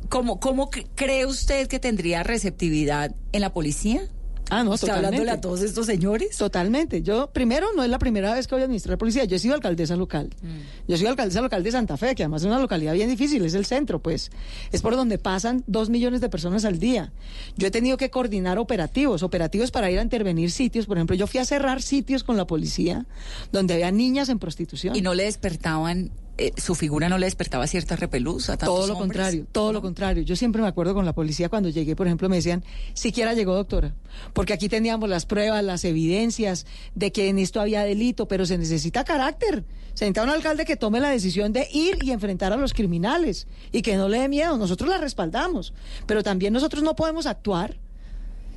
¿cómo, 0.09 0.39
cómo 0.39 0.69
cre- 0.69 0.87
cree 0.95 1.25
usted 1.25 1.67
que 1.67 1.79
tendría 1.79 2.23
receptividad 2.23 3.15
en 3.31 3.41
la 3.41 3.53
policía? 3.53 4.01
Ah, 4.49 4.63
no, 4.63 4.71
¿Usted 4.71 4.87
totalmente. 4.87 5.07
hablándole 5.17 5.31
a 5.31 5.41
todos 5.41 5.61
estos 5.61 5.85
señores? 5.85 6.37
Totalmente. 6.37 7.01
Yo, 7.01 7.27
primero, 7.31 7.67
no 7.75 7.83
es 7.83 7.89
la 7.89 7.99
primera 7.99 8.33
vez 8.33 8.47
que 8.47 8.55
voy 8.55 8.61
a 8.61 8.65
administrar 8.65 8.97
policía. 8.97 9.25
Yo 9.25 9.35
he 9.35 9.39
sido 9.39 9.55
alcaldesa 9.55 9.95
local. 9.95 10.29
Mm. 10.41 10.87
Yo 10.87 10.97
soy 10.97 11.07
alcaldesa 11.07 11.41
local 11.41 11.63
de 11.63 11.71
Santa 11.71 11.97
Fe, 11.97 12.15
que 12.15 12.23
además 12.23 12.41
es 12.41 12.47
una 12.47 12.59
localidad 12.59 12.93
bien 12.93 13.09
difícil, 13.09 13.43
es 13.45 13.53
el 13.53 13.65
centro, 13.65 13.99
pues. 13.99 14.31
Es 14.71 14.81
por 14.81 14.95
donde 14.95 15.17
pasan 15.17 15.63
dos 15.67 15.89
millones 15.89 16.21
de 16.21 16.29
personas 16.29 16.65
al 16.65 16.79
día. 16.79 17.11
Yo 17.57 17.67
he 17.67 17.71
tenido 17.71 17.97
que 17.97 18.09
coordinar 18.09 18.57
operativos, 18.57 19.23
operativos 19.23 19.71
para 19.71 19.91
ir 19.91 19.99
a 19.99 20.01
intervenir 20.01 20.51
sitios. 20.51 20.85
Por 20.85 20.97
ejemplo, 20.97 21.15
yo 21.15 21.27
fui 21.27 21.39
a 21.39 21.45
cerrar 21.45 21.81
sitios 21.81 22.23
con 22.23 22.37
la 22.37 22.47
policía 22.47 23.05
donde 23.51 23.73
había 23.73 23.91
niñas 23.91 24.29
en 24.29 24.39
prostitución. 24.39 24.95
Y 24.95 25.01
no 25.01 25.13
le 25.13 25.23
despertaban, 25.23 26.11
eh, 26.37 26.53
su 26.57 26.75
figura 26.75 27.09
no 27.09 27.17
le 27.17 27.25
despertaba 27.25 27.65
cierta 27.67 27.95
repelús 27.95 28.49
a 28.49 28.57
tantos 28.57 28.75
Todo 28.75 28.87
lo 28.87 28.93
hombres? 28.93 29.07
contrario, 29.07 29.47
todo 29.51 29.73
lo 29.73 29.81
contrario. 29.81 30.23
Yo 30.23 30.35
siempre 30.35 30.61
me 30.61 30.67
acuerdo 30.67 30.93
con 30.93 31.05
la 31.05 31.13
policía 31.13 31.49
cuando 31.49 31.69
llegué, 31.69 31.95
por 31.95 32.07
ejemplo, 32.07 32.29
me 32.29 32.35
decían, 32.35 32.63
siquiera 32.93 33.33
llegó 33.33 33.55
doctora, 33.55 33.95
porque 34.33 34.53
aquí 34.53 34.69
teníamos 34.69 35.09
las 35.09 35.25
pruebas, 35.25 35.63
las 35.63 35.83
evidencias 35.83 36.65
de 36.95 37.11
que 37.11 37.29
en 37.29 37.39
esto 37.39 37.59
había 37.59 37.83
delito, 37.83 38.27
pero 38.27 38.45
se 38.45 38.57
necesita 38.57 39.03
carácter. 39.03 39.63
Se 39.93 40.05
necesita 40.05 40.23
un 40.23 40.29
alcalde 40.29 40.65
que 40.65 40.75
tome 40.75 40.99
la 40.99 41.09
decisión 41.09 41.53
de 41.53 41.67
ir 41.71 41.97
y 42.03 42.11
enfrentar 42.11 42.53
a 42.53 42.57
los 42.57 42.73
criminales 42.73 43.47
y 43.71 43.81
que 43.81 43.97
no 43.97 44.07
le 44.07 44.19
dé 44.19 44.29
miedo. 44.29 44.57
Nosotros 44.57 44.89
la 44.89 44.99
respaldamos, 44.99 45.73
pero 46.05 46.21
también 46.21 46.53
nosotros 46.53 46.83
no 46.83 46.95
podemos 46.95 47.25
actuar 47.25 47.77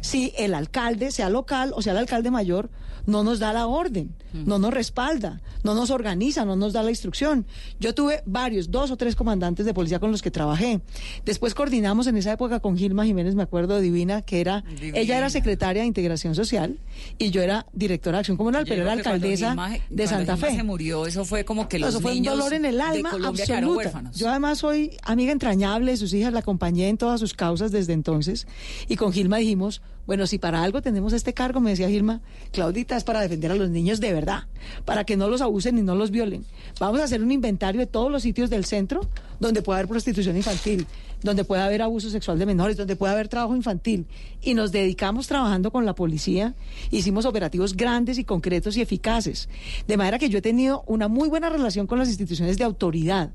si 0.00 0.32
el 0.36 0.54
alcalde, 0.54 1.10
sea 1.10 1.30
local 1.30 1.72
o 1.74 1.82
sea 1.82 1.92
el 1.92 1.98
alcalde 1.98 2.30
mayor, 2.30 2.70
no 3.06 3.24
nos 3.24 3.38
da 3.38 3.52
la 3.52 3.66
orden, 3.66 4.14
no 4.32 4.58
nos 4.58 4.72
respalda, 4.72 5.40
no 5.64 5.74
nos 5.74 5.90
organiza, 5.90 6.44
no 6.44 6.56
nos 6.56 6.72
da 6.72 6.82
la 6.82 6.90
instrucción. 6.90 7.46
Yo 7.78 7.94
tuve 7.94 8.22
varios, 8.26 8.70
dos 8.70 8.90
o 8.90 8.96
tres 8.96 9.16
comandantes 9.16 9.66
de 9.66 9.74
policía 9.74 9.98
con 10.00 10.10
los 10.10 10.22
que 10.22 10.30
trabajé. 10.30 10.80
Después 11.24 11.54
coordinamos 11.54 12.06
en 12.06 12.16
esa 12.16 12.32
época 12.32 12.60
con 12.60 12.76
Gilma 12.76 13.04
Jiménez, 13.04 13.34
me 13.34 13.42
acuerdo, 13.42 13.80
divina, 13.80 14.22
que 14.22 14.40
era, 14.40 14.64
ella 14.80 15.18
era 15.18 15.30
secretaria 15.30 15.82
de 15.82 15.88
Integración 15.88 16.34
Social 16.34 16.78
y 17.18 17.30
yo 17.30 17.42
era 17.42 17.66
directora 17.72 18.18
de 18.18 18.20
Acción 18.20 18.36
Comunal, 18.36 18.64
Yo 18.64 18.70
pero 18.70 18.82
era 18.82 18.92
alcaldesa 18.92 19.50
Gilma- 19.50 19.78
de 19.90 20.06
Santa 20.06 20.34
Gilma 20.36 20.48
Fe. 20.50 20.56
se 20.56 20.62
murió, 20.62 21.06
eso 21.06 21.24
fue 21.24 21.44
como 21.44 21.68
que 21.68 21.78
No, 21.78 21.86
los 21.86 21.94
Eso 21.96 22.02
fue 22.02 22.16
un 22.16 22.22
dolor 22.22 22.52
en 22.54 22.64
el 22.64 22.80
alma 22.80 23.10
absoluta. 23.24 23.66
huérfanos. 23.68 24.16
Yo 24.16 24.28
además 24.28 24.58
soy 24.58 24.96
amiga 25.02 25.32
entrañable 25.32 25.90
de 25.92 25.96
sus 25.96 26.12
hijas, 26.14 26.32
la 26.32 26.40
acompañé 26.40 26.88
en 26.88 26.96
todas 26.98 27.20
sus 27.20 27.34
causas 27.34 27.72
desde 27.72 27.92
entonces. 27.92 28.46
Y 28.88 28.96
con 28.96 29.12
Gilma 29.12 29.38
dijimos, 29.38 29.82
bueno, 30.10 30.26
si 30.26 30.38
para 30.38 30.64
algo 30.64 30.82
tenemos 30.82 31.12
este 31.12 31.34
cargo, 31.34 31.60
me 31.60 31.70
decía 31.70 31.88
Gilma, 31.88 32.20
Claudita, 32.50 32.96
es 32.96 33.04
para 33.04 33.20
defender 33.20 33.52
a 33.52 33.54
los 33.54 33.70
niños 33.70 34.00
de 34.00 34.12
verdad, 34.12 34.48
para 34.84 35.04
que 35.04 35.16
no 35.16 35.28
los 35.28 35.40
abusen 35.40 35.78
y 35.78 35.82
no 35.82 35.94
los 35.94 36.10
violen. 36.10 36.44
Vamos 36.80 37.00
a 37.00 37.04
hacer 37.04 37.22
un 37.22 37.30
inventario 37.30 37.78
de 37.78 37.86
todos 37.86 38.10
los 38.10 38.22
sitios 38.22 38.50
del 38.50 38.64
centro 38.64 39.08
donde 39.38 39.62
pueda 39.62 39.78
haber 39.78 39.88
prostitución 39.88 40.36
infantil, 40.36 40.84
donde 41.22 41.44
pueda 41.44 41.64
haber 41.64 41.80
abuso 41.82 42.10
sexual 42.10 42.40
de 42.40 42.46
menores, 42.46 42.76
donde 42.76 42.96
pueda 42.96 43.12
haber 43.12 43.28
trabajo 43.28 43.54
infantil. 43.54 44.04
Y 44.42 44.54
nos 44.54 44.72
dedicamos 44.72 45.28
trabajando 45.28 45.70
con 45.70 45.86
la 45.86 45.94
policía, 45.94 46.56
hicimos 46.90 47.24
operativos 47.24 47.76
grandes 47.76 48.18
y 48.18 48.24
concretos 48.24 48.76
y 48.76 48.80
eficaces. 48.80 49.48
De 49.86 49.96
manera 49.96 50.18
que 50.18 50.28
yo 50.28 50.38
he 50.38 50.42
tenido 50.42 50.82
una 50.88 51.06
muy 51.06 51.28
buena 51.28 51.50
relación 51.50 51.86
con 51.86 52.00
las 52.00 52.08
instituciones 52.08 52.58
de 52.58 52.64
autoridad, 52.64 53.30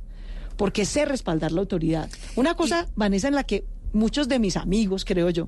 porque 0.57 0.83
sé 0.83 1.05
respaldar 1.05 1.53
la 1.53 1.61
autoridad. 1.61 2.09
Una 2.35 2.55
cosa, 2.55 2.89
Vanessa, 2.97 3.29
en 3.29 3.35
la 3.35 3.45
que 3.45 3.63
muchos 3.93 4.27
de 4.27 4.39
mis 4.39 4.57
amigos, 4.57 5.05
creo 5.05 5.29
yo, 5.29 5.47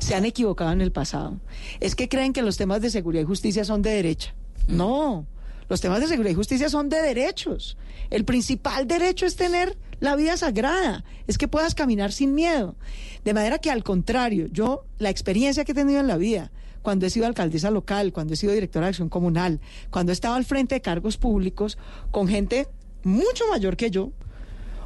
se 0.00 0.14
han 0.14 0.24
equivocado 0.24 0.72
en 0.72 0.80
el 0.80 0.92
pasado, 0.92 1.38
es 1.80 1.94
que 1.94 2.08
creen 2.08 2.32
que 2.32 2.42
los 2.42 2.56
temas 2.56 2.80
de 2.80 2.90
seguridad 2.90 3.22
y 3.22 3.26
justicia 3.26 3.64
son 3.64 3.82
de 3.82 3.90
derecha. 3.90 4.34
No, 4.68 5.26
los 5.68 5.80
temas 5.80 6.00
de 6.00 6.06
seguridad 6.06 6.32
y 6.32 6.36
justicia 6.36 6.68
son 6.68 6.88
de 6.88 7.02
derechos. 7.02 7.76
El 8.10 8.24
principal 8.24 8.86
derecho 8.86 9.26
es 9.26 9.36
tener 9.36 9.76
la 10.00 10.14
vida 10.16 10.36
sagrada, 10.36 11.04
es 11.26 11.38
que 11.38 11.48
puedas 11.48 11.74
caminar 11.74 12.12
sin 12.12 12.34
miedo. 12.34 12.76
De 13.24 13.34
manera 13.34 13.58
que 13.58 13.70
al 13.70 13.82
contrario, 13.82 14.46
yo 14.52 14.84
la 14.98 15.10
experiencia 15.10 15.64
que 15.64 15.72
he 15.72 15.74
tenido 15.74 16.00
en 16.00 16.06
la 16.06 16.16
vida, 16.16 16.52
cuando 16.82 17.06
he 17.06 17.10
sido 17.10 17.26
alcaldesa 17.26 17.70
local, 17.70 18.12
cuando 18.12 18.34
he 18.34 18.36
sido 18.36 18.52
directora 18.52 18.86
de 18.86 18.90
acción 18.90 19.08
comunal, 19.08 19.60
cuando 19.90 20.12
he 20.12 20.14
estado 20.14 20.34
al 20.34 20.44
frente 20.44 20.76
de 20.76 20.80
cargos 20.80 21.16
públicos 21.16 21.78
con 22.12 22.28
gente 22.28 22.68
mucho 23.02 23.44
mayor 23.50 23.76
que 23.76 23.90
yo, 23.90 24.12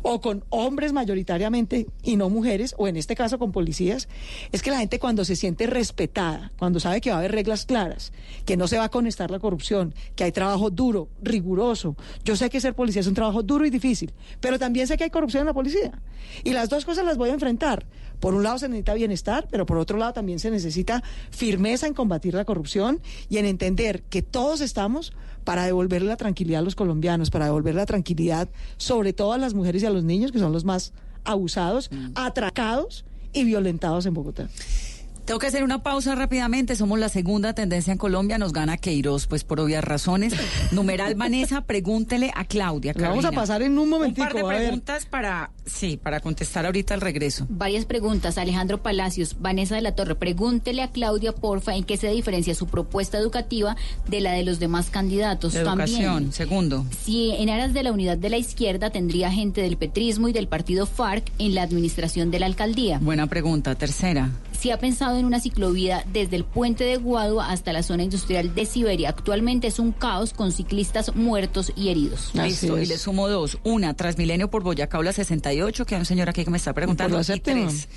o 0.03 0.21
con 0.21 0.45
hombres 0.49 0.93
mayoritariamente 0.93 1.87
y 2.03 2.17
no 2.17 2.31
mujeres, 2.31 2.75
o 2.79 2.89
en 2.89 2.97
este 2.97 3.15
caso 3.15 3.39
con 3.39 3.53
policías, 3.53 4.09
es 4.53 4.63
que 4.63 4.71
la 4.71 4.79
gente 4.79 4.99
cuando 4.99 5.25
se 5.25 5.37
siente 5.37 5.67
respetada, 5.67 6.53
cuando 6.59 6.81
sabe 6.81 7.01
que 7.01 7.11
va 7.11 7.17
a 7.17 7.19
haber 7.19 7.33
reglas 7.33 7.67
claras, 7.67 8.13
que 8.45 8.57
no 8.57 8.69
se 8.69 8.79
va 8.79 8.85
a 8.85 8.89
conectar 8.89 9.31
la 9.31 9.39
corrupción, 9.39 9.95
que 10.15 10.25
hay 10.25 10.33
trabajo 10.33 10.71
duro, 10.71 11.09
riguroso. 11.23 11.97
Yo 12.25 12.37
sé 12.37 12.51
que 12.51 12.61
ser 12.61 12.75
policía 12.75 13.01
es 13.01 13.07
un 13.07 13.15
trabajo 13.15 13.43
duro 13.43 13.65
y 13.65 13.71
difícil, 13.71 14.13
pero 14.41 14.59
también 14.59 14.87
sé 14.87 14.97
que 14.97 15.05
hay 15.05 15.11
corrupción 15.11 15.43
en 15.43 15.47
la 15.47 15.55
policía. 15.55 15.93
Y 16.45 16.53
las 16.53 16.69
dos 16.69 16.85
cosas 16.85 17.05
las 17.05 17.17
voy 17.17 17.31
a 17.31 17.35
enfrentar. 17.35 17.87
Por 18.21 18.35
un 18.35 18.43
lado 18.43 18.59
se 18.59 18.69
necesita 18.69 18.95
bienestar, 18.95 19.49
pero 19.51 19.67
por 19.67 19.79
otro 19.79 19.99
lado 19.99 20.13
también 20.13 20.39
se 20.39 20.51
necesita 20.51 21.03
firmeza 21.31 21.87
en 21.87 21.95
combatir 21.95 22.35
la 22.35 22.45
corrupción 22.45 23.01
y 23.29 23.39
en 23.39 23.47
entender 23.47 24.03
que 24.03 24.23
todos 24.23 24.61
estamos 24.61 25.13
para 25.45 25.65
devolverle 25.65 26.09
la 26.09 26.17
tranquilidad 26.17 26.61
a 26.61 26.65
los 26.65 26.77
colombianos, 26.77 27.31
para 27.31 27.47
devolver 27.47 27.75
la 27.75 27.87
tranquilidad 27.87 28.49
sobre 28.77 29.13
todo 29.13 29.33
a 29.33 29.39
las 29.39 29.55
mujeres 29.55 29.83
y 29.83 29.87
a 29.87 29.91
los 29.91 30.05
niños, 30.05 30.33
que 30.33 30.39
son 30.39 30.53
los 30.53 30.65
más 30.65 30.93
abusados, 31.25 31.91
atracados 32.15 33.05
y 33.33 33.45
violentados 33.45 34.07
en 34.07 34.15
Bogotá. 34.15 34.49
Tengo 35.31 35.39
que 35.39 35.47
hacer 35.47 35.63
una 35.63 35.85
pausa 35.85 36.17
rápidamente. 36.17 36.75
Somos 36.75 36.99
la 36.99 37.09
segunda 37.09 37.53
tendencia 37.53 37.93
en 37.93 37.99
Colombia. 37.99 38.37
Nos 38.37 38.53
gana 38.53 38.77
Queiroz, 38.79 39.29
pues 39.29 39.45
por 39.45 39.61
obvias 39.61 39.85
razones. 39.85 40.35
Numeral 40.73 41.15
Vanessa, 41.15 41.61
pregúntele 41.61 42.33
a 42.35 42.45
Claudia. 42.47 42.95
La 42.97 43.11
vamos 43.11 43.25
a 43.25 43.31
pasar 43.31 43.63
en 43.63 43.79
un 43.79 43.89
momentico. 43.89 44.27
Un 44.27 44.33
par 44.33 44.35
de 44.35 44.41
a 44.41 44.49
ver. 44.49 44.59
preguntas 44.63 45.07
para, 45.07 45.53
sí, 45.65 45.97
para 45.97 46.19
contestar 46.19 46.67
ahorita 46.67 46.95
al 46.95 47.01
regreso. 47.01 47.47
Varias 47.49 47.85
preguntas. 47.85 48.39
Alejandro 48.39 48.83
Palacios, 48.83 49.37
Vanessa 49.39 49.77
de 49.77 49.83
la 49.83 49.95
Torre, 49.95 50.17
pregúntele 50.17 50.83
a 50.83 50.91
Claudia, 50.91 51.33
porfa, 51.33 51.77
en 51.77 51.85
qué 51.85 51.97
se 51.97 52.09
diferencia 52.09 52.57
su 52.57 52.67
propuesta 52.67 53.17
educativa 53.17 53.77
de 54.09 54.21
la 54.21 54.33
de 54.33 54.43
los 54.43 54.59
demás 54.59 54.91
candidatos. 54.91 55.53
De 55.53 55.61
educación, 55.61 56.03
También, 56.03 56.33
segundo. 56.33 56.85
si 57.05 57.31
en 57.37 57.51
aras 57.51 57.73
de 57.73 57.85
la 57.85 57.93
unidad 57.93 58.19
de 58.19 58.31
la 58.31 58.37
izquierda 58.37 58.91
tendría 58.91 59.31
gente 59.31 59.63
del 59.63 59.77
petrismo 59.77 60.27
y 60.27 60.33
del 60.33 60.49
partido 60.49 60.87
FARC 60.87 61.31
en 61.39 61.55
la 61.55 61.63
administración 61.63 62.33
de 62.33 62.41
la 62.41 62.47
alcaldía. 62.47 62.99
Buena 63.01 63.29
pregunta. 63.29 63.77
Tercera. 63.77 64.31
Si 64.61 64.71
ha 64.71 64.79
pensado 64.79 65.17
en 65.17 65.25
una 65.25 65.41
ciclovía 65.41 66.05
desde 66.13 66.37
el 66.37 66.45
puente 66.45 66.85
de 66.85 66.99
Guadua 66.99 67.51
hasta 67.51 67.73
la 67.73 67.83
zona 67.83 68.03
industrial 68.03 68.55
de 68.55 68.67
Siberia. 68.67 69.09
Actualmente 69.09 69.67
es 69.69 69.79
un 69.79 69.91
caos 69.91 70.35
con 70.35 70.53
ciclistas 70.53 71.17
muertos 71.17 71.73
y 71.77 71.89
heridos. 71.89 72.31
Listo, 72.35 72.77
y 72.77 72.85
le 72.85 72.99
sumo 72.99 73.27
dos. 73.27 73.57
Una, 73.65 73.95
Transmilenio 73.95 74.51
por 74.51 74.63
Boyacá 74.63 74.99
o 74.99 75.03
la 75.03 75.15
68, 75.15 75.87
que 75.87 75.95
hay 75.95 76.01
un 76.01 76.05
señor 76.05 76.29
aquí 76.29 76.45
que 76.45 76.51
me 76.51 76.59
está 76.59 76.75
preguntando. 76.75 77.17
la 77.17 77.23
y 77.23 77.25
séptima. 77.25 77.69
tres. 77.69 77.89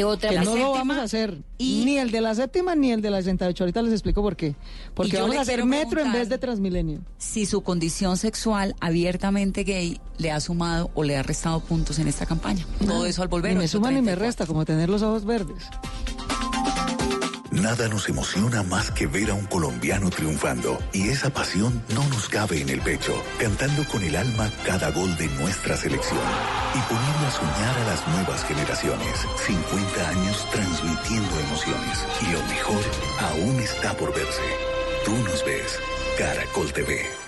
Eh, 0.00 0.04
otra 0.04 0.30
que 0.30 0.36
la 0.36 0.44
no 0.44 0.56
lo 0.56 0.72
vamos 0.72 0.96
a 0.96 1.02
hacer. 1.02 1.38
Ni 1.58 1.98
el 1.98 2.10
de 2.10 2.20
la 2.20 2.34
séptima 2.34 2.74
ni 2.74 2.92
el 2.92 3.02
de 3.02 3.10
la 3.10 3.18
68. 3.18 3.64
Ahorita 3.64 3.82
les 3.82 3.92
explico 3.92 4.22
por 4.22 4.36
qué. 4.36 4.54
Porque 4.94 5.20
vamos 5.20 5.36
a 5.36 5.40
hacer 5.40 5.64
metro 5.64 6.00
en 6.00 6.12
vez 6.12 6.28
de 6.28 6.38
Transmilenio. 6.38 7.00
Si 7.18 7.46
su 7.46 7.62
condición 7.62 8.16
sexual 8.16 8.74
abiertamente 8.80 9.64
gay 9.64 10.00
le 10.18 10.30
ha 10.30 10.40
sumado 10.40 10.90
o 10.94 11.02
le 11.02 11.16
ha 11.16 11.22
restado 11.22 11.60
puntos 11.60 11.98
en 11.98 12.08
esta 12.08 12.26
campaña. 12.26 12.66
Todo 12.84 13.06
eso 13.06 13.22
al 13.22 13.28
volver. 13.28 13.54
Ni 13.54 13.58
me 13.58 13.68
suma 13.68 13.90
ni 13.90 13.96
me 13.96 14.12
34. 14.12 14.26
resta, 14.26 14.46
como 14.46 14.64
tener 14.64 14.88
los 14.88 15.02
ojos 15.02 15.24
verdes. 15.24 15.64
Nada 17.62 17.88
nos 17.88 18.08
emociona 18.08 18.62
más 18.62 18.92
que 18.92 19.08
ver 19.08 19.30
a 19.30 19.34
un 19.34 19.46
colombiano 19.46 20.10
triunfando 20.10 20.78
y 20.92 21.08
esa 21.08 21.30
pasión 21.30 21.82
no 21.92 22.06
nos 22.08 22.28
cabe 22.28 22.60
en 22.60 22.68
el 22.68 22.80
pecho, 22.80 23.12
cantando 23.40 23.84
con 23.88 24.02
el 24.02 24.14
alma 24.14 24.48
cada 24.64 24.90
gol 24.92 25.16
de 25.16 25.26
nuestra 25.40 25.76
selección 25.76 26.20
y 26.74 26.78
poniendo 26.92 27.26
a 27.26 27.30
soñar 27.30 27.78
a 27.78 27.84
las 27.84 28.08
nuevas 28.08 28.44
generaciones. 28.44 29.26
50 29.44 30.08
años 30.08 30.46
transmitiendo 30.52 31.40
emociones 31.40 32.04
y 32.22 32.32
lo 32.32 32.42
mejor 32.44 32.84
aún 33.20 33.60
está 33.60 33.92
por 33.96 34.14
verse. 34.14 34.42
Tú 35.04 35.12
nos 35.12 35.44
ves, 35.44 35.80
Caracol 36.16 36.72
TV. 36.72 37.27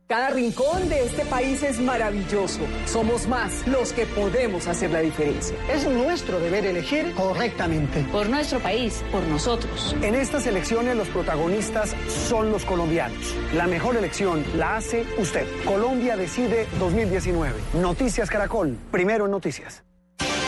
Cada 0.11 0.29
rincón 0.29 0.89
de 0.89 1.05
este 1.05 1.23
país 1.23 1.63
es 1.63 1.79
maravilloso. 1.79 2.59
Somos 2.85 3.29
más 3.29 3.65
los 3.65 3.93
que 3.93 4.05
podemos 4.05 4.67
hacer 4.67 4.91
la 4.91 4.99
diferencia. 4.99 5.55
Es 5.73 5.87
nuestro 5.87 6.37
deber 6.41 6.65
elegir 6.65 7.13
correctamente. 7.13 8.03
Por 8.11 8.27
nuestro 8.27 8.59
país, 8.59 9.05
por 9.09 9.23
nosotros. 9.23 9.95
En 10.01 10.15
estas 10.15 10.45
elecciones 10.47 10.97
los 10.97 11.07
protagonistas 11.07 11.95
son 12.27 12.51
los 12.51 12.65
colombianos. 12.65 13.33
La 13.55 13.67
mejor 13.67 13.95
elección 13.95 14.43
la 14.57 14.75
hace 14.75 15.05
usted. 15.17 15.47
Colombia 15.63 16.17
decide 16.17 16.67
2019. 16.77 17.57
Noticias 17.75 18.29
Caracol. 18.29 18.77
Primero 18.91 19.27
en 19.27 19.31
noticias. 19.31 19.81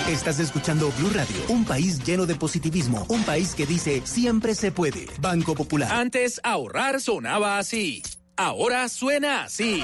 Estás 0.09 0.41
escuchando 0.41 0.91
Blue 0.97 1.11
Radio, 1.13 1.37
un 1.47 1.63
país 1.63 2.03
lleno 2.03 2.25
de 2.25 2.35
positivismo, 2.35 3.05
un 3.07 3.23
país 3.23 3.55
que 3.55 3.65
dice 3.65 4.01
siempre 4.03 4.55
se 4.55 4.73
puede. 4.73 5.07
Banco 5.21 5.55
Popular. 5.55 5.89
Antes 5.89 6.41
ahorrar 6.43 6.99
sonaba 6.99 7.59
así. 7.59 8.03
Ahora 8.35 8.89
suena 8.89 9.43
así. 9.43 9.83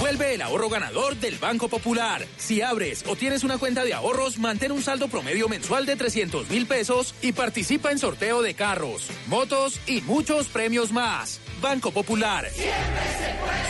Vuelve 0.00 0.34
el 0.34 0.42
ahorro 0.42 0.70
ganador 0.70 1.16
del 1.16 1.36
Banco 1.36 1.68
Popular. 1.68 2.24
Si 2.38 2.62
abres 2.62 3.04
o 3.06 3.16
tienes 3.16 3.44
una 3.44 3.58
cuenta 3.58 3.84
de 3.84 3.92
ahorros, 3.92 4.38
mantén 4.38 4.72
un 4.72 4.82
saldo 4.82 5.08
promedio 5.08 5.48
mensual 5.48 5.84
de 5.84 5.96
300 5.96 6.48
mil 6.48 6.66
pesos 6.66 7.14
y 7.20 7.32
participa 7.32 7.90
en 7.90 7.98
sorteo 7.98 8.40
de 8.40 8.54
carros, 8.54 9.08
motos 9.26 9.80
y 9.86 10.00
muchos 10.02 10.46
premios 10.46 10.92
más. 10.92 11.40
Banco 11.60 11.90
Popular. 11.90 12.46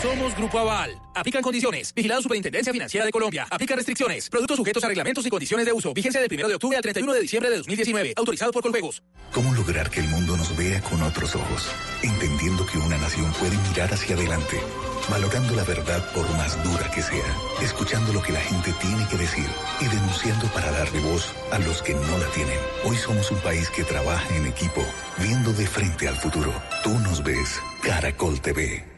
Somos 0.01 0.35
Grupo 0.37 0.59
Aval. 0.59 1.06
Aplican 1.17 1.41
condiciones. 1.41 1.93
Vigilado 1.93 2.21
Superintendencia 2.21 2.71
Financiera 2.71 3.05
de 3.05 3.11
Colombia. 3.11 3.47
Aplica 3.49 3.75
restricciones. 3.75 4.29
Productos 4.29 4.57
sujetos 4.57 4.83
a 4.83 4.87
reglamentos 4.87 5.25
y 5.25 5.29
condiciones 5.29 5.65
de 5.65 5.73
uso. 5.73 5.93
Vigencia 5.93 6.21
del 6.21 6.31
1 6.31 6.47
de 6.47 6.55
octubre 6.55 6.77
al 6.77 6.83
31 6.83 7.13
de 7.13 7.21
diciembre 7.21 7.49
de 7.49 7.57
2019. 7.57 8.13
Autorizado 8.15 8.51
por 8.51 8.61
Coljuegos. 8.61 9.01
¿Cómo 9.33 9.53
lograr 9.53 9.89
que 9.89 9.99
el 9.99 10.07
mundo 10.09 10.37
nos 10.37 10.55
vea 10.55 10.79
con 10.81 11.01
otros 11.01 11.35
ojos? 11.35 11.69
Entendiendo 12.03 12.65
que 12.65 12.77
una 12.77 12.97
nación 12.97 13.31
puede 13.33 13.57
mirar 13.69 13.91
hacia 13.93 14.15
adelante, 14.15 14.61
valorando 15.09 15.55
la 15.55 15.63
verdad 15.63 16.11
por 16.13 16.29
más 16.37 16.63
dura 16.63 16.89
que 16.91 17.01
sea, 17.01 17.35
escuchando 17.61 18.13
lo 18.13 18.21
que 18.21 18.31
la 18.31 18.39
gente 18.39 18.73
tiene 18.79 19.07
que 19.07 19.17
decir 19.17 19.47
y 19.81 19.85
denunciando 19.85 20.47
para 20.53 20.71
darle 20.71 20.99
voz 21.01 21.33
a 21.51 21.59
los 21.59 21.81
que 21.81 21.93
no 21.93 22.17
la 22.17 22.27
tienen. 22.27 22.57
Hoy 22.83 22.95
somos 22.95 23.31
un 23.31 23.39
país 23.39 23.69
que 23.69 23.83
trabaja 23.83 24.35
en 24.35 24.45
equipo, 24.45 24.85
viendo 25.17 25.51
de 25.53 25.67
frente 25.67 26.07
al 26.07 26.15
futuro. 26.15 26.53
Tú 26.83 26.91
nos 26.99 27.23
ves, 27.23 27.59
Caracol 27.81 28.39
TV. 28.39 28.96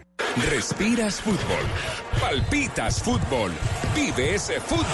Respiras 0.50 1.22
fútbol. 1.22 1.66
Palpitas 2.20 3.02
fútbol. 3.02 3.52
Vive 3.96 4.36
ese 4.36 4.60
fútbol. 4.62 4.86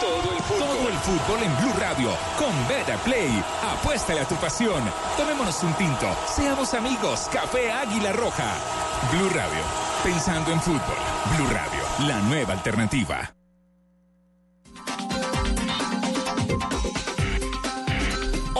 Todo 0.00 0.32
el 0.36 0.42
fútbol. 0.42 0.58
Todo 0.58 0.88
el 0.88 0.94
fútbol 0.98 1.42
en 1.42 1.56
Blue 1.58 1.74
Radio. 1.78 2.10
Con 2.38 2.68
Beta 2.68 2.96
Play. 3.04 3.42
Apuéstale 3.62 4.20
a 4.20 4.28
tu 4.28 4.36
pasión. 4.36 4.82
Tomémonos 5.16 5.62
un 5.62 5.72
tinto. 5.74 6.16
Seamos 6.34 6.74
amigos. 6.74 7.28
Café 7.32 7.72
Águila 7.72 8.12
Roja. 8.12 8.54
Blue 9.12 9.30
Radio. 9.30 9.62
Pensando 10.02 10.52
en 10.52 10.60
fútbol. 10.60 10.96
Blue 11.36 11.48
Radio. 11.48 12.08
La 12.08 12.20
nueva 12.20 12.52
alternativa. 12.52 13.35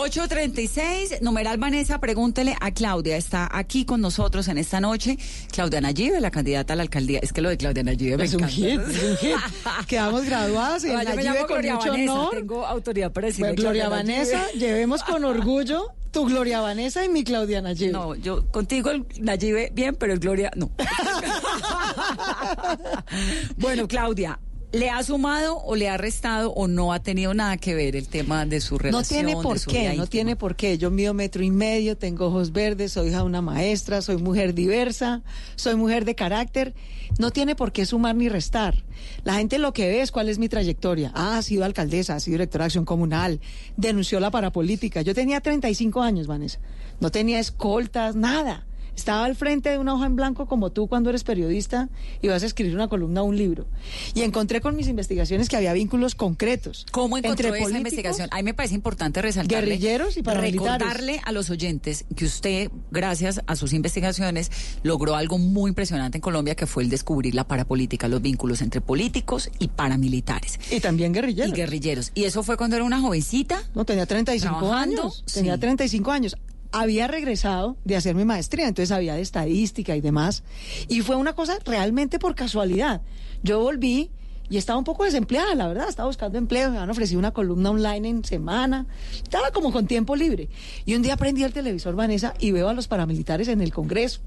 836, 0.06 1.20
numeral 1.20 1.58
Vanessa, 1.58 1.98
pregúntele 1.98 2.54
a 2.60 2.70
Claudia. 2.70 3.16
Está 3.16 3.48
aquí 3.50 3.84
con 3.84 4.00
nosotros 4.00 4.46
en 4.46 4.56
esta 4.56 4.80
noche. 4.80 5.18
Claudia 5.50 5.80
Nayibe, 5.80 6.20
la 6.20 6.30
candidata 6.30 6.74
a 6.74 6.76
la 6.76 6.84
alcaldía. 6.84 7.18
Es 7.22 7.32
que 7.32 7.42
lo 7.42 7.48
de 7.48 7.56
Claudia 7.56 7.82
Nayibe 7.82 8.16
me 8.16 8.24
Es 8.24 8.34
un 8.34 8.46
hit, 8.46 8.80
es 8.80 9.02
un 9.02 9.16
hit. 9.16 9.36
Quedamos 9.88 10.24
graduadas 10.24 10.84
Nayibe 10.84 11.24
llamo 11.24 11.38
con 11.40 11.48
Gloria 11.48 11.74
mucho 11.74 11.90
Vanessa, 11.90 12.12
honor. 12.12 12.30
Tengo 12.30 12.66
autoridad 12.66 13.12
para 13.12 13.26
decirle 13.26 13.54
Pues, 13.54 13.60
Gloria 13.60 13.88
Vanessa, 13.88 14.46
llevemos 14.52 15.02
con 15.02 15.24
orgullo 15.24 15.88
tu 16.12 16.24
Gloria 16.24 16.60
Vanessa 16.60 17.04
y 17.04 17.08
mi 17.08 17.24
Claudia 17.24 17.60
Nayibe. 17.60 17.90
No, 17.90 18.14
yo 18.14 18.46
contigo 18.52 18.90
el 18.90 19.04
Nayibe 19.18 19.70
bien, 19.74 19.96
pero 19.96 20.12
el 20.12 20.20
Gloria 20.20 20.52
no. 20.54 20.70
bueno, 23.56 23.88
Claudia, 23.88 24.38
¿le 24.72 24.90
ha 24.90 25.02
sumado 25.02 25.58
o 25.58 25.74
le 25.76 25.88
ha 25.88 25.96
restado 25.96 26.52
o 26.52 26.68
no 26.68 26.92
ha 26.92 27.00
tenido 27.00 27.32
nada 27.34 27.56
que 27.56 27.74
ver 27.74 27.96
el 27.96 28.08
tema 28.08 28.44
de 28.46 28.60
su 28.60 28.74
No 28.74 28.78
relación? 28.78 29.08
tiene 29.08 29.34
de 29.36 29.42
por 29.42 29.60
qué, 29.60 29.94
no 29.94 30.06
tiene 30.06 30.36
por 30.36 30.56
qué. 30.56 30.76
Yo 30.78 30.90
mido 30.90 31.14
metro 31.14 31.42
y 31.42 31.50
medio, 31.50 31.96
tengo 31.96 32.26
ojos 32.26 32.52
verdes, 32.52 32.92
soy 32.92 33.08
hija 33.08 33.18
de 33.18 33.24
una 33.24 33.40
maestra, 33.42 34.02
soy 34.02 34.16
mujer 34.18 34.54
diversa, 34.54 35.22
soy 35.54 35.76
mujer 35.76 36.04
de 36.04 36.14
carácter. 36.14 36.74
No 37.18 37.30
tiene 37.30 37.54
por 37.54 37.72
qué 37.72 37.86
sumar 37.86 38.14
ni 38.16 38.28
restar. 38.28 38.84
La 39.24 39.34
gente 39.34 39.58
lo 39.58 39.72
que 39.72 39.86
ve 39.88 40.00
es 40.02 40.10
cuál 40.12 40.28
es 40.28 40.38
mi 40.38 40.48
trayectoria. 40.48 41.12
Ah, 41.14 41.38
ha 41.38 41.42
sido 41.42 41.64
alcaldesa, 41.64 42.14
ha 42.16 42.20
sido 42.20 42.34
directora 42.34 42.64
de 42.64 42.66
acción 42.66 42.84
comunal, 42.84 43.40
denunció 43.76 44.20
la 44.20 44.30
parapolítica. 44.30 45.02
Yo 45.02 45.14
tenía 45.14 45.40
35 45.40 46.02
años, 46.02 46.26
Vanessa. 46.26 46.58
No 47.00 47.10
tenía 47.10 47.38
escoltas, 47.38 48.16
nada. 48.16 48.66
Estaba 48.96 49.24
al 49.26 49.36
frente 49.36 49.68
de 49.68 49.78
una 49.78 49.94
hoja 49.94 50.06
en 50.06 50.16
blanco 50.16 50.46
como 50.46 50.70
tú 50.70 50.88
cuando 50.88 51.10
eres 51.10 51.22
periodista 51.22 51.88
y 52.22 52.28
vas 52.28 52.42
a 52.42 52.46
escribir 52.46 52.74
una 52.74 52.88
columna 52.88 53.22
o 53.22 53.26
un 53.26 53.36
libro. 53.36 53.66
Y 54.14 54.22
encontré 54.22 54.60
con 54.60 54.74
mis 54.74 54.88
investigaciones 54.88 55.48
que 55.48 55.56
había 55.56 55.72
vínculos 55.74 56.14
concretos. 56.14 56.86
¿Cómo 56.92 57.18
encontró 57.18 57.48
entre 57.48 57.62
esa 57.62 57.76
investigación? 57.76 58.28
A 58.32 58.36
mí 58.36 58.42
me 58.42 58.54
parece 58.54 58.74
importante 58.74 59.20
resaltarle. 59.22 59.66
Guerrilleros 59.66 60.16
y 60.16 60.22
paramilitares. 60.22 60.78
Recordarle 60.80 61.20
a 61.24 61.32
los 61.32 61.50
oyentes 61.50 62.04
que 62.16 62.24
usted, 62.24 62.70
gracias 62.90 63.40
a 63.46 63.54
sus 63.54 63.72
investigaciones, 63.72 64.50
logró 64.82 65.14
algo 65.14 65.38
muy 65.38 65.68
impresionante 65.68 66.18
en 66.18 66.22
Colombia, 66.22 66.54
que 66.54 66.66
fue 66.66 66.82
el 66.82 66.88
descubrir 66.90 67.34
la 67.34 67.46
parapolítica, 67.46 68.08
los 68.08 68.22
vínculos 68.22 68.62
entre 68.62 68.80
políticos 68.80 69.50
y 69.58 69.68
paramilitares. 69.68 70.58
Y 70.70 70.80
también 70.80 71.12
guerrilleros. 71.12 71.52
Y 71.52 71.54
guerrilleros. 71.54 72.12
¿Y 72.14 72.24
eso 72.24 72.42
fue 72.42 72.56
cuando 72.56 72.76
era 72.76 72.84
una 72.84 73.00
jovencita? 73.00 73.62
No, 73.74 73.84
tenía 73.84 74.06
35 74.06 74.58
¿Trabajando? 74.58 75.02
años. 75.02 75.24
Tenía 75.32 75.54
Sí. 75.54 75.60
35 75.60 76.10
años. 76.10 76.36
Había 76.72 77.06
regresado 77.06 77.76
de 77.84 77.96
hacer 77.96 78.14
mi 78.14 78.24
maestría, 78.24 78.68
entonces 78.68 78.92
había 78.92 79.14
de 79.14 79.22
estadística 79.22 79.96
y 79.96 80.00
demás. 80.00 80.42
Y 80.88 81.00
fue 81.00 81.16
una 81.16 81.34
cosa 81.34 81.58
realmente 81.64 82.18
por 82.18 82.34
casualidad. 82.34 83.02
Yo 83.42 83.60
volví 83.60 84.10
y 84.48 84.58
estaba 84.58 84.78
un 84.78 84.84
poco 84.84 85.04
desempleada, 85.04 85.54
la 85.54 85.66
verdad, 85.66 85.88
estaba 85.88 86.06
buscando 86.06 86.38
empleo, 86.38 86.70
me 86.70 86.78
han 86.78 86.88
ofrecido 86.88 87.18
una 87.18 87.32
columna 87.32 87.70
online 87.70 88.08
en 88.08 88.24
semana, 88.24 88.86
estaba 89.22 89.50
como 89.50 89.72
con 89.72 89.86
tiempo 89.86 90.14
libre. 90.14 90.48
Y 90.84 90.94
un 90.94 91.02
día 91.02 91.16
prendí 91.16 91.42
el 91.42 91.52
televisor, 91.52 91.96
Vanessa, 91.96 92.34
y 92.38 92.52
veo 92.52 92.68
a 92.68 92.74
los 92.74 92.86
paramilitares 92.86 93.48
en 93.48 93.60
el 93.60 93.72
Congreso. 93.72 94.20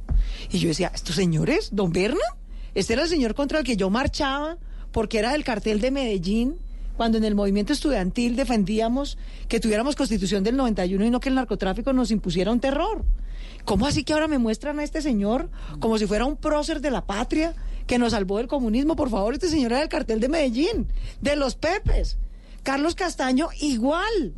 Y 0.51 0.59
yo 0.59 0.67
decía, 0.67 0.91
¿estos 0.93 1.15
señores? 1.15 1.69
¿Don 1.71 1.93
Berna? 1.93 2.19
Este 2.75 2.93
era 2.93 3.03
el 3.03 3.09
señor 3.09 3.33
contra 3.33 3.59
el 3.59 3.65
que 3.65 3.77
yo 3.77 3.89
marchaba, 3.89 4.57
porque 4.91 5.19
era 5.19 5.31
del 5.31 5.43
cartel 5.43 5.79
de 5.79 5.91
Medellín, 5.91 6.57
cuando 6.99 7.17
en 7.17 7.23
el 7.23 7.33
movimiento 7.33 7.71
estudiantil 7.71 8.35
defendíamos 8.35 9.17
que 9.47 9.61
tuviéramos 9.61 9.95
constitución 9.95 10.43
del 10.43 10.57
91 10.57 11.05
y 11.05 11.09
no 11.09 11.21
que 11.21 11.29
el 11.29 11.35
narcotráfico 11.35 11.93
nos 11.93 12.11
impusiera 12.11 12.51
un 12.51 12.59
terror. 12.59 13.05
¿Cómo 13.63 13.87
así 13.87 14.03
que 14.03 14.11
ahora 14.11 14.27
me 14.27 14.37
muestran 14.37 14.79
a 14.79 14.83
este 14.83 15.01
señor 15.01 15.49
como 15.79 15.97
si 15.97 16.07
fuera 16.07 16.25
un 16.25 16.35
prócer 16.35 16.81
de 16.81 16.91
la 16.91 17.05
patria 17.05 17.55
que 17.87 17.97
nos 17.97 18.11
salvó 18.11 18.39
del 18.39 18.49
comunismo? 18.49 18.97
Por 18.97 19.09
favor, 19.09 19.33
este 19.33 19.47
señor 19.47 19.71
era 19.71 19.79
del 19.79 19.87
cartel 19.87 20.19
de 20.19 20.27
Medellín, 20.27 20.91
de 21.21 21.37
los 21.37 21.55
Pepes. 21.55 22.17
Carlos 22.63 22.95
Castaño, 22.95 23.47
igual. 23.61 24.33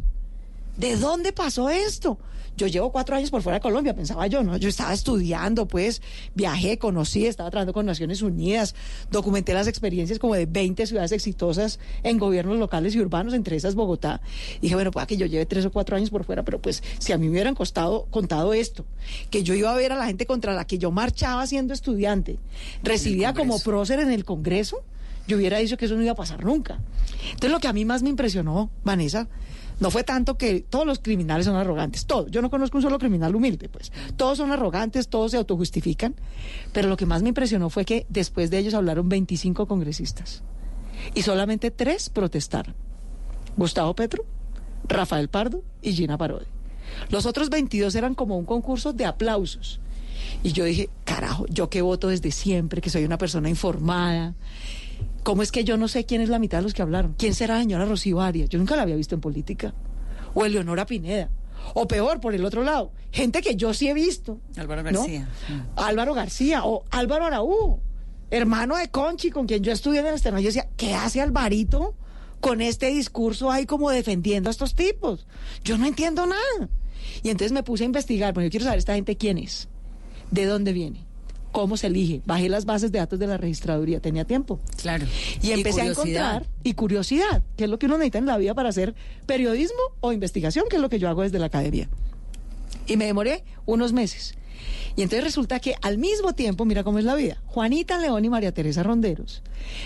¿De 0.78 0.98
dónde 0.98 1.34
pasó 1.34 1.68
esto? 1.68 2.20
Yo 2.62 2.68
llevo 2.68 2.92
cuatro 2.92 3.16
años 3.16 3.32
por 3.32 3.42
fuera 3.42 3.58
de 3.58 3.62
Colombia, 3.62 3.96
pensaba 3.96 4.28
yo, 4.28 4.44
¿no? 4.44 4.56
Yo 4.56 4.70
estaba 4.70 4.94
estudiando, 4.94 5.66
pues, 5.66 6.00
viajé, 6.36 6.78
conocí, 6.78 7.26
estaba 7.26 7.50
trabajando 7.50 7.74
con 7.74 7.88
Naciones 7.88 8.22
Unidas, 8.22 8.76
documenté 9.10 9.56
las 9.56 9.66
experiencias 9.66 10.20
como 10.20 10.36
de 10.36 10.46
20 10.46 10.86
ciudades 10.86 11.12
exitosas 11.12 11.80
en 12.04 12.20
gobiernos 12.20 12.60
locales 12.60 12.94
y 12.94 13.00
urbanos, 13.00 13.34
entre 13.34 13.56
esas 13.56 13.74
Bogotá. 13.74 14.22
Dije, 14.62 14.76
bueno, 14.76 14.92
pueda 14.92 15.08
que 15.08 15.18
yo 15.18 15.26
lleve 15.26 15.48
tres 15.48 15.66
o 15.66 15.72
cuatro 15.72 15.96
años 15.96 16.12
por 16.12 16.24
fuera, 16.24 16.44
pero 16.44 16.62
pues, 16.62 16.84
si 17.00 17.12
a 17.14 17.18
mí 17.18 17.26
me 17.26 17.32
hubieran 17.32 17.56
costado, 17.56 18.06
contado 18.12 18.54
esto, 18.54 18.86
que 19.32 19.42
yo 19.42 19.56
iba 19.56 19.72
a 19.72 19.76
ver 19.76 19.92
a 19.92 19.96
la 19.96 20.06
gente 20.06 20.28
contra 20.28 20.54
la 20.54 20.66
que 20.66 20.78
yo 20.78 20.92
marchaba 20.92 21.48
siendo 21.48 21.74
estudiante, 21.74 22.38
recibía 22.84 23.34
como 23.34 23.58
prócer 23.58 24.02
en 24.02 24.12
el 24.12 24.24
Congreso, 24.24 24.84
yo 25.28 25.38
hubiera 25.38 25.58
dicho 25.58 25.78
que 25.78 25.86
eso 25.86 25.96
no 25.96 26.04
iba 26.04 26.12
a 26.12 26.16
pasar 26.16 26.44
nunca. 26.44 26.80
Entonces, 27.24 27.50
lo 27.50 27.60
que 27.60 27.68
a 27.68 27.74
mí 27.74 27.86
más 27.86 28.04
me 28.04 28.10
impresionó, 28.10 28.70
Vanessa, 28.84 29.28
no 29.82 29.90
fue 29.90 30.04
tanto 30.04 30.38
que 30.38 30.62
todos 30.62 30.86
los 30.86 31.00
criminales 31.00 31.48
son 31.48 31.56
arrogantes, 31.56 32.06
todos. 32.06 32.30
Yo 32.30 32.44
no 32.44 32.52
conozco 32.52 32.78
un 32.78 32.84
solo 32.84 33.00
criminal 33.00 33.36
humilde, 33.36 33.68
pues. 33.68 33.92
Todos 34.16 34.38
son 34.38 34.52
arrogantes, 34.52 35.08
todos 35.08 35.32
se 35.32 35.38
autojustifican. 35.38 36.14
Pero 36.72 36.88
lo 36.88 36.96
que 36.98 37.08
más 37.08 37.24
me 37.24 37.30
impresionó 37.30 37.72
fue 37.72 37.84
que 37.84 38.06
después 38.08 38.52
de 38.52 38.60
ellos 38.60 38.76
hablaron 38.76 39.10
25 39.10 39.66
congresistas. 39.66 40.44
Y 41.16 41.24
solamente 41.24 41.72
tres 41.72 42.12
protestaron. 42.12 42.76
Gustavo 43.58 43.96
Petro, 43.96 44.24
Rafael 44.88 45.30
Pardo 45.30 45.64
y 45.82 45.94
Gina 45.94 46.16
Parodi. 46.16 46.46
Los 47.10 47.26
otros 47.26 47.50
22 47.50 47.96
eran 47.96 48.14
como 48.14 48.38
un 48.38 48.46
concurso 48.46 48.94
de 48.94 49.06
aplausos. 49.06 49.80
Y 50.44 50.52
yo 50.52 50.64
dije, 50.64 50.92
carajo, 51.06 51.48
yo 51.50 51.72
que 51.72 51.82
voto 51.82 52.10
desde 52.10 52.30
siempre, 52.30 52.82
que 52.82 52.92
soy 52.92 53.04
una 53.04 53.18
persona 53.18 53.50
informada, 53.50 54.36
¿Cómo 55.24 55.44
es 55.44 55.52
que 55.52 55.64
yo 55.64 55.78
no 55.78 55.88
sé 55.88 56.06
quién 56.06 56.22
es 56.22 56.30
la 56.30 56.40
mitad 56.40 56.60
de 56.60 56.64
los 56.64 56.74
que 56.74 56.82
hablaron? 56.82 57.14
¿Quién 57.18 57.34
será 57.36 57.56
la 57.56 57.62
señora 57.62 57.86
Rocío 57.86 58.22
Arias? 58.22 58.50
Yo 58.50 58.58
nunca 58.58 58.76
la 58.76 58.82
había 58.84 58.96
visto 58.96 59.16
en 59.16 59.22
política. 59.22 59.74
O 60.34 60.46
Eleonora 60.46 60.86
Pineda. 60.86 61.30
O 61.76 61.88
peor, 61.88 62.20
por 62.20 62.34
el 62.34 62.44
otro 62.44 62.64
lado, 62.64 62.92
gente 63.12 63.42
que 63.42 63.56
yo 63.56 63.74
sí 63.74 63.88
he 63.88 63.94
visto. 63.94 64.40
Álvaro 64.58 64.84
García. 64.84 65.30
Álvaro 65.76 66.14
García 66.16 66.66
o 66.66 66.86
Álvaro 66.90 67.26
Araújo, 67.26 67.80
hermano 68.32 68.78
de 68.78 68.90
Conchi, 68.90 69.30
con 69.30 69.46
quien 69.46 69.64
yo 69.64 69.72
estudié 69.72 70.00
en 70.00 70.08
el 70.08 70.14
externo. 70.14 70.40
Yo 70.40 70.48
decía, 70.48 70.70
¿qué 70.76 70.96
hace 70.96 71.22
Alvarito 71.22 71.94
con 72.40 72.62
este 72.62 72.88
discurso 72.88 73.52
ahí 73.52 73.68
como 73.68 73.92
defendiendo 73.92 74.50
a 74.50 74.52
estos 74.52 74.74
tipos? 74.74 75.28
Yo 75.64 75.78
no 75.78 75.86
entiendo 75.86 76.26
nada. 76.26 76.70
Y 77.22 77.30
entonces 77.30 77.52
me 77.52 77.62
puse 77.62 77.84
a 77.84 77.86
investigar, 77.86 78.34
porque 78.34 78.48
yo 78.48 78.52
quiero 78.52 78.66
saber 78.66 78.80
esta 78.80 78.96
gente 78.96 79.16
quién 79.18 79.38
es, 79.38 79.70
de 80.32 80.46
dónde 80.46 80.74
viene 80.74 81.11
cómo 81.52 81.78
se 81.78 81.88
elige. 81.88 82.22
Bajé 82.26 82.50
las 82.50 82.66
bases 82.66 82.92
de 82.92 83.00
datos 83.00 83.20
de 83.20 83.28
la 83.28 83.38
registraduría, 83.38 84.00
tenía 84.00 84.26
tiempo. 84.26 84.60
Claro. 84.82 85.06
Y 85.42 85.52
empecé 85.52 85.82
a 85.82 85.86
encontrar, 85.86 86.46
y 86.64 86.74
curiosidad, 86.74 87.44
que 87.58 87.66
es 87.66 87.70
lo 87.70 87.80
que 87.80 87.86
uno 87.86 87.98
necesita 87.98 88.18
en 88.18 88.26
la 88.26 88.38
vida 88.38 88.54
para 88.54 88.70
hacer 88.70 88.96
periodismo 89.26 89.80
o 90.00 90.12
investigación, 90.12 90.66
que 90.70 90.78
es 90.78 90.82
lo 90.82 90.90
que 90.90 91.00
yo 91.00 91.10
hago 91.10 91.22
desde 91.22 91.40
la 91.40 91.48
academia. 91.48 91.90
Y 92.88 92.98
me 92.98 93.06
demoré 93.06 93.44
unos 93.66 93.94
meses. 93.94 94.36
Y 94.96 95.02
entonces 95.04 95.24
resulta 95.24 95.60
que 95.60 95.76
al 95.82 95.98
mismo 95.98 96.34
tiempo, 96.34 96.66
mira 96.66 96.84
cómo 96.84 97.00
es 97.00 97.06
la 97.06 97.16
vida, 97.16 97.42
Juanita 97.46 97.98
León 97.98 98.26
y 98.26 98.30
María 98.30 98.54
Teresa 98.54 98.84
Ronderos 98.84 99.42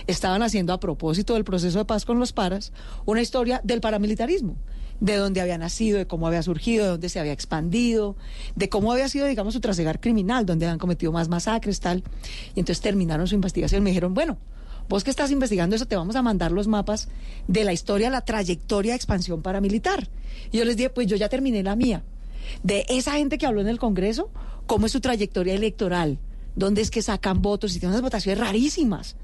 estaban 0.08 0.42
haciendo 0.42 0.74
a 0.74 0.80
propósito 0.80 1.36
del 1.36 1.44
proceso 1.44 1.80
de 1.80 1.86
paz 1.86 2.06
con 2.06 2.20
los 2.20 2.34
paras 2.34 2.74
una 3.06 3.22
historia 3.22 3.62
del 3.64 3.82
paramilitarismo 3.82 4.58
de 5.00 5.18
dónde 5.18 5.42
había 5.42 5.58
nacido, 5.58 5.98
de 5.98 6.08
cómo 6.08 6.28
había 6.28 6.42
surgido, 6.42 6.86
de 6.86 6.92
dónde 6.92 7.10
se 7.10 7.20
había 7.20 7.34
expandido, 7.34 8.16
de 8.56 8.70
cómo 8.70 8.92
había 8.92 9.10
sido, 9.10 9.28
digamos, 9.28 9.54
su 9.54 9.60
trasegar 9.60 10.00
criminal, 10.00 10.46
donde 10.46 10.68
han 10.68 10.78
cometido 10.78 11.12
más 11.12 11.28
masacres, 11.28 11.80
tal. 11.80 12.04
Y 12.56 12.60
entonces 12.60 12.82
terminaron 12.82 13.28
su 13.28 13.36
investigación. 13.36 13.84
Me 13.84 13.90
dijeron, 13.90 14.14
bueno, 14.14 14.38
vos 14.88 15.04
que 15.04 15.10
estás 15.10 15.32
investigando 15.32 15.76
eso, 15.76 15.86
te 15.86 15.96
vamos 15.96 16.16
a 16.16 16.22
mandar 16.22 16.52
los 16.52 16.68
mapas 16.68 17.10
de 17.48 17.64
la 17.64 17.74
historia, 17.74 18.10
la 18.10 18.22
trayectoria 18.22 18.94
de 18.94 18.98
expansión 18.98 19.42
paramilitar. 19.42 20.10
Y 20.52 20.58
yo 20.58 20.66
les 20.66 20.78
dije, 20.78 20.90
pues 20.90 21.08
yo 21.08 21.16
ya 21.16 21.30
terminé 21.30 21.64
la 21.64 21.76
mía. 21.76 22.04
De 22.64 22.86
esa 22.90 23.14
gente 23.14 23.38
que 23.38 23.46
habló 23.46 23.62
en 23.62 23.68
el 23.68 23.80
Congreso, 23.80 24.30
cómo 24.66 24.86
es 24.86 24.92
su 24.92 25.02
trayectoria 25.02 25.54
electoral, 25.54 26.20
dónde 26.56 26.82
es 26.82 26.92
que 26.92 27.02
sacan 27.02 27.42
votos 27.42 27.76
y 27.76 27.80
tienen 27.80 27.94
unas 27.94 28.02
votaciones 28.02 28.40
rarísimas. 28.40 29.16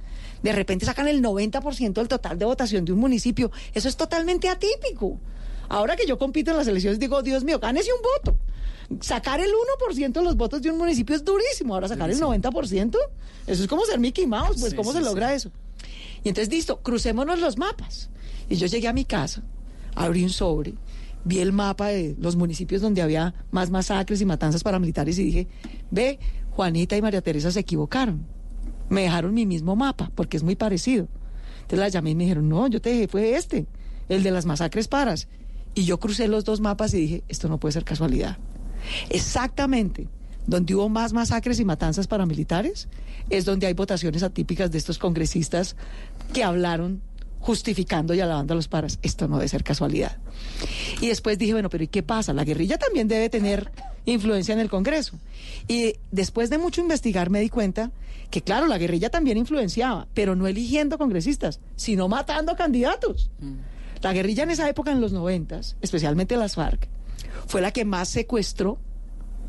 De 0.44 0.52
repente 0.52 0.86
sacan 0.86 1.08
el 1.08 1.22
90% 1.22 1.94
del 1.94 2.08
total 2.08 2.38
de 2.40 2.46
votación 2.46 2.84
de 2.84 2.94
un 2.94 3.00
municipio. 3.00 3.52
Eso 3.74 3.88
es 3.88 3.96
totalmente 3.96 4.50
atípico. 4.50 5.20
Ahora 5.72 5.96
que 5.96 6.06
yo 6.06 6.18
compito 6.18 6.52
en 6.52 6.58
las 6.58 6.68
elecciones, 6.68 7.00
digo, 7.00 7.24
Dios 7.24 7.46
mío, 7.46 7.58
gánese 7.58 7.92
un 7.94 8.02
voto. 8.02 8.38
Sacar 9.00 9.40
el 9.40 9.52
1% 9.52 10.12
de 10.12 10.22
los 10.22 10.36
votos 10.36 10.62
de 10.62 10.70
un 10.70 10.78
municipio 10.78 11.16
es 11.16 11.24
durísimo. 11.24 11.74
Ahora 11.74 11.88
sacar 11.88 12.12
el 12.12 12.20
90%, 12.20 12.98
eso 13.48 13.64
es 13.64 13.70
como 13.70 13.86
ser 13.86 13.98
Mickey 13.98 14.28
Mouse, 14.28 14.60
pues 14.60 14.74
¿cómo 14.74 14.92
se 14.92 15.00
logra 15.00 15.34
eso? 15.34 15.50
Y 16.26 16.28
entonces, 16.28 16.54
listo, 16.54 16.82
crucémonos 16.82 17.40
los 17.40 17.58
mapas. 17.58 18.10
Y 18.50 18.58
yo 18.58 18.68
llegué 18.68 18.90
a 18.90 18.92
mi 18.92 19.06
casa, 19.06 19.44
abrí 19.96 20.26
un 20.26 20.30
sobre, 20.30 20.74
vi 21.24 21.40
el 21.40 21.54
mapa 21.54 21.88
de 21.88 22.18
los 22.20 22.36
municipios 22.36 22.82
donde 22.82 23.02
había 23.02 23.34
más 23.52 23.70
masacres 23.70 24.20
y 24.20 24.26
matanzas 24.26 24.64
paramilitares 24.64 25.18
y 25.20 25.24
dije, 25.24 25.48
ve, 25.90 26.20
Juanita 26.50 26.98
y 26.98 27.02
María 27.02 27.22
Teresa 27.22 27.50
se 27.50 27.62
equivocaron. 27.62 28.26
Me 28.90 29.04
dejaron 29.04 29.34
mi 29.34 29.46
mismo 29.46 29.78
mapa, 29.78 30.12
porque 30.16 30.36
es 30.36 30.44
muy 30.44 30.58
parecido. 30.58 31.08
Entonces 31.62 31.80
la 31.80 31.88
llamé 31.88 32.10
y 32.10 32.16
me 32.16 32.26
dijeron, 32.26 32.50
no, 32.50 32.68
yo 32.68 32.82
te 32.82 32.90
dejé, 32.90 33.08
fue 33.08 33.38
este, 33.38 33.68
el 34.10 34.22
de 34.22 34.32
las 34.32 34.46
masacres 34.46 34.90
paras. 34.90 35.30
Y 35.74 35.86
yo 35.86 36.00
crucé 36.00 36.28
los 36.28 36.44
dos 36.44 36.60
mapas 36.60 36.94
y 36.94 36.98
dije, 36.98 37.24
esto 37.28 37.48
no 37.48 37.60
puede 37.60 37.74
ser 37.74 37.84
casualidad. 37.84 38.38
Exactamente 39.10 40.08
donde 40.48 40.76
hubo 40.76 40.90
más 40.90 41.14
masacres 41.14 41.60
y 41.60 41.66
matanzas 41.66 42.08
paramilitares 42.08 42.88
es 43.30 43.46
donde 43.46 43.68
hay 43.68 43.74
votaciones 43.74 44.24
atípicas 44.24 44.72
de 44.72 44.78
estos 44.78 44.98
congresistas 44.98 45.76
que 46.34 46.44
hablaron 46.44 47.02
justificando 47.40 48.14
y 48.14 48.20
alabando 48.20 48.54
a 48.54 48.56
los 48.56 48.68
paras. 48.68 49.00
Esto 49.02 49.28
no 49.28 49.38
debe 49.38 49.48
ser 49.48 49.64
casualidad. 49.64 50.18
Y 51.00 51.08
después 51.08 51.38
dije, 51.38 51.54
bueno, 51.54 51.70
pero 51.70 51.84
¿y 51.84 51.88
qué 51.88 52.04
pasa? 52.04 52.34
La 52.34 52.44
guerrilla 52.44 52.78
también 52.78 53.08
debe 53.08 53.30
tener 53.30 53.72
influencia 54.06 54.54
en 54.54 54.60
el 54.60 54.70
Congreso. 54.70 55.20
Y 55.68 55.96
después 56.12 56.50
de 56.50 56.58
mucho 56.58 56.82
investigar 56.82 57.30
me 57.30 57.40
di 57.40 57.50
cuenta 57.50 57.92
que, 58.30 58.42
claro, 58.42 58.68
la 58.68 58.78
guerrilla 58.78 59.10
también 59.10 59.38
influenciaba, 59.38 60.08
pero 60.14 60.36
no 60.36 60.48
eligiendo 60.48 60.98
congresistas, 60.98 61.60
sino 61.76 62.08
matando 62.08 62.56
candidatos. 62.56 63.30
La 64.02 64.14
guerrilla 64.14 64.43
en 64.43 64.49
esa 64.49 64.68
época, 64.68 64.91
en 64.91 64.99
los 64.99 65.12
noventas, 65.12 65.78
especialmente 65.82 66.36
las 66.36 66.56
FARC, 66.56 66.88
fue 67.47 67.62
la 67.62 67.72
que 67.72 67.86
más 67.86 68.10
secuestró 68.10 68.80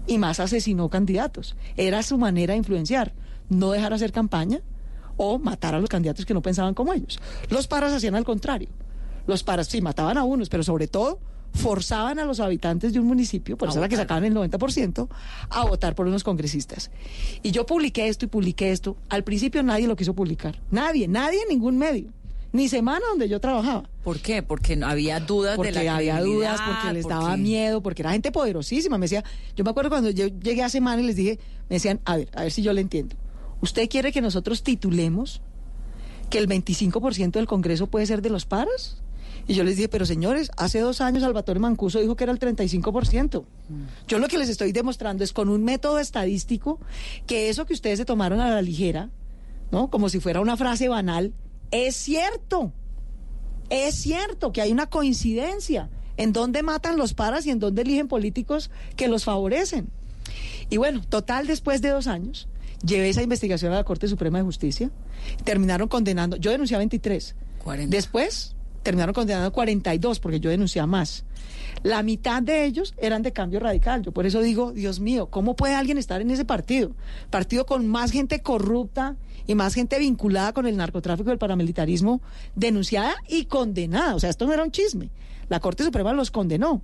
y 0.07 0.19
más 0.19 0.41
asesinó 0.41 0.89
candidatos. 0.91 1.57
Era 1.77 2.03
su 2.03 2.19
manera 2.19 2.53
de 2.53 2.59
influenciar, 2.59 3.15
no 3.49 3.71
dejar 3.71 3.95
hacer 3.95 4.13
campaña 4.13 4.61
o 5.17 5.39
matar 5.39 5.75
a 5.75 5.81
los 5.81 5.89
candidatos 5.89 6.27
que 6.27 6.35
no 6.35 6.43
pensaban 6.43 6.75
como 6.75 6.93
ellos. 6.93 7.19
Los 7.49 7.67
paras 7.67 7.93
hacían 7.93 8.15
al 8.15 8.25
contrario. 8.25 8.69
Los 9.27 9.43
paras 9.43 9.69
sí 9.69 9.81
mataban 9.81 10.19
a 10.19 10.25
unos, 10.25 10.49
pero 10.49 10.63
sobre 10.63 10.87
todo 10.87 11.19
forzaban 11.55 12.19
a 12.19 12.25
los 12.25 12.41
habitantes 12.41 12.93
de 12.93 13.01
un 13.01 13.07
municipio, 13.07 13.59
por 13.59 13.69
eso 13.69 13.79
era 13.79 13.89
que 13.89 13.97
sacaban 13.97 14.25
el 14.25 14.35
90%, 14.35 15.09
a 15.51 15.65
votar 15.67 15.95
por 15.95 16.07
unos 16.07 16.25
congresistas. 16.25 16.91
Y 17.43 17.51
yo 17.51 17.67
publiqué 17.67 18.09
esto 18.09 18.25
y 18.25 18.29
publiqué 18.29 18.73
esto. 18.73 18.97
Al 19.11 19.23
principio 19.23 19.63
nadie 19.63 19.87
lo 19.87 19.95
quiso 19.95 20.15
publicar. 20.15 20.61
Nadie, 20.71 21.09
nadie 21.09 21.43
en 21.43 21.49
ningún 21.49 21.77
medio 21.79 22.11
ni 22.53 22.69
semana 22.69 23.05
donde 23.09 23.29
yo 23.29 23.41
trabajaba. 23.41 23.89
¿Por 24.05 24.21
qué? 24.21 24.43
Porque 24.43 24.77
no 24.77 24.87
había 24.87 25.21
dudas 25.21 25.57
porque 25.57 25.73
de 25.73 25.85
la 25.85 25.97
había 25.97 26.21
dudas, 26.21 26.61
porque 26.67 26.93
les 26.93 27.07
daba 27.07 27.37
miedo, 27.37 27.83
porque 27.83 28.03
era 28.03 28.13
gente 28.13 28.31
poderosísima. 28.31 28.99
Me 28.99 29.05
decía, 29.05 29.25
yo 29.57 29.65
me 29.65 29.71
acuerdo 29.71 29.91
cuando 29.91 30.11
yo 30.11 30.27
llegué 30.27 30.63
a 30.63 30.69
semana 30.69 31.03
y 31.03 31.07
les 31.07 31.17
dije, 31.17 31.39
me 31.69 31.77
decían, 31.77 32.01
a 32.05 32.17
ver, 32.17 32.29
a 32.35 32.43
ver 32.43 32.53
si 32.53 32.63
yo 32.63 32.73
le 32.73 32.81
entiendo. 32.81 33.17
¿Usted 33.61 33.89
quiere 33.89 34.13
que 34.13 34.21
nosotros 34.21 34.63
titulemos 34.63 35.41
que 36.31 36.39
el 36.39 36.49
25% 36.49 37.33
del 37.33 37.47
Congreso 37.47 37.87
puede 37.87 38.07
ser 38.07 38.21
de 38.23 38.31
los 38.31 38.45
paros? 38.45 39.03
Y 39.47 39.55
yo 39.55 39.65
les 39.65 39.77
dije, 39.77 39.89
pero 39.89 40.07
señores, 40.07 40.51
hace 40.57 40.81
dos 40.81 41.01
años 41.01 41.23
Salvatore 41.23 41.59
Mancuso 41.59 42.01
dijo 42.01 42.17
que 42.17 42.25
era 42.25 42.33
el 42.33 42.39
35%. 42.39 43.45
Yo 44.07 44.19
lo 44.19 44.29
que 44.29 44.39
les 44.39 44.49
estoy 44.49 44.73
demostrando 44.73 45.25
es 45.25 45.33
con 45.33 45.49
un 45.49 45.65
método 45.65 45.99
estadístico 45.99 46.79
que 47.27 47.49
eso 47.49 47.67
que 47.67 47.73
ustedes 47.73 47.99
se 47.99 48.05
tomaron 48.05 48.41
a 48.41 48.51
la 48.51 48.63
ligera, 48.63 49.11
¿no? 49.71 49.91
Como 49.91 50.09
si 50.09 50.21
fuera 50.21 50.41
una 50.41 50.57
frase 50.57 50.89
banal, 50.89 51.33
es 51.73 51.97
cierto, 51.97 52.73
es 53.69 53.97
cierto 53.97 54.53
que 54.53 54.63
hay 54.63 54.71
una 54.71 54.89
coincidencia 54.89 55.91
en 56.17 56.33
dónde 56.33 56.63
matan 56.63 56.97
los 56.97 57.15
paras 57.15 57.45
y 57.47 57.51
en 57.51 57.59
dónde 57.59 57.83
eligen 57.83 58.07
políticos 58.07 58.71
que 58.95 59.09
los 59.09 59.25
favorecen. 59.25 59.89
Y 60.71 60.77
bueno, 60.77 61.03
total, 61.09 61.49
después 61.49 61.83
de 61.83 61.89
dos 61.89 62.07
años, 62.07 62.49
Llevé 62.85 63.11
esa 63.11 63.23
investigación 63.23 63.73
a 63.73 63.77
la 63.77 63.85
Corte 63.85 64.09
Suprema 64.09 64.39
de 64.39 64.45
Justicia. 64.45 64.91
Terminaron 65.45 65.89
condenando, 65.89 66.37
yo 66.37 66.51
denuncié 66.51 66.75
a 66.75 66.79
23. 66.79 67.35
Después 67.87 68.57
terminaron 68.83 69.15
condenando 69.15 69.49
a 69.49 69.53
42 69.53 70.19
porque 70.19 70.41
yo 70.41 70.51
denuncié 70.51 70.81
a 70.81 70.87
más. 70.87 71.25
La 71.85 72.03
mitad 72.03 72.43
de 72.43 72.65
ellos 72.65 72.95
eran 72.99 73.23
de 73.23 73.33
cambio 73.33 73.61
radical. 73.61 74.03
Yo 74.03 74.11
por 74.11 74.27
eso 74.27 74.41
digo, 74.41 74.73
Dios 74.73 74.99
mío, 74.99 75.27
¿cómo 75.27 75.55
puede 75.55 75.75
alguien 75.75 75.97
estar 75.97 76.21
en 76.21 76.31
ese 76.33 76.45
partido? 76.45 76.91
Partido 77.31 77.67
con 77.67 77.87
más 77.87 78.11
gente 78.11 78.43
corrupta 78.43 79.17
y 79.47 79.55
más 79.55 79.75
gente 79.75 79.99
vinculada 79.99 80.53
con 80.53 80.67
el 80.67 80.77
narcotráfico 80.77 81.31
y 81.31 81.33
el 81.33 81.39
paramilitarismo, 81.39 82.21
denunciada 82.55 83.15
y 83.29 83.47
condenada. 83.47 84.15
O 84.15 84.21
sea, 84.21 84.31
esto 84.31 84.47
no 84.47 84.53
era 84.53 84.63
un 84.63 84.71
chisme. 84.71 85.11
La 85.49 85.61
Corte 85.61 85.85
Suprema 85.85 86.13
los 86.13 86.31
condenó. 86.31 86.83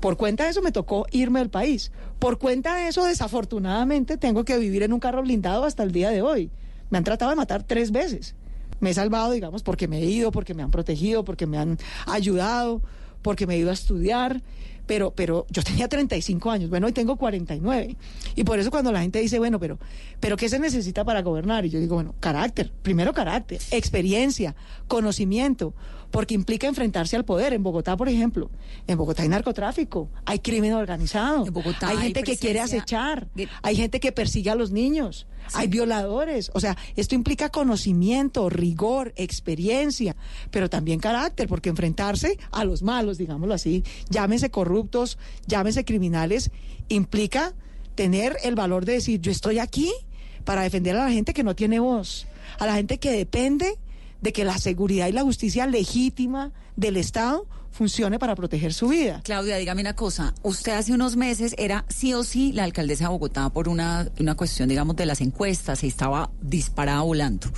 Por 0.00 0.16
cuenta 0.16 0.44
de 0.44 0.50
eso 0.50 0.60
me 0.60 0.72
tocó 0.72 1.06
irme 1.12 1.38
del 1.38 1.50
país. 1.50 1.90
Por 2.18 2.38
cuenta 2.38 2.76
de 2.76 2.88
eso, 2.88 3.04
desafortunadamente, 3.04 4.16
tengo 4.16 4.44
que 4.44 4.58
vivir 4.58 4.82
en 4.82 4.92
un 4.92 5.00
carro 5.00 5.22
blindado 5.22 5.64
hasta 5.64 5.82
el 5.82 5.92
día 5.92 6.10
de 6.10 6.22
hoy. 6.22 6.50
Me 6.90 6.98
han 6.98 7.04
tratado 7.04 7.30
de 7.30 7.36
matar 7.36 7.62
tres 7.62 7.90
veces. 7.90 8.34
Me 8.80 8.90
he 8.90 8.94
salvado, 8.94 9.32
digamos, 9.32 9.62
porque 9.62 9.88
me 9.88 9.98
he 9.98 10.04
ido, 10.04 10.30
porque 10.30 10.52
me 10.52 10.62
han 10.62 10.70
protegido, 10.70 11.24
porque 11.24 11.46
me 11.46 11.56
han 11.58 11.78
ayudado, 12.06 12.82
porque 13.22 13.46
me 13.46 13.54
he 13.54 13.58
ido 13.58 13.70
a 13.70 13.72
estudiar. 13.72 14.42
Pero, 14.86 15.12
pero 15.12 15.46
yo 15.50 15.62
tenía 15.62 15.88
35 15.88 16.50
años, 16.50 16.70
bueno, 16.70 16.86
hoy 16.86 16.92
tengo 16.92 17.16
49. 17.16 17.96
Y 18.36 18.44
por 18.44 18.58
eso 18.58 18.70
cuando 18.70 18.92
la 18.92 19.00
gente 19.00 19.18
dice, 19.20 19.38
bueno, 19.38 19.58
pero, 19.58 19.78
pero 20.20 20.36
¿qué 20.36 20.48
se 20.48 20.58
necesita 20.58 21.04
para 21.04 21.22
gobernar? 21.22 21.64
Y 21.64 21.70
yo 21.70 21.80
digo, 21.80 21.94
bueno, 21.94 22.14
carácter, 22.20 22.70
primero 22.82 23.12
carácter, 23.12 23.60
experiencia, 23.70 24.54
conocimiento, 24.88 25.74
porque 26.14 26.34
implica 26.34 26.68
enfrentarse 26.68 27.16
al 27.16 27.24
poder. 27.24 27.54
En 27.54 27.64
Bogotá, 27.64 27.96
por 27.96 28.08
ejemplo, 28.08 28.48
en 28.86 28.96
Bogotá 28.96 29.24
hay 29.24 29.28
narcotráfico, 29.28 30.08
hay 30.24 30.38
crimen 30.38 30.72
organizado, 30.74 31.44
hay 31.80 31.96
gente 31.96 32.22
que 32.22 32.36
quiere 32.36 32.60
acechar, 32.60 33.26
hay 33.62 33.74
gente 33.74 33.98
que 33.98 34.12
persigue 34.12 34.48
a 34.48 34.54
los 34.54 34.70
niños, 34.70 35.26
hay 35.54 35.66
violadores. 35.66 36.52
O 36.54 36.60
sea, 36.60 36.76
esto 36.94 37.16
implica 37.16 37.48
conocimiento, 37.48 38.48
rigor, 38.48 39.12
experiencia, 39.16 40.14
pero 40.52 40.70
también 40.70 41.00
carácter, 41.00 41.48
porque 41.48 41.68
enfrentarse 41.68 42.38
a 42.52 42.64
los 42.64 42.84
malos, 42.84 43.18
digámoslo 43.18 43.52
así, 43.52 43.82
llámese 44.08 44.52
corruptos, 44.52 45.18
llámese 45.48 45.84
criminales, 45.84 46.52
implica 46.88 47.54
tener 47.96 48.36
el 48.44 48.54
valor 48.54 48.84
de 48.84 48.92
decir, 48.92 49.20
yo 49.20 49.32
estoy 49.32 49.58
aquí 49.58 49.92
para 50.44 50.62
defender 50.62 50.94
a 50.94 51.06
la 51.06 51.10
gente 51.10 51.34
que 51.34 51.42
no 51.42 51.56
tiene 51.56 51.80
voz, 51.80 52.28
a 52.60 52.66
la 52.66 52.76
gente 52.76 52.98
que 52.98 53.10
depende 53.10 53.78
de 54.24 54.32
que 54.32 54.42
la 54.44 54.56
seguridad 54.56 55.06
y 55.06 55.12
la 55.12 55.22
justicia 55.22 55.66
legítima 55.66 56.50
del 56.76 56.96
Estado 56.96 57.46
funcione 57.70 58.18
para 58.18 58.34
proteger 58.34 58.72
su 58.72 58.88
vida. 58.88 59.20
Claudia, 59.22 59.58
dígame 59.58 59.82
una 59.82 59.94
cosa. 59.94 60.32
Usted 60.42 60.72
hace 60.72 60.94
unos 60.94 61.16
meses 61.16 61.54
era 61.58 61.84
sí 61.90 62.14
o 62.14 62.24
sí 62.24 62.50
la 62.50 62.64
alcaldesa 62.64 63.04
de 63.04 63.10
Bogotá 63.10 63.50
por 63.50 63.68
una, 63.68 64.08
una 64.18 64.34
cuestión, 64.34 64.70
digamos, 64.70 64.96
de 64.96 65.04
las 65.04 65.20
encuestas 65.20 65.84
y 65.84 65.88
estaba 65.88 66.30
disparada 66.40 67.02
volando. 67.02 67.48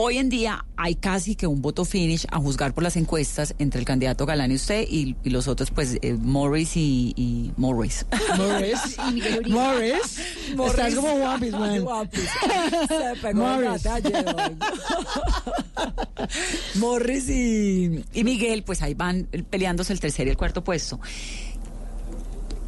Hoy 0.00 0.18
en 0.18 0.28
día 0.28 0.64
hay 0.76 0.94
casi 0.94 1.34
que 1.34 1.48
un 1.48 1.60
voto 1.60 1.84
finish 1.84 2.24
a 2.30 2.38
juzgar 2.38 2.72
por 2.72 2.84
las 2.84 2.94
encuestas 2.94 3.56
entre 3.58 3.80
el 3.80 3.84
candidato 3.84 4.26
Galán 4.26 4.52
y 4.52 4.54
usted 4.54 4.86
y, 4.88 5.16
los 5.24 5.48
otros, 5.48 5.72
pues, 5.72 5.98
eh, 6.02 6.14
Morris 6.14 6.76
y, 6.76 7.52
Morris. 7.56 8.06
Morris. 8.36 8.96
Morris. 9.48 10.20
Morris. 10.54 10.70
Estás 10.70 10.94
como 10.94 11.18
guapis, 11.18 11.50
man. 11.50 11.82
Morris. 13.34 13.88
Morris 16.76 17.28
y, 17.28 18.04
y 18.12 18.22
Miguel, 18.22 18.62
pues 18.62 18.82
ahí 18.82 18.94
van 18.94 19.24
peleándose 19.50 19.92
el 19.92 19.98
tercer 19.98 20.28
y 20.28 20.30
el 20.30 20.36
cuarto 20.36 20.62
puesto. 20.62 21.00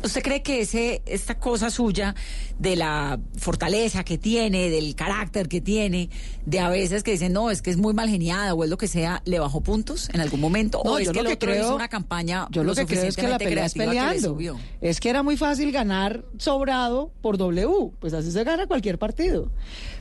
¿Usted 0.03 0.22
cree 0.22 0.42
que 0.42 0.62
ese, 0.62 1.03
esta 1.05 1.38
cosa 1.38 1.70
suya 1.70 2.14
de 2.59 2.76
la 2.76 3.20
fortaleza 3.38 4.03
que 4.05 4.16
tiene, 4.16 4.70
del 4.70 4.94
carácter 4.94 5.48
que 5.48 5.61
tiene, 5.61 6.09
de 6.46 6.61
a 6.61 6.68
veces 6.70 7.03
que 7.03 7.12
dicen, 7.12 7.32
no, 7.32 7.51
es 7.51 7.61
que 7.61 7.70
es 7.70 7.76
muy 7.76 7.92
mal 7.92 8.09
geniada 8.09 8.55
o 8.55 8.64
es 8.64 8.70
lo 8.70 8.78
que 8.78 8.88
sea, 8.88 9.22
le 9.24 9.38
bajó 9.38 9.61
puntos 9.61 10.09
en 10.12 10.20
algún 10.20 10.40
momento? 10.40 10.80
¿O 10.80 10.98
es 10.98 11.11
que 11.11 11.18
el 11.18 11.26
otro 11.26 11.38
creo, 11.38 11.64
hizo 11.64 11.74
una 11.74 11.88
campaña 11.88 12.48
Yo 12.51 12.64
lo 12.64 12.74
que 12.74 12.86
creo 12.86 13.05
es 13.05 13.16
que 13.16 13.28
la 13.28 13.38
pelea 13.38 13.66
es 13.66 13.74
peleando. 13.74 14.38
es 14.80 15.01
que 15.01 15.11
era 15.11 15.22
muy 15.22 15.36
fácil 15.36 15.70
ganar 15.70 16.24
sobrado 16.38 17.12
por 17.20 17.36
W. 17.36 17.92
Pues 17.98 18.14
así 18.14 18.30
se 18.30 18.42
gana 18.44 18.66
cualquier 18.66 18.98
partido. 18.98 19.51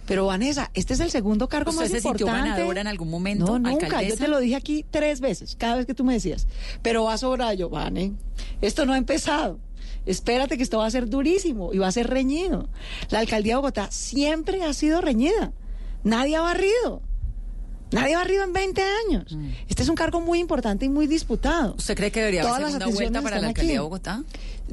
Pero 0.09 0.25
Vanessa, 0.25 0.71
este 0.73 0.95
es 0.95 1.01
el 1.01 1.11
segundo 1.11 1.47
cargo 1.47 1.71
más 1.71 1.87
se 1.87 1.97
importante. 1.97 2.23
sintió 2.23 2.33
ganadora 2.33 2.81
en 2.81 2.87
algún 2.87 3.11
momento? 3.11 3.59
No, 3.59 3.69
nunca. 3.69 4.01
Yo 4.01 4.17
te 4.17 4.27
lo 4.27 4.39
dije 4.39 4.55
aquí 4.55 4.83
tres 4.89 5.21
veces, 5.21 5.55
cada 5.55 5.75
vez 5.75 5.85
que 5.85 5.93
tú 5.93 6.03
me 6.03 6.13
decías. 6.13 6.47
Pero 6.81 7.03
va 7.03 7.15
sobrado. 7.19 7.53
Yo, 7.53 7.69
Vane, 7.69 8.13
esto 8.59 8.87
no 8.87 8.93
ha 8.93 8.97
empezado. 8.97 9.59
Espérate 10.07 10.57
que 10.57 10.63
esto 10.63 10.79
va 10.79 10.87
a 10.87 10.89
ser 10.89 11.07
durísimo 11.07 11.75
y 11.75 11.77
va 11.77 11.89
a 11.89 11.91
ser 11.91 12.07
reñido. 12.07 12.69
La 13.11 13.19
alcaldía 13.19 13.53
de 13.53 13.57
Bogotá 13.57 13.91
siempre 13.91 14.63
ha 14.63 14.73
sido 14.73 14.99
reñida. 14.99 15.53
Nadie 16.03 16.37
ha 16.37 16.41
barrido. 16.41 17.03
Nadie 17.91 18.15
ha 18.15 18.19
barrido 18.19 18.43
en 18.43 18.53
20 18.53 18.81
años. 19.07 19.35
Mm. 19.35 19.49
Este 19.67 19.83
es 19.83 19.89
un 19.89 19.95
cargo 19.95 20.21
muy 20.21 20.39
importante 20.39 20.85
y 20.85 20.89
muy 20.89 21.07
disputado. 21.07 21.75
¿Usted 21.77 21.95
cree 21.95 22.11
que 22.11 22.19
debería 22.19 22.41
haber 22.43 22.65
segunda 22.65 22.87
vuelta 22.87 23.21
para 23.21 23.39
la 23.39 23.47
alcaldía 23.47 23.73
de 23.73 23.79
Bogotá? 23.79 24.23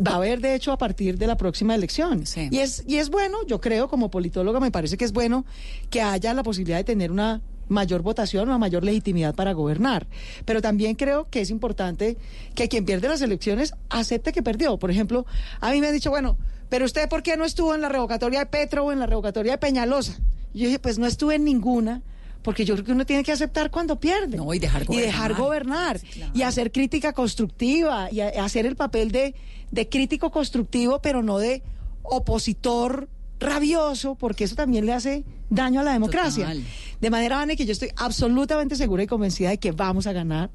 Va 0.06 0.12
a 0.12 0.16
haber, 0.16 0.40
de 0.40 0.54
hecho, 0.54 0.72
a 0.72 0.78
partir 0.78 1.16
de 1.16 1.26
la 1.26 1.36
próxima 1.36 1.74
elección. 1.74 2.24
Y, 2.50 2.58
es, 2.58 2.84
y 2.86 2.96
es 2.96 3.08
bueno, 3.08 3.38
yo 3.46 3.60
creo, 3.60 3.88
como 3.88 4.10
politóloga, 4.10 4.60
me 4.60 4.70
parece 4.70 4.96
que 4.96 5.04
es 5.04 5.12
bueno 5.12 5.46
que 5.88 6.02
haya 6.02 6.34
la 6.34 6.42
posibilidad 6.42 6.76
de 6.76 6.84
tener 6.84 7.10
una 7.10 7.40
mayor 7.68 8.02
votación 8.02 8.48
o 8.50 8.58
mayor 8.58 8.84
legitimidad 8.84 9.34
para 9.34 9.52
gobernar. 9.52 10.06
Pero 10.44 10.62
también 10.62 10.94
creo 10.94 11.28
que 11.30 11.40
es 11.40 11.50
importante 11.50 12.16
que 12.54 12.68
quien 12.68 12.84
pierde 12.84 13.08
las 13.08 13.22
elecciones 13.22 13.74
acepte 13.88 14.32
que 14.32 14.42
perdió. 14.42 14.78
Por 14.78 14.90
ejemplo, 14.90 15.26
a 15.60 15.70
mí 15.70 15.80
me 15.80 15.88
han 15.88 15.94
dicho, 15.94 16.10
bueno, 16.10 16.36
pero 16.68 16.84
usted 16.84 17.08
¿por 17.08 17.22
qué 17.22 17.36
no 17.36 17.44
estuvo 17.44 17.74
en 17.74 17.80
la 17.80 17.88
revocatoria 17.88 18.40
de 18.40 18.46
Petro 18.46 18.84
o 18.84 18.92
en 18.92 18.98
la 18.98 19.06
revocatoria 19.06 19.52
de 19.52 19.58
Peñalosa? 19.58 20.18
Y 20.52 20.60
yo 20.60 20.66
dije, 20.66 20.78
pues 20.78 20.98
no 20.98 21.06
estuve 21.06 21.36
en 21.36 21.44
ninguna. 21.44 22.02
Porque 22.46 22.64
yo 22.64 22.74
creo 22.74 22.86
que 22.86 22.92
uno 22.92 23.04
tiene 23.04 23.24
que 23.24 23.32
aceptar 23.32 23.72
cuando 23.72 23.98
pierde. 23.98 24.38
y 24.54 24.60
dejar 24.60 24.84
gobernar. 24.84 25.02
Y 25.02 25.06
dejar 25.08 25.34
gobernar. 25.34 26.00
Y 26.32 26.42
hacer 26.42 26.70
crítica 26.70 27.12
constructiva. 27.12 28.08
Y 28.12 28.20
hacer 28.20 28.66
el 28.66 28.76
papel 28.76 29.10
de, 29.10 29.34
de 29.72 29.88
crítico 29.88 30.30
constructivo, 30.30 31.02
pero 31.02 31.24
no 31.24 31.38
de 31.38 31.64
opositor 32.04 33.08
rabioso, 33.40 34.14
porque 34.14 34.44
eso 34.44 34.54
también 34.54 34.86
le 34.86 34.92
hace 34.92 35.24
daño 35.50 35.80
a 35.80 35.82
la 35.82 35.92
democracia. 35.92 36.54
De 37.00 37.10
manera, 37.10 37.38
Vane, 37.38 37.56
que 37.56 37.66
yo 37.66 37.72
estoy 37.72 37.90
absolutamente 37.96 38.76
segura 38.76 39.02
y 39.02 39.08
convencida 39.08 39.50
de 39.50 39.58
que 39.58 39.72
vamos 39.72 40.06
a 40.06 40.12
ganar, 40.12 40.50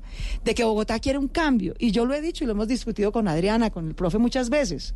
de 0.46 0.56
que 0.56 0.64
Bogotá 0.64 0.98
quiere 1.00 1.20
un 1.20 1.28
cambio. 1.28 1.74
Y 1.78 1.92
yo 1.92 2.06
lo 2.06 2.14
he 2.14 2.22
dicho 2.22 2.46
y 2.46 2.48
lo 2.48 2.54
hemos 2.54 2.70
discutido 2.70 3.12
con 3.12 3.28
Adriana, 3.28 3.70
con 3.70 3.86
el 3.90 3.96
profe 3.96 4.18
muchas 4.18 4.50
veces. 4.50 4.96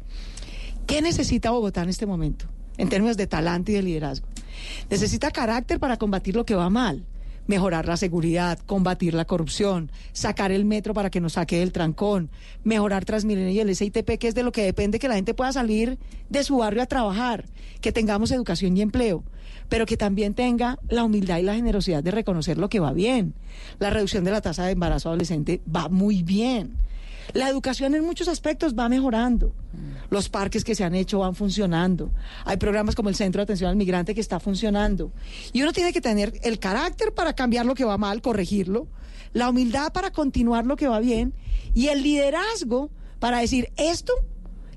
¿Qué 0.87 1.01
necesita 1.01 1.51
Bogotá 1.51 1.83
en 1.83 1.89
este 1.89 2.05
momento, 2.05 2.45
en 2.77 2.89
términos 2.89 3.17
de 3.17 3.27
talante 3.27 3.71
y 3.71 3.75
de 3.75 3.83
liderazgo? 3.83 4.27
Necesita 4.89 5.31
carácter 5.31 5.79
para 5.79 5.97
combatir 5.97 6.35
lo 6.35 6.45
que 6.45 6.55
va 6.55 6.69
mal 6.69 7.05
mejorar 7.47 7.87
la 7.87 7.97
seguridad, 7.97 8.59
combatir 8.65 9.13
la 9.13 9.25
corrupción, 9.25 9.91
sacar 10.13 10.51
el 10.51 10.65
metro 10.65 10.93
para 10.93 11.09
que 11.09 11.21
nos 11.21 11.33
saque 11.33 11.59
del 11.59 11.71
trancón, 11.71 12.29
mejorar 12.63 13.05
Transmilenio 13.05 13.51
y 13.51 13.59
el 13.59 13.75
SITP, 13.75 14.17
que 14.17 14.27
es 14.27 14.35
de 14.35 14.43
lo 14.43 14.51
que 14.51 14.63
depende 14.63 14.99
que 14.99 15.07
la 15.07 15.15
gente 15.15 15.33
pueda 15.33 15.51
salir 15.51 15.97
de 16.29 16.43
su 16.43 16.57
barrio 16.57 16.81
a 16.81 16.87
trabajar, 16.87 17.45
que 17.81 17.91
tengamos 17.91 18.31
educación 18.31 18.75
y 18.77 18.81
empleo, 18.81 19.23
pero 19.69 19.85
que 19.85 19.97
también 19.97 20.33
tenga 20.33 20.79
la 20.89 21.03
humildad 21.03 21.37
y 21.37 21.43
la 21.43 21.55
generosidad 21.55 22.03
de 22.03 22.11
reconocer 22.11 22.57
lo 22.57 22.69
que 22.69 22.79
va 22.79 22.93
bien. 22.93 23.33
La 23.79 23.89
reducción 23.89 24.23
de 24.23 24.31
la 24.31 24.41
tasa 24.41 24.65
de 24.65 24.71
embarazo 24.71 25.09
adolescente 25.09 25.61
va 25.73 25.89
muy 25.89 26.23
bien. 26.23 26.77
La 27.33 27.49
educación 27.49 27.95
en 27.95 28.03
muchos 28.05 28.27
aspectos 28.27 28.75
va 28.75 28.87
mejorando. 28.87 29.53
Los 30.09 30.29
parques 30.29 30.63
que 30.63 30.75
se 30.75 30.83
han 30.83 30.93
hecho 30.93 31.19
van 31.19 31.35
funcionando. 31.35 32.11
Hay 32.45 32.57
programas 32.57 32.95
como 32.95 33.09
el 33.09 33.15
Centro 33.15 33.39
de 33.39 33.43
Atención 33.43 33.69
al 33.69 33.75
Migrante 33.75 34.13
que 34.13 34.21
está 34.21 34.39
funcionando. 34.39 35.11
Y 35.51 35.61
uno 35.61 35.73
tiene 35.73 35.91
que 35.91 36.01
tener 36.01 36.33
el 36.43 36.59
carácter 36.59 37.13
para 37.13 37.33
cambiar 37.35 37.65
lo 37.65 37.75
que 37.75 37.85
va 37.85 37.97
mal, 37.97 38.21
corregirlo, 38.21 38.87
la 39.33 39.49
humildad 39.49 39.91
para 39.91 40.11
continuar 40.11 40.65
lo 40.65 40.75
que 40.75 40.87
va 40.87 40.99
bien 40.99 41.33
y 41.73 41.87
el 41.87 42.03
liderazgo 42.03 42.89
para 43.19 43.39
decir 43.39 43.71
esto 43.75 44.13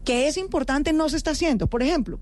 que 0.05 0.27
es 0.27 0.37
importante 0.37 0.93
no 0.93 1.09
se 1.09 1.17
está 1.17 1.33
haciendo. 1.33 1.67
Por 1.69 1.83
ejemplo, 1.83 2.19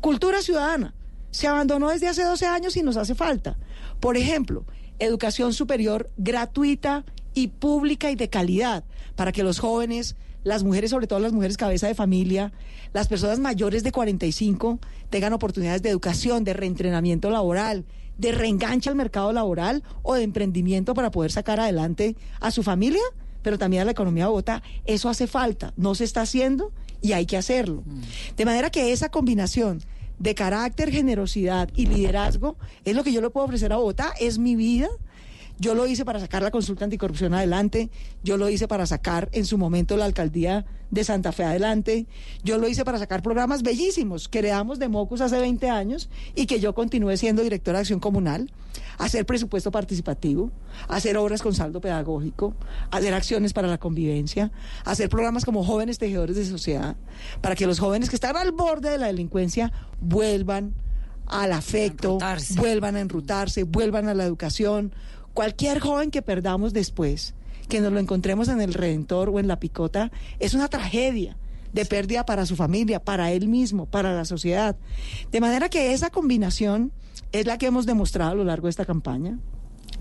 cultura 0.00 0.42
ciudadana. 0.42 0.94
Se 1.30 1.48
abandonó 1.48 1.90
desde 1.90 2.08
hace 2.08 2.22
12 2.22 2.46
años 2.46 2.76
y 2.76 2.82
nos 2.82 2.96
hace 2.96 3.14
falta. 3.14 3.58
Por 3.98 4.16
ejemplo, 4.16 4.64
educación 4.98 5.52
superior 5.52 6.10
gratuita 6.16 7.04
y 7.34 7.48
pública 7.48 8.10
y 8.10 8.14
de 8.14 8.30
calidad 8.30 8.84
para 9.16 9.32
que 9.32 9.42
los 9.42 9.58
jóvenes, 9.58 10.16
las 10.44 10.62
mujeres, 10.62 10.90
sobre 10.90 11.06
todo 11.06 11.18
las 11.18 11.32
mujeres 11.32 11.56
cabeza 11.56 11.88
de 11.88 11.94
familia, 11.94 12.52
las 12.92 13.08
personas 13.08 13.40
mayores 13.40 13.82
de 13.82 13.92
45 13.92 14.78
tengan 15.10 15.32
oportunidades 15.32 15.82
de 15.82 15.90
educación, 15.90 16.44
de 16.44 16.52
reentrenamiento 16.52 17.30
laboral, 17.30 17.84
de 18.18 18.32
reenganche 18.32 18.90
al 18.90 18.96
mercado 18.96 19.32
laboral 19.32 19.82
o 20.02 20.14
de 20.14 20.22
emprendimiento 20.22 20.94
para 20.94 21.10
poder 21.10 21.32
sacar 21.32 21.60
adelante 21.60 22.16
a 22.40 22.50
su 22.50 22.62
familia, 22.62 23.02
pero 23.42 23.58
también 23.58 23.82
a 23.82 23.84
la 23.84 23.90
economía 23.92 24.24
de 24.24 24.30
Bogotá. 24.30 24.62
Eso 24.84 25.08
hace 25.08 25.26
falta, 25.26 25.72
no 25.76 25.94
se 25.94 26.04
está 26.04 26.22
haciendo 26.22 26.72
y 27.00 27.12
hay 27.12 27.26
que 27.26 27.36
hacerlo. 27.36 27.82
Mm. 27.84 28.00
De 28.36 28.44
manera 28.44 28.70
que 28.70 28.92
esa 28.92 29.10
combinación 29.10 29.82
de 30.18 30.34
carácter, 30.34 30.90
generosidad 30.90 31.68
y 31.74 31.86
liderazgo 31.86 32.56
es 32.84 32.94
lo 32.94 33.04
que 33.04 33.12
yo 33.12 33.20
le 33.20 33.30
puedo 33.30 33.46
ofrecer 33.46 33.72
a 33.72 33.76
Bogotá, 33.76 34.12
es 34.20 34.38
mi 34.38 34.56
vida 34.56 34.88
Yo 35.58 35.74
lo 35.74 35.86
hice 35.86 36.04
para 36.04 36.18
sacar 36.18 36.42
la 36.42 36.50
consulta 36.50 36.84
anticorrupción 36.84 37.32
adelante, 37.32 37.90
yo 38.24 38.36
lo 38.36 38.48
hice 38.48 38.66
para 38.66 38.86
sacar 38.86 39.28
en 39.32 39.44
su 39.44 39.56
momento 39.56 39.96
la 39.96 40.04
alcaldía 40.04 40.66
de 40.90 41.04
Santa 41.04 41.30
Fe 41.30 41.44
adelante, 41.44 42.06
yo 42.42 42.58
lo 42.58 42.68
hice 42.68 42.84
para 42.84 42.98
sacar 42.98 43.22
programas 43.22 43.62
bellísimos 43.62 44.28
que 44.28 44.40
heredamos 44.40 44.80
de 44.80 44.88
Mocus 44.88 45.20
hace 45.20 45.38
20 45.38 45.70
años 45.70 46.10
y 46.34 46.46
que 46.46 46.58
yo 46.58 46.74
continué 46.74 47.16
siendo 47.16 47.42
directora 47.42 47.78
de 47.78 47.82
acción 47.82 48.00
comunal, 48.00 48.50
hacer 48.98 49.26
presupuesto 49.26 49.70
participativo, 49.70 50.50
hacer 50.88 51.16
obras 51.16 51.40
con 51.40 51.54
saldo 51.54 51.80
pedagógico, 51.80 52.54
hacer 52.90 53.14
acciones 53.14 53.52
para 53.52 53.68
la 53.68 53.78
convivencia, 53.78 54.50
hacer 54.84 55.08
programas 55.08 55.44
como 55.44 55.64
jóvenes 55.64 55.98
tejedores 55.98 56.34
de 56.36 56.46
sociedad, 56.46 56.96
para 57.40 57.54
que 57.54 57.66
los 57.66 57.78
jóvenes 57.78 58.10
que 58.10 58.16
están 58.16 58.36
al 58.36 58.50
borde 58.50 58.90
de 58.90 58.98
la 58.98 59.06
delincuencia 59.06 59.72
vuelvan 60.00 60.74
al 61.26 61.52
afecto, 61.52 62.18
vuelvan 62.56 62.96
a 62.96 63.00
enrutarse, 63.00 63.62
vuelvan 63.62 64.08
a 64.08 64.14
la 64.14 64.24
educación. 64.24 64.92
Cualquier 65.34 65.80
joven 65.80 66.12
que 66.12 66.22
perdamos 66.22 66.72
después, 66.72 67.34
que 67.68 67.80
nos 67.80 67.92
lo 67.92 67.98
encontremos 67.98 68.46
en 68.46 68.60
el 68.60 68.72
Redentor 68.72 69.30
o 69.30 69.40
en 69.40 69.48
la 69.48 69.58
Picota, 69.58 70.12
es 70.38 70.54
una 70.54 70.68
tragedia 70.68 71.36
de 71.72 71.84
pérdida 71.84 72.24
para 72.24 72.46
su 72.46 72.54
familia, 72.54 73.02
para 73.02 73.32
él 73.32 73.48
mismo, 73.48 73.86
para 73.86 74.14
la 74.14 74.24
sociedad. 74.24 74.76
De 75.32 75.40
manera 75.40 75.68
que 75.68 75.92
esa 75.92 76.10
combinación 76.10 76.92
es 77.32 77.46
la 77.46 77.58
que 77.58 77.66
hemos 77.66 77.84
demostrado 77.84 78.30
a 78.30 78.34
lo 78.36 78.44
largo 78.44 78.68
de 78.68 78.70
esta 78.70 78.84
campaña. 78.84 79.40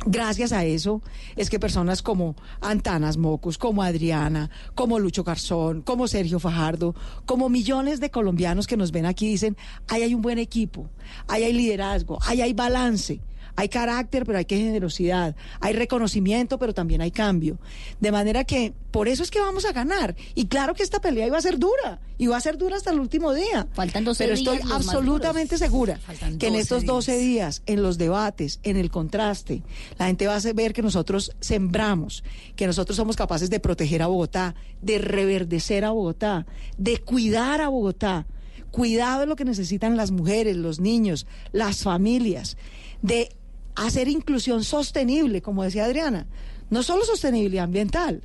Gracias 0.06 0.52
a 0.52 0.66
eso 0.66 1.02
es 1.36 1.50
que 1.50 1.60
personas 1.60 2.04
como 2.04 2.36
Antanas 2.62 3.18
Mocus, 3.18 3.58
como 3.58 3.82
Adriana, 3.82 4.52
como 4.76 5.00
Lucho 5.00 5.24
Garzón, 5.24 5.82
como 5.82 6.08
Sergio 6.08 6.40
Fajardo, 6.40 6.94
como 7.26 7.50
millones 7.50 8.00
de 8.00 8.12
colombianos 8.12 8.68
que 8.68 8.78
nos 8.78 8.92
ven 8.92 9.08
aquí 9.08 9.30
dicen, 9.30 9.58
ahí 9.88 10.04
hay 10.04 10.14
un 10.14 10.22
buen 10.22 10.38
equipo, 10.38 10.90
ahí 11.28 11.44
hay 11.44 11.54
liderazgo, 11.54 12.20
ahí 12.22 12.42
hay 12.42 12.54
balance. 12.54 13.20
Hay 13.56 13.70
carácter, 13.70 14.26
pero 14.26 14.38
hay 14.38 14.46
que 14.46 14.58
generosidad. 14.58 15.36
Hay 15.60 15.74
reconocimiento, 15.74 16.58
pero 16.58 16.74
también 16.74 17.02
hay 17.02 17.12
cambio. 17.12 17.60
De 18.00 18.12
manera 18.12 18.44
que 18.44 18.74
por 18.92 19.08
eso 19.08 19.24
es 19.24 19.32
que 19.32 19.40
vamos 19.40 19.66
a 19.66 19.72
ganar. 19.72 20.16
Y 20.34 20.48
claro 20.48 20.74
que 20.74 20.84
esta 20.84 21.02
pelea 21.02 21.28
iba 21.28 21.38
a 21.38 21.42
ser 21.42 21.60
dura. 21.60 22.00
Y 22.18 22.28
va 22.28 22.38
a 22.38 22.42
ser 22.42 22.58
dura 22.58 22.78
hasta 22.78 22.92
el 22.92 23.00
último 23.00 23.34
día. 23.34 23.68
Faltan 23.74 24.04
12 24.04 24.24
pero 24.24 24.38
días. 24.38 24.56
estoy 24.56 24.72
absolutamente 24.72 25.58
segura 25.58 26.00
que 26.40 26.48
en 26.48 26.56
estos 26.56 26.86
12 26.86 27.18
días, 27.18 27.64
en 27.66 27.84
los 27.84 27.98
debates, 27.98 28.60
en 28.64 28.78
el 28.78 28.90
contraste, 28.90 29.64
la 29.98 30.08
gente 30.08 30.28
va 30.28 30.36
a 30.36 30.54
ver 30.54 30.74
que 30.74 30.82
nosotros 30.82 31.32
sembramos, 31.40 32.24
que 32.56 32.68
nosotros 32.68 32.96
somos 32.96 33.16
capaces 33.16 33.50
de 33.50 33.60
proteger 33.60 34.02
a 34.02 34.08
Bogotá, 34.08 34.56
de 34.82 34.98
reverdecer 35.00 35.86
a 35.86 35.92
Bogotá, 35.92 36.46
de 36.78 36.98
cuidar 37.00 37.62
a 37.62 37.70
Bogotá. 37.70 38.26
Cuidado 38.72 39.20
de 39.20 39.26
lo 39.28 39.36
que 39.36 39.46
necesitan 39.46 39.98
las 39.98 40.10
mujeres, 40.10 40.56
los 40.56 40.80
niños, 40.80 41.28
las 41.52 41.84
familias, 41.84 42.58
de 43.04 43.30
hacer 43.76 44.08
inclusión 44.08 44.64
sostenible, 44.64 45.42
como 45.42 45.64
decía 45.64 45.86
Adriana, 45.86 46.28
no 46.70 46.84
solo 46.84 47.06
sostenibilidad 47.06 47.66
ambiental. 47.66 48.24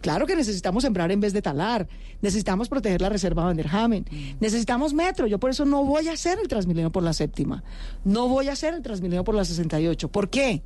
Claro 0.00 0.26
que 0.26 0.34
necesitamos 0.34 0.82
sembrar 0.82 1.12
en 1.12 1.20
vez 1.20 1.34
de 1.34 1.42
talar, 1.42 1.86
necesitamos 2.22 2.70
proteger 2.70 3.02
la 3.02 3.10
reserva 3.10 3.44
Van 3.44 3.56
der 3.56 3.68
Hamen, 3.70 4.06
necesitamos 4.40 4.94
metro, 4.94 5.26
yo 5.26 5.38
por 5.38 5.50
eso 5.50 5.66
no 5.66 5.84
voy 5.84 6.08
a 6.08 6.12
hacer 6.12 6.38
el 6.40 6.48
Transmilenio 6.48 6.90
por 6.90 7.02
la 7.02 7.12
séptima, 7.12 7.62
no 8.04 8.26
voy 8.26 8.48
a 8.48 8.52
hacer 8.52 8.72
el 8.72 8.82
Transmilenio 8.82 9.24
por 9.24 9.34
la 9.34 9.44
68. 9.44 10.08
¿Por 10.08 10.30
qué? 10.30 10.62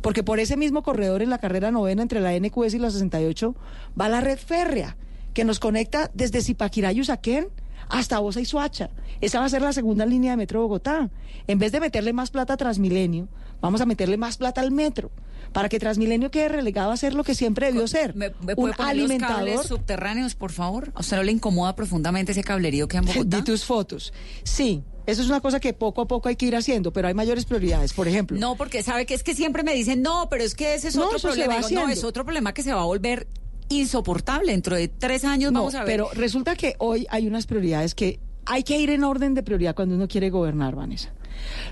Porque 0.00 0.22
por 0.22 0.38
ese 0.38 0.56
mismo 0.56 0.82
corredor 0.82 1.22
en 1.22 1.28
la 1.28 1.38
carrera 1.38 1.70
novena 1.70 2.00
entre 2.00 2.20
la 2.20 2.38
NQS 2.38 2.74
y 2.74 2.78
la 2.78 2.90
68 2.90 3.54
va 4.00 4.08
la 4.08 4.22
red 4.22 4.38
férrea 4.38 4.96
que 5.34 5.44
nos 5.44 5.60
conecta 5.60 6.10
desde 6.14 6.40
Zipaquirá 6.40 6.92
y 6.92 7.00
Usaquén 7.00 7.48
hasta 7.88 8.18
Bosa 8.18 8.40
y 8.40 8.44
Suacha. 8.44 8.90
Esa 9.20 9.40
va 9.40 9.46
a 9.46 9.50
ser 9.50 9.62
la 9.62 9.72
segunda 9.72 10.06
línea 10.06 10.32
de 10.32 10.36
Metro 10.36 10.62
Bogotá. 10.62 11.10
En 11.46 11.58
vez 11.58 11.72
de 11.72 11.80
meterle 11.80 12.12
más 12.12 12.30
plata 12.30 12.54
a 12.54 12.56
Transmilenio, 12.56 13.28
vamos 13.60 13.80
a 13.80 13.86
meterle 13.86 14.16
más 14.16 14.36
plata 14.36 14.60
al 14.60 14.70
metro 14.70 15.10
para 15.52 15.68
que 15.68 15.78
Transmilenio 15.78 16.30
quede 16.30 16.48
relegado 16.48 16.90
a 16.90 16.96
ser 16.96 17.14
lo 17.14 17.24
que 17.24 17.34
siempre 17.34 17.66
debió 17.66 17.86
ser. 17.88 18.14
¿Me, 18.14 18.30
me 18.44 18.54
un 18.54 18.70
alimentador. 18.78 19.40
los 19.40 19.54
cables 19.54 19.66
subterráneos, 19.66 20.34
por 20.34 20.52
favor? 20.52 20.92
¿A 20.94 21.00
usted 21.00 21.16
no 21.16 21.22
le 21.22 21.32
incomoda 21.32 21.74
profundamente 21.74 22.32
ese 22.32 22.44
cablerío 22.44 22.86
que 22.86 22.98
hay 22.98 23.04
en 23.04 23.06
Bogotá? 23.14 23.38
Vi 23.38 23.42
tus 23.44 23.64
fotos. 23.64 24.12
Sí, 24.42 24.82
eso 25.06 25.22
es 25.22 25.28
una 25.28 25.40
cosa 25.40 25.58
que 25.58 25.72
poco 25.72 26.02
a 26.02 26.06
poco 26.06 26.28
hay 26.28 26.36
que 26.36 26.44
ir 26.44 26.54
haciendo, 26.54 26.92
pero 26.92 27.08
hay 27.08 27.14
mayores 27.14 27.46
prioridades. 27.46 27.94
Por 27.94 28.06
ejemplo, 28.08 28.38
No, 28.38 28.56
porque 28.56 28.82
sabe 28.82 29.06
que 29.06 29.14
es 29.14 29.22
que 29.22 29.34
siempre 29.34 29.62
me 29.62 29.72
dicen, 29.74 30.02
no, 30.02 30.28
pero 30.28 30.44
es 30.44 30.54
que 30.54 30.74
ese 30.74 30.88
es 30.88 30.96
No, 30.96 31.06
otro 31.06 31.18
problema. 31.18 31.56
Digo, 31.56 31.80
no, 31.80 31.88
es 31.88 32.04
otro 32.04 32.24
problema 32.24 32.52
que 32.52 32.62
se 32.62 32.74
va 32.74 32.82
a 32.82 32.84
volver 32.84 33.26
insoportable. 33.70 34.52
Dentro 34.52 34.76
de 34.76 34.88
tres 34.88 35.24
años 35.24 35.50
No, 35.52 35.60
vamos 35.60 35.74
a 35.74 35.78
ver. 35.84 35.86
pero 35.86 36.10
resulta 36.12 36.56
que 36.56 36.74
hoy 36.78 37.06
hay 37.10 37.26
unas 37.26 37.46
prioridades 37.46 37.94
que 37.94 38.20
hay 38.44 38.62
que 38.64 38.78
ir 38.78 38.90
en 38.90 39.04
orden 39.04 39.34
de 39.34 39.42
prioridad 39.42 39.74
cuando 39.74 39.94
uno 39.94 40.08
quiere 40.08 40.30
gobernar, 40.30 40.74
Vanessa. 40.74 41.10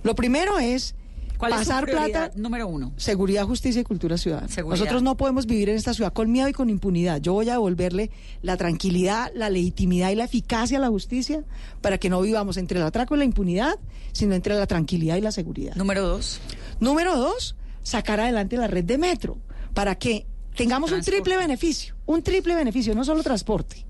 Lo 0.02 0.14
primero 0.14 0.58
es 0.58 0.94
¿Cuál 1.38 1.52
es 1.52 1.58
su 1.58 1.64
pasar 1.66 1.84
plata. 1.86 2.30
número 2.34 2.66
uno? 2.68 2.92
Seguridad, 2.96 3.44
justicia 3.44 3.80
y 3.80 3.84
cultura 3.84 4.16
ciudadana. 4.18 4.48
Seguridad. 4.48 4.78
Nosotros 4.78 5.02
no 5.02 5.16
podemos 5.16 5.46
vivir 5.46 5.68
en 5.68 5.76
esta 5.76 5.94
ciudad 5.94 6.12
con 6.12 6.30
miedo 6.30 6.48
y 6.48 6.52
con 6.52 6.70
impunidad. 6.70 7.20
Yo 7.20 7.34
voy 7.34 7.48
a 7.48 7.52
devolverle 7.52 8.10
la 8.42 8.56
tranquilidad, 8.56 9.30
la 9.34 9.50
legitimidad 9.50 10.10
y 10.10 10.14
la 10.14 10.24
eficacia 10.24 10.78
a 10.78 10.80
la 10.80 10.88
justicia 10.88 11.44
para 11.80 11.98
que 11.98 12.08
no 12.08 12.20
vivamos 12.20 12.56
entre 12.56 12.78
el 12.78 12.84
atraco 12.84 13.14
y 13.14 13.18
la 13.18 13.24
impunidad, 13.24 13.78
sino 14.12 14.34
entre 14.34 14.54
la 14.54 14.66
tranquilidad 14.66 15.16
y 15.16 15.20
la 15.20 15.32
seguridad. 15.32 15.74
Número 15.76 16.06
dos. 16.06 16.40
Número 16.80 17.16
dos, 17.16 17.56
sacar 17.82 18.20
adelante 18.20 18.56
la 18.56 18.66
red 18.66 18.84
de 18.84 18.98
metro 18.98 19.38
para 19.74 19.94
que 19.96 20.26
tengamos 20.56 20.90
un 20.92 21.02
triple 21.02 21.36
beneficio, 21.36 21.94
un 22.06 22.22
triple 22.22 22.54
beneficio, 22.54 22.94
no 22.94 23.04
solo 23.04 23.22
transporte. 23.22 23.84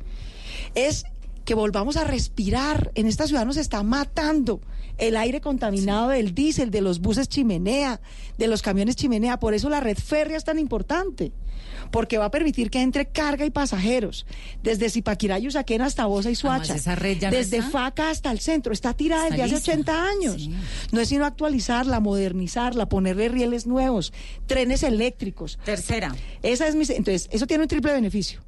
Es 0.75 1.05
que 1.47 1.55
volvamos 1.55 1.97
a 1.97 2.05
respirar. 2.05 2.91
En 2.97 3.07
esta 3.07 3.27
ciudad 3.27 3.47
nos 3.47 3.57
está 3.57 3.83
matando 3.83 4.61
el 4.99 5.17
aire 5.17 5.41
contaminado 5.41 6.09
del 6.09 6.35
diésel, 6.35 6.71
de 6.71 6.81
los 6.81 7.01
buses 7.01 7.29
chimenea, 7.29 8.01
de 8.37 8.49
los 8.49 8.63
camiones 8.63 8.97
chimenea. 8.97 9.39
Por 9.39 9.55
eso 9.55 9.71
la 9.71 9.81
red 9.81 9.97
férrea 9.97 10.37
es 10.37 10.45
tan 10.45 10.59
importante. 10.59 11.33
Porque 11.93 12.19
va 12.19 12.27
a 12.27 12.31
permitir 12.33 12.69
que 12.69 12.83
entre 12.83 13.07
carga 13.07 13.47
y 13.47 13.51
pasajeros. 13.51 14.27
Desde 14.65 14.91
Zipaquirá 14.91 15.39
y 15.39 15.47
Usaquén 15.47 15.83
hasta 15.83 16.05
Bosa 16.07 16.31
y 16.31 16.35
Suacha. 16.35 16.75
esa 16.75 16.97
red 16.97 17.19
ya 17.19 17.31
no 17.31 17.37
desde 17.37 17.59
está. 17.59 17.71
Faca 17.71 18.11
hasta 18.11 18.33
el 18.33 18.41
centro. 18.41 18.73
Está 18.73 18.93
tirada 18.93 19.29
Está 19.29 19.37
desde 19.45 19.57
hace 19.57 19.77
lista. 19.77 19.93
80 19.93 20.09
años. 20.09 20.51
No 20.91 21.01
es 21.01 21.09
sino 21.09 21.25
actualizarla, 21.25 22.01
modernizarla, 22.01 22.89
ponerle 22.89 23.29
rieles 23.29 23.69
nuevos, 23.69 24.13
trenes 24.47 24.83
eléctricos. 24.83 25.61
Tercera. 25.65 26.15
Esa 26.43 26.67
es 26.67 26.75
mi, 26.75 26.85
entonces, 26.89 27.29
eso 27.31 27.47
tiene 27.47 27.63
un 27.63 27.69
triple 27.69 27.93
beneficio. 27.93 28.41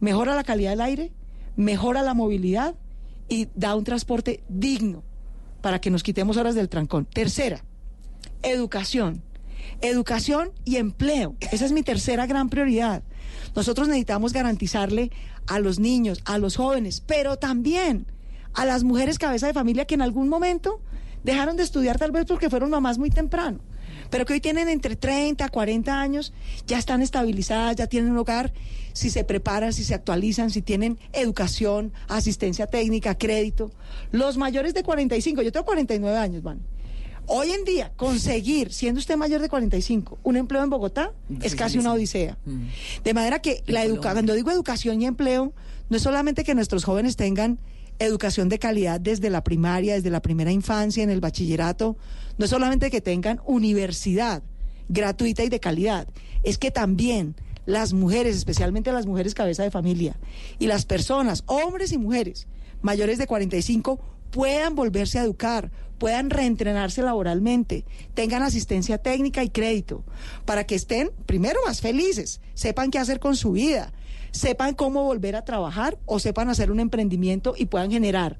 Mejora 0.00 0.34
la 0.34 0.44
calidad 0.44 0.70
del 0.70 0.82
aire, 0.82 1.12
mejora 1.56 2.02
la 2.02 2.14
movilidad 2.14 2.74
y 3.28 3.48
da 3.54 3.74
un 3.76 3.84
transporte 3.84 4.42
digno 4.48 5.02
para 5.60 5.80
que 5.80 5.90
nos 5.90 6.02
quitemos 6.02 6.36
horas 6.36 6.54
del 6.54 6.68
trancón. 6.68 7.06
Tercera, 7.06 7.64
educación. 8.42 9.22
Educación 9.80 10.52
y 10.64 10.76
empleo. 10.76 11.36
Esa 11.40 11.64
es 11.64 11.72
mi 11.72 11.82
tercera 11.82 12.26
gran 12.26 12.48
prioridad. 12.48 13.02
Nosotros 13.54 13.88
necesitamos 13.88 14.32
garantizarle 14.32 15.10
a 15.46 15.58
los 15.58 15.78
niños, 15.78 16.20
a 16.24 16.38
los 16.38 16.56
jóvenes, 16.56 17.00
pero 17.00 17.36
también 17.36 18.06
a 18.54 18.64
las 18.64 18.84
mujeres 18.84 19.18
cabeza 19.18 19.46
de 19.46 19.54
familia 19.54 19.84
que 19.84 19.94
en 19.94 20.02
algún 20.02 20.28
momento 20.28 20.80
dejaron 21.24 21.56
de 21.56 21.62
estudiar 21.62 21.98
tal 21.98 22.12
vez 22.12 22.24
porque 22.26 22.50
fueron 22.50 22.70
mamás 22.70 22.98
muy 22.98 23.10
temprano, 23.10 23.60
pero 24.12 24.26
que 24.26 24.34
hoy 24.34 24.40
tienen 24.42 24.68
entre 24.68 24.94
30, 24.94 25.48
40 25.48 25.98
años, 25.98 26.34
ya 26.66 26.78
están 26.78 27.00
estabilizadas, 27.00 27.76
ya 27.76 27.86
tienen 27.86 28.12
un 28.12 28.18
hogar, 28.18 28.52
si 28.92 29.08
se 29.08 29.24
preparan, 29.24 29.72
si 29.72 29.84
se 29.84 29.94
actualizan, 29.94 30.50
si 30.50 30.60
tienen 30.60 30.98
educación, 31.14 31.94
asistencia 32.08 32.66
técnica, 32.66 33.16
crédito. 33.16 33.72
Los 34.10 34.36
mayores 34.36 34.74
de 34.74 34.82
45, 34.82 35.40
yo 35.40 35.50
tengo 35.50 35.64
49 35.64 36.18
años, 36.18 36.42
van. 36.42 36.60
Hoy 37.24 37.52
en 37.52 37.64
día, 37.64 37.90
conseguir, 37.96 38.70
siendo 38.70 38.98
usted 38.98 39.16
mayor 39.16 39.40
de 39.40 39.48
45, 39.48 40.18
un 40.22 40.36
empleo 40.36 40.62
en 40.62 40.68
Bogotá 40.68 41.12
es 41.40 41.54
casi 41.54 41.78
una 41.78 41.94
odisea. 41.94 42.36
De 43.02 43.14
manera 43.14 43.40
que 43.40 43.62
la 43.66 43.82
educa 43.82 44.12
cuando 44.12 44.34
digo 44.34 44.50
educación 44.50 45.00
y 45.00 45.06
empleo, 45.06 45.54
no 45.88 45.96
es 45.96 46.02
solamente 46.02 46.44
que 46.44 46.54
nuestros 46.54 46.84
jóvenes 46.84 47.16
tengan 47.16 47.58
educación 48.04 48.48
de 48.48 48.58
calidad 48.58 49.00
desde 49.00 49.30
la 49.30 49.44
primaria, 49.44 49.94
desde 49.94 50.10
la 50.10 50.22
primera 50.22 50.52
infancia, 50.52 51.02
en 51.02 51.10
el 51.10 51.20
bachillerato, 51.20 51.96
no 52.38 52.44
es 52.44 52.50
solamente 52.50 52.90
que 52.90 53.00
tengan 53.00 53.40
universidad 53.44 54.42
gratuita 54.88 55.44
y 55.44 55.48
de 55.48 55.60
calidad, 55.60 56.08
es 56.42 56.58
que 56.58 56.70
también 56.70 57.34
las 57.66 57.92
mujeres, 57.92 58.36
especialmente 58.36 58.92
las 58.92 59.06
mujeres 59.06 59.34
cabeza 59.34 59.62
de 59.62 59.70
familia, 59.70 60.16
y 60.58 60.66
las 60.66 60.84
personas, 60.84 61.44
hombres 61.46 61.92
y 61.92 61.98
mujeres, 61.98 62.48
mayores 62.80 63.18
de 63.18 63.26
45, 63.26 64.00
puedan 64.30 64.74
volverse 64.74 65.18
a 65.18 65.22
educar, 65.22 65.70
puedan 65.98 66.30
reentrenarse 66.30 67.02
laboralmente, 67.02 67.84
tengan 68.14 68.42
asistencia 68.42 68.98
técnica 68.98 69.44
y 69.44 69.50
crédito, 69.50 70.04
para 70.44 70.64
que 70.64 70.74
estén 70.74 71.10
primero 71.26 71.60
más 71.64 71.80
felices, 71.80 72.40
sepan 72.54 72.90
qué 72.90 72.98
hacer 72.98 73.20
con 73.20 73.36
su 73.36 73.52
vida, 73.52 73.92
sepan 74.32 74.74
cómo 74.74 75.04
volver 75.04 75.36
a 75.36 75.44
trabajar 75.44 75.98
o 76.06 76.18
sepan 76.18 76.48
hacer 76.48 76.70
un 76.70 76.80
emprendimiento 76.80 77.54
y 77.56 77.66
puedan 77.66 77.90
generar 77.90 78.38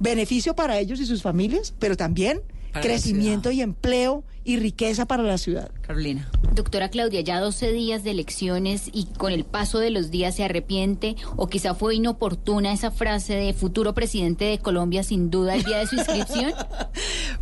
beneficio 0.00 0.54
para 0.54 0.78
ellos 0.78 1.00
y 1.00 1.06
sus 1.06 1.22
familias, 1.22 1.72
pero 1.78 1.96
también 1.96 2.42
Para 2.72 2.82
crecimiento 2.82 3.50
y 3.50 3.62
empleo 3.62 4.24
y 4.44 4.58
riqueza 4.58 5.06
para 5.06 5.22
la 5.22 5.38
ciudad. 5.38 5.70
Carolina. 5.80 6.28
Doctora 6.54 6.88
Claudia, 6.88 7.20
ya 7.22 7.40
12 7.40 7.72
días 7.72 8.04
de 8.04 8.10
elecciones 8.10 8.90
y 8.92 9.06
con 9.06 9.32
el 9.32 9.44
paso 9.44 9.78
de 9.78 9.90
los 9.90 10.10
días 10.10 10.36
se 10.36 10.44
arrepiente 10.44 11.16
o 11.36 11.48
quizá 11.48 11.74
fue 11.74 11.96
inoportuna 11.96 12.72
esa 12.72 12.90
frase 12.90 13.34
de 13.34 13.52
futuro 13.54 13.94
presidente 13.94 14.44
de 14.44 14.58
Colombia 14.58 15.02
sin 15.02 15.30
duda 15.30 15.54
el 15.54 15.64
día 15.64 15.78
de 15.78 15.86
su 15.86 15.96
inscripción. 15.96 16.52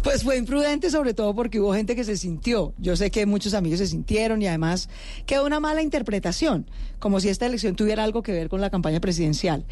Pues 0.03 0.25
fue 0.25 0.37
imprudente 0.37 0.91
sobre 0.91 1.15
todo 1.15 1.33
porque 1.35 1.61
hubo 1.61 1.75
gente 1.75 1.95
que 1.95 2.03
se 2.03 2.17
sintió. 2.17 2.75
Yo 2.79 2.97
sé 2.97 3.11
que 3.11 3.25
muchos 3.25 3.55
amigos 3.55 3.79
se 3.79 3.87
sintieron 3.87 4.43
y 4.43 4.49
además 4.49 4.89
quedó 5.27 5.47
una 5.47 5.61
mala 5.61 5.81
interpretación, 5.81 6.69
como 6.99 7.21
si 7.21 7.29
esta 7.29 7.47
elección 7.47 7.77
tuviera 7.77 8.03
algo 8.03 8.23
que 8.23 8.33
ver 8.33 8.49
con 8.49 8.61
la 8.61 8.71
campaña 8.71 8.99
presidencial. 8.99 9.65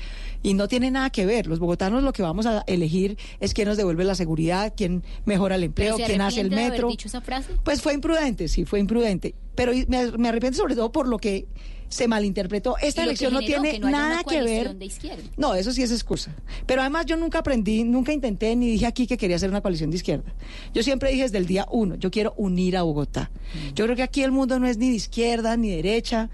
Y 0.42 0.54
no 0.54 0.68
tiene 0.68 0.90
nada 0.90 1.10
que 1.10 1.26
ver. 1.26 1.46
Los 1.46 1.58
bogotanos 1.58 2.02
lo 2.04 2.12
que 2.12 2.22
vamos 2.22 2.46
a 2.46 2.62
elegir 2.66 3.18
es 3.40 3.54
quién 3.54 3.68
nos 3.68 3.76
devuelve 3.76 4.04
la 4.04 4.14
seguridad, 4.14 4.72
quién 4.76 5.02
mejora 5.24 5.56
el 5.56 5.64
empleo, 5.64 5.96
quién 5.96 6.20
hace 6.20 6.40
el 6.40 6.50
metro. 6.50 6.88
dicho 6.88 7.08
esa 7.08 7.19
frase? 7.20 7.52
Pues 7.64 7.82
fue 7.82 7.94
imprudente, 7.94 8.48
sí, 8.48 8.64
fue 8.64 8.80
imprudente. 8.80 9.34
Pero 9.54 9.72
me, 9.88 10.12
me 10.12 10.28
arrepiento 10.28 10.58
sobre 10.58 10.74
todo 10.74 10.92
por 10.92 11.08
lo 11.08 11.18
que 11.18 11.46
se 11.90 12.06
malinterpretó. 12.06 12.76
Esta 12.80 13.02
elección 13.02 13.32
no 13.34 13.40
tiene 13.40 13.72
que 13.72 13.78
no 13.80 13.88
haya 13.88 13.98
nada 13.98 14.14
una 14.14 14.24
que 14.24 14.42
ver. 14.42 14.74
de. 14.76 14.90
No, 15.36 15.54
eso 15.54 15.72
sí 15.72 15.82
es 15.82 15.90
excusa. 15.90 16.34
Pero 16.64 16.80
además 16.80 17.04
yo 17.04 17.16
nunca 17.16 17.40
aprendí, 17.40 17.84
nunca 17.84 18.12
intenté 18.12 18.54
ni 18.56 18.70
dije 18.70 18.86
aquí 18.86 19.06
que 19.06 19.18
quería 19.18 19.36
hacer 19.36 19.50
una 19.50 19.60
coalición 19.60 19.90
de 19.90 19.96
izquierda. 19.96 20.32
Yo 20.72 20.82
siempre 20.82 21.10
dije 21.10 21.24
desde 21.24 21.38
el 21.38 21.46
día 21.46 21.66
uno, 21.70 21.96
yo 21.96 22.10
quiero 22.10 22.32
unir 22.36 22.76
a 22.76 22.82
Bogotá. 22.82 23.30
Mm. 23.52 23.74
Yo 23.74 23.84
creo 23.84 23.96
que 23.96 24.04
aquí 24.04 24.22
el 24.22 24.30
mundo 24.30 24.58
no 24.60 24.66
es 24.66 24.78
ni 24.78 24.90
de 24.90 24.96
izquierda 24.96 25.56
ni 25.56 25.70
de 25.70 25.76
derecha. 25.76 26.30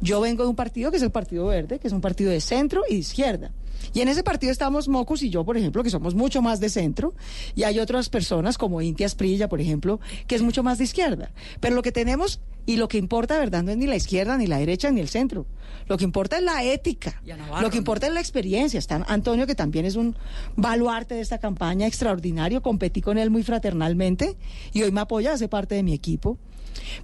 Yo 0.00 0.20
vengo 0.20 0.42
de 0.42 0.50
un 0.50 0.56
partido 0.56 0.90
que 0.90 0.98
es 0.98 1.02
el 1.02 1.10
Partido 1.10 1.46
Verde, 1.46 1.78
que 1.78 1.86
es 1.86 1.92
un 1.92 2.02
partido 2.02 2.30
de 2.30 2.40
centro 2.40 2.82
y 2.88 2.94
de 2.94 3.00
izquierda. 3.00 3.52
Y 3.94 4.00
en 4.00 4.08
ese 4.08 4.22
partido 4.22 4.52
estamos 4.52 4.88
Mocus 4.88 5.22
y 5.22 5.30
yo, 5.30 5.44
por 5.44 5.56
ejemplo, 5.56 5.82
que 5.82 5.90
somos 5.90 6.14
mucho 6.14 6.42
más 6.42 6.60
de 6.60 6.68
centro, 6.68 7.14
y 7.54 7.64
hay 7.64 7.78
otras 7.78 8.08
personas 8.08 8.58
como 8.58 8.82
Intia 8.82 9.08
Sprilla, 9.08 9.48
por 9.48 9.60
ejemplo, 9.60 10.00
que 10.26 10.34
es 10.34 10.42
mucho 10.42 10.62
más 10.62 10.78
de 10.78 10.84
izquierda. 10.84 11.30
Pero 11.60 11.74
lo 11.74 11.82
que 11.82 11.92
tenemos 11.92 12.40
y 12.66 12.76
lo 12.76 12.88
que 12.88 12.98
importa, 12.98 13.38
verdad, 13.38 13.62
no 13.62 13.70
es 13.70 13.76
ni 13.76 13.86
la 13.86 13.94
izquierda, 13.94 14.36
ni 14.36 14.48
la 14.48 14.58
derecha, 14.58 14.90
ni 14.90 15.00
el 15.00 15.08
centro. 15.08 15.46
Lo 15.86 15.96
que 15.96 16.04
importa 16.04 16.38
es 16.38 16.42
la 16.42 16.64
ética. 16.64 17.22
Lo 17.62 17.70
que 17.70 17.78
importa 17.78 18.08
es 18.08 18.12
la 18.12 18.20
experiencia. 18.20 18.78
Está 18.78 19.04
Antonio, 19.06 19.46
que 19.46 19.54
también 19.54 19.84
es 19.84 19.94
un 19.94 20.16
baluarte 20.56 21.14
de 21.14 21.20
esta 21.20 21.38
campaña 21.38 21.86
extraordinario. 21.86 22.62
Competí 22.62 23.02
con 23.02 23.18
él 23.18 23.30
muy 23.30 23.44
fraternalmente 23.44 24.36
y 24.72 24.82
hoy 24.82 24.90
me 24.90 25.00
apoya, 25.00 25.32
hace 25.32 25.46
parte 25.46 25.76
de 25.76 25.84
mi 25.84 25.92
equipo. 25.92 26.38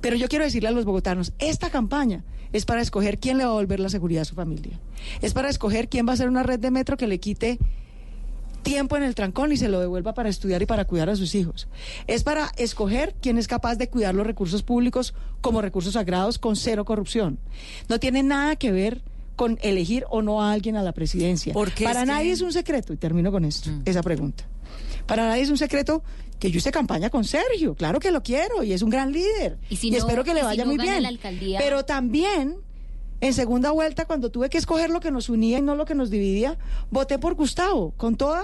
Pero 0.00 0.16
yo 0.16 0.28
quiero 0.28 0.44
decirle 0.44 0.68
a 0.68 0.72
los 0.72 0.84
bogotanos, 0.84 1.32
esta 1.38 1.70
campaña 1.70 2.24
es 2.52 2.64
para 2.66 2.80
escoger 2.82 3.18
quién 3.18 3.38
le 3.38 3.44
va 3.44 3.50
a 3.50 3.54
volver 3.54 3.80
la 3.80 3.88
seguridad 3.88 4.22
a 4.22 4.24
su 4.26 4.34
familia. 4.34 4.78
Es 5.22 5.32
para 5.34 5.48
escoger 5.48 5.88
quién 5.88 6.06
va 6.06 6.10
a 6.10 6.14
hacer 6.14 6.28
una 6.28 6.42
red 6.42 6.58
de 6.60 6.70
metro 6.70 6.96
que 6.96 7.06
le 7.06 7.18
quite 7.18 7.58
tiempo 8.62 8.96
en 8.96 9.02
el 9.02 9.14
trancón 9.16 9.50
y 9.52 9.56
se 9.56 9.68
lo 9.68 9.80
devuelva 9.80 10.14
para 10.14 10.28
estudiar 10.28 10.62
y 10.62 10.66
para 10.66 10.84
cuidar 10.84 11.10
a 11.10 11.16
sus 11.16 11.34
hijos. 11.34 11.66
Es 12.06 12.22
para 12.22 12.52
escoger 12.56 13.14
quién 13.20 13.36
es 13.38 13.48
capaz 13.48 13.74
de 13.74 13.88
cuidar 13.88 14.14
los 14.14 14.26
recursos 14.26 14.62
públicos 14.62 15.14
como 15.40 15.60
recursos 15.62 15.94
sagrados 15.94 16.38
con 16.38 16.54
cero 16.54 16.84
corrupción. 16.84 17.38
No 17.88 17.98
tiene 17.98 18.22
nada 18.22 18.54
que 18.56 18.70
ver 18.70 19.02
con 19.34 19.58
elegir 19.62 20.04
o 20.10 20.22
no 20.22 20.42
a 20.42 20.52
alguien 20.52 20.76
a 20.76 20.82
la 20.82 20.92
presidencia. 20.92 21.54
Porque 21.54 21.84
para 21.84 22.00
que- 22.00 22.06
nadie 22.06 22.30
es 22.32 22.40
un 22.42 22.52
secreto, 22.52 22.92
y 22.92 22.96
termino 22.98 23.32
con 23.32 23.44
esto, 23.44 23.70
esa 23.84 24.02
pregunta. 24.02 24.44
Para 25.06 25.26
nadie 25.28 25.42
es 25.42 25.50
un 25.50 25.58
secreto 25.58 26.02
que 26.38 26.50
yo 26.50 26.58
hice 26.58 26.72
campaña 26.72 27.08
con 27.10 27.24
Sergio, 27.24 27.74
claro 27.74 28.00
que 28.00 28.10
lo 28.10 28.22
quiero 28.22 28.62
y 28.64 28.72
es 28.72 28.82
un 28.82 28.90
gran 28.90 29.12
líder. 29.12 29.58
Y 29.70 29.76
si 29.76 29.90
no- 29.90 29.98
espero 29.98 30.24
que 30.24 30.34
le 30.34 30.40
si 30.40 30.46
vaya 30.46 30.64
no 30.64 30.70
muy 30.74 30.78
bien. 30.78 31.02
la 31.02 31.08
alcaldía- 31.08 31.58
Pero 31.60 31.84
también 31.84 32.56
en 33.20 33.32
segunda 33.32 33.70
vuelta, 33.70 34.04
cuando 34.06 34.30
tuve 34.30 34.50
que 34.50 34.58
escoger 34.58 34.90
lo 34.90 34.98
que 34.98 35.12
nos 35.12 35.28
unía 35.28 35.58
y 35.58 35.62
no 35.62 35.76
lo 35.76 35.84
que 35.84 35.94
nos 35.94 36.10
dividía, 36.10 36.58
voté 36.90 37.18
por 37.20 37.34
Gustavo, 37.34 37.92
con 37.96 38.16
toda 38.16 38.42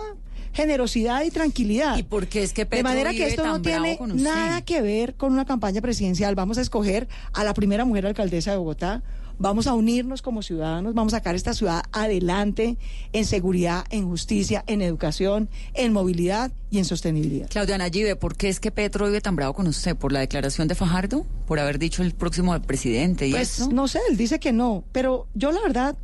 generosidad 0.53 1.25
y 1.25 1.31
tranquilidad. 1.31 1.97
¿Y 1.97 2.05
por 2.05 2.27
qué 2.29 2.43
es 2.43 2.53
que 2.53 2.65
De 2.65 2.83
manera 2.83 3.11
que 3.11 3.27
esto 3.27 3.45
no 3.45 3.61
tiene 3.61 3.99
nada 4.15 4.63
que 4.63 4.81
ver 4.81 5.15
con 5.15 5.33
una 5.33 5.45
campaña 5.45 5.81
presidencial. 5.81 6.35
Vamos 6.37 6.59
a 6.59 6.61
escoger 6.63 7.09
a 7.33 7.45
la 7.45 7.55
primera 7.55 7.85
mujer 7.85 8.07
alcaldesa 8.07 8.53
de 8.53 8.57
Bogotá. 8.57 9.03
Vamos 9.41 9.67
a 9.69 9.75
unirnos 9.75 10.21
como 10.21 10.43
ciudadanos, 10.43 10.95
vamos 10.95 11.15
a 11.15 11.19
sacar 11.19 11.35
esta 11.37 11.55
ciudad 11.55 11.83
adelante 11.93 12.77
en 13.13 13.25
seguridad, 13.25 13.85
en 13.91 14.09
justicia, 14.09 14.65
en 14.67 14.83
educación, 14.83 15.49
en 15.75 15.93
movilidad 15.93 16.51
y 16.71 16.79
en 16.79 16.85
sostenibilidad. 16.85 17.49
Claudia 17.49 17.79
Nayibe, 17.79 18.17
¿por 18.17 18.37
qué 18.37 18.49
es 18.49 18.59
que 18.59 18.71
Petro 18.73 19.07
vive 19.07 19.21
tan 19.21 19.37
bravo 19.37 19.55
con 19.55 19.69
usted? 19.69 19.97
¿Por 19.97 20.13
la 20.13 20.21
declaración 20.21 20.67
de 20.67 20.75
Fajardo? 20.75 21.25
¿Por 21.47 21.61
haber 21.61 21.79
dicho 21.79 22.03
el 22.03 22.13
próximo 22.15 22.61
presidente 22.63 23.29
y 23.29 23.31
Pues 23.31 23.61
eso? 23.61 23.71
no 23.71 23.87
sé, 23.87 24.01
él 24.11 24.17
dice 24.17 24.41
que 24.41 24.53
no, 24.53 24.83
pero 24.93 25.27
yo 25.35 25.53
la 25.53 25.61
verdad 25.61 25.97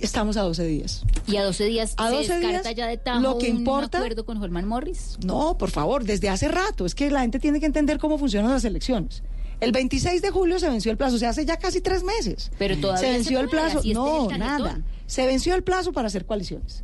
estamos 0.00 0.36
a 0.36 0.42
12 0.42 0.64
días. 0.66 1.04
Y 1.28 1.36
a 1.36 1.44
12 1.44 1.64
días 1.66 1.94
A 1.98 2.08
se 2.08 2.16
12 2.16 2.32
descarta 2.40 2.68
días, 2.70 2.74
ya 2.76 2.86
de 2.88 2.96
tajo 2.96 3.20
lo 3.20 3.38
que 3.38 3.48
importa- 3.48 3.98
un 3.98 4.02
acuerdo 4.04 4.26
con 4.26 4.42
Holman 4.42 4.66
Morris. 4.66 5.18
No, 5.24 5.56
por 5.56 5.70
favor, 5.70 6.02
desde 6.02 6.28
hace 6.28 6.48
rato. 6.48 6.84
Es 6.84 6.96
que 6.96 7.08
la 7.12 7.20
gente 7.20 7.38
tiene 7.38 7.60
que 7.60 7.66
entender 7.66 7.98
cómo 7.98 8.18
funcionan 8.18 8.50
las 8.50 8.64
elecciones. 8.64 9.22
El 9.62 9.70
26 9.70 10.22
de 10.22 10.30
julio 10.30 10.58
se 10.58 10.68
venció 10.68 10.90
el 10.90 10.98
plazo, 10.98 11.14
o 11.14 11.18
sea, 11.20 11.30
hace 11.30 11.44
ya 11.44 11.56
casi 11.56 11.80
tres 11.80 12.02
meses. 12.02 12.50
Pero 12.58 12.76
todavía 12.78 13.00
se 13.00 13.06
se 13.06 13.12
venció 13.12 13.38
el 13.38 13.48
plazo. 13.48 13.80
No, 13.94 14.28
el 14.28 14.36
nada. 14.40 14.80
Se 15.06 15.24
venció 15.24 15.54
el 15.54 15.62
plazo 15.62 15.92
para 15.92 16.08
hacer 16.08 16.26
coaliciones. 16.26 16.82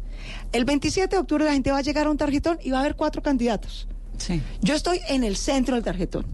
El 0.52 0.64
27 0.64 1.16
de 1.16 1.20
octubre 1.20 1.44
la 1.44 1.54
gente 1.54 1.72
va 1.72 1.78
a 1.78 1.82
llegar 1.82 2.06
a 2.06 2.10
un 2.10 2.16
tarjetón 2.16 2.60
y 2.62 2.70
va 2.70 2.76
a 2.76 2.80
haber 2.82 2.94
cuatro 2.94 3.20
candidatos. 3.20 3.88
Sí. 4.18 4.40
Yo 4.62 4.76
estoy 4.76 5.00
en 5.08 5.24
el 5.24 5.36
centro 5.36 5.74
del 5.74 5.82
tarjetón. 5.82 6.24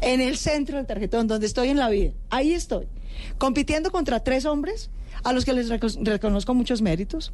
En 0.00 0.22
el 0.22 0.38
centro 0.38 0.78
del 0.78 0.86
tarjetón, 0.86 1.28
donde 1.28 1.44
estoy 1.46 1.68
en 1.68 1.76
la 1.76 1.90
vida. 1.90 2.12
Ahí 2.30 2.54
estoy. 2.54 2.88
Compitiendo 3.36 3.92
contra 3.92 4.20
tres 4.20 4.46
hombres 4.46 4.88
a 5.24 5.32
los 5.32 5.44
que 5.44 5.52
les 5.52 5.70
reco- 5.70 5.98
reconozco 6.04 6.54
muchos 6.54 6.82
méritos. 6.82 7.32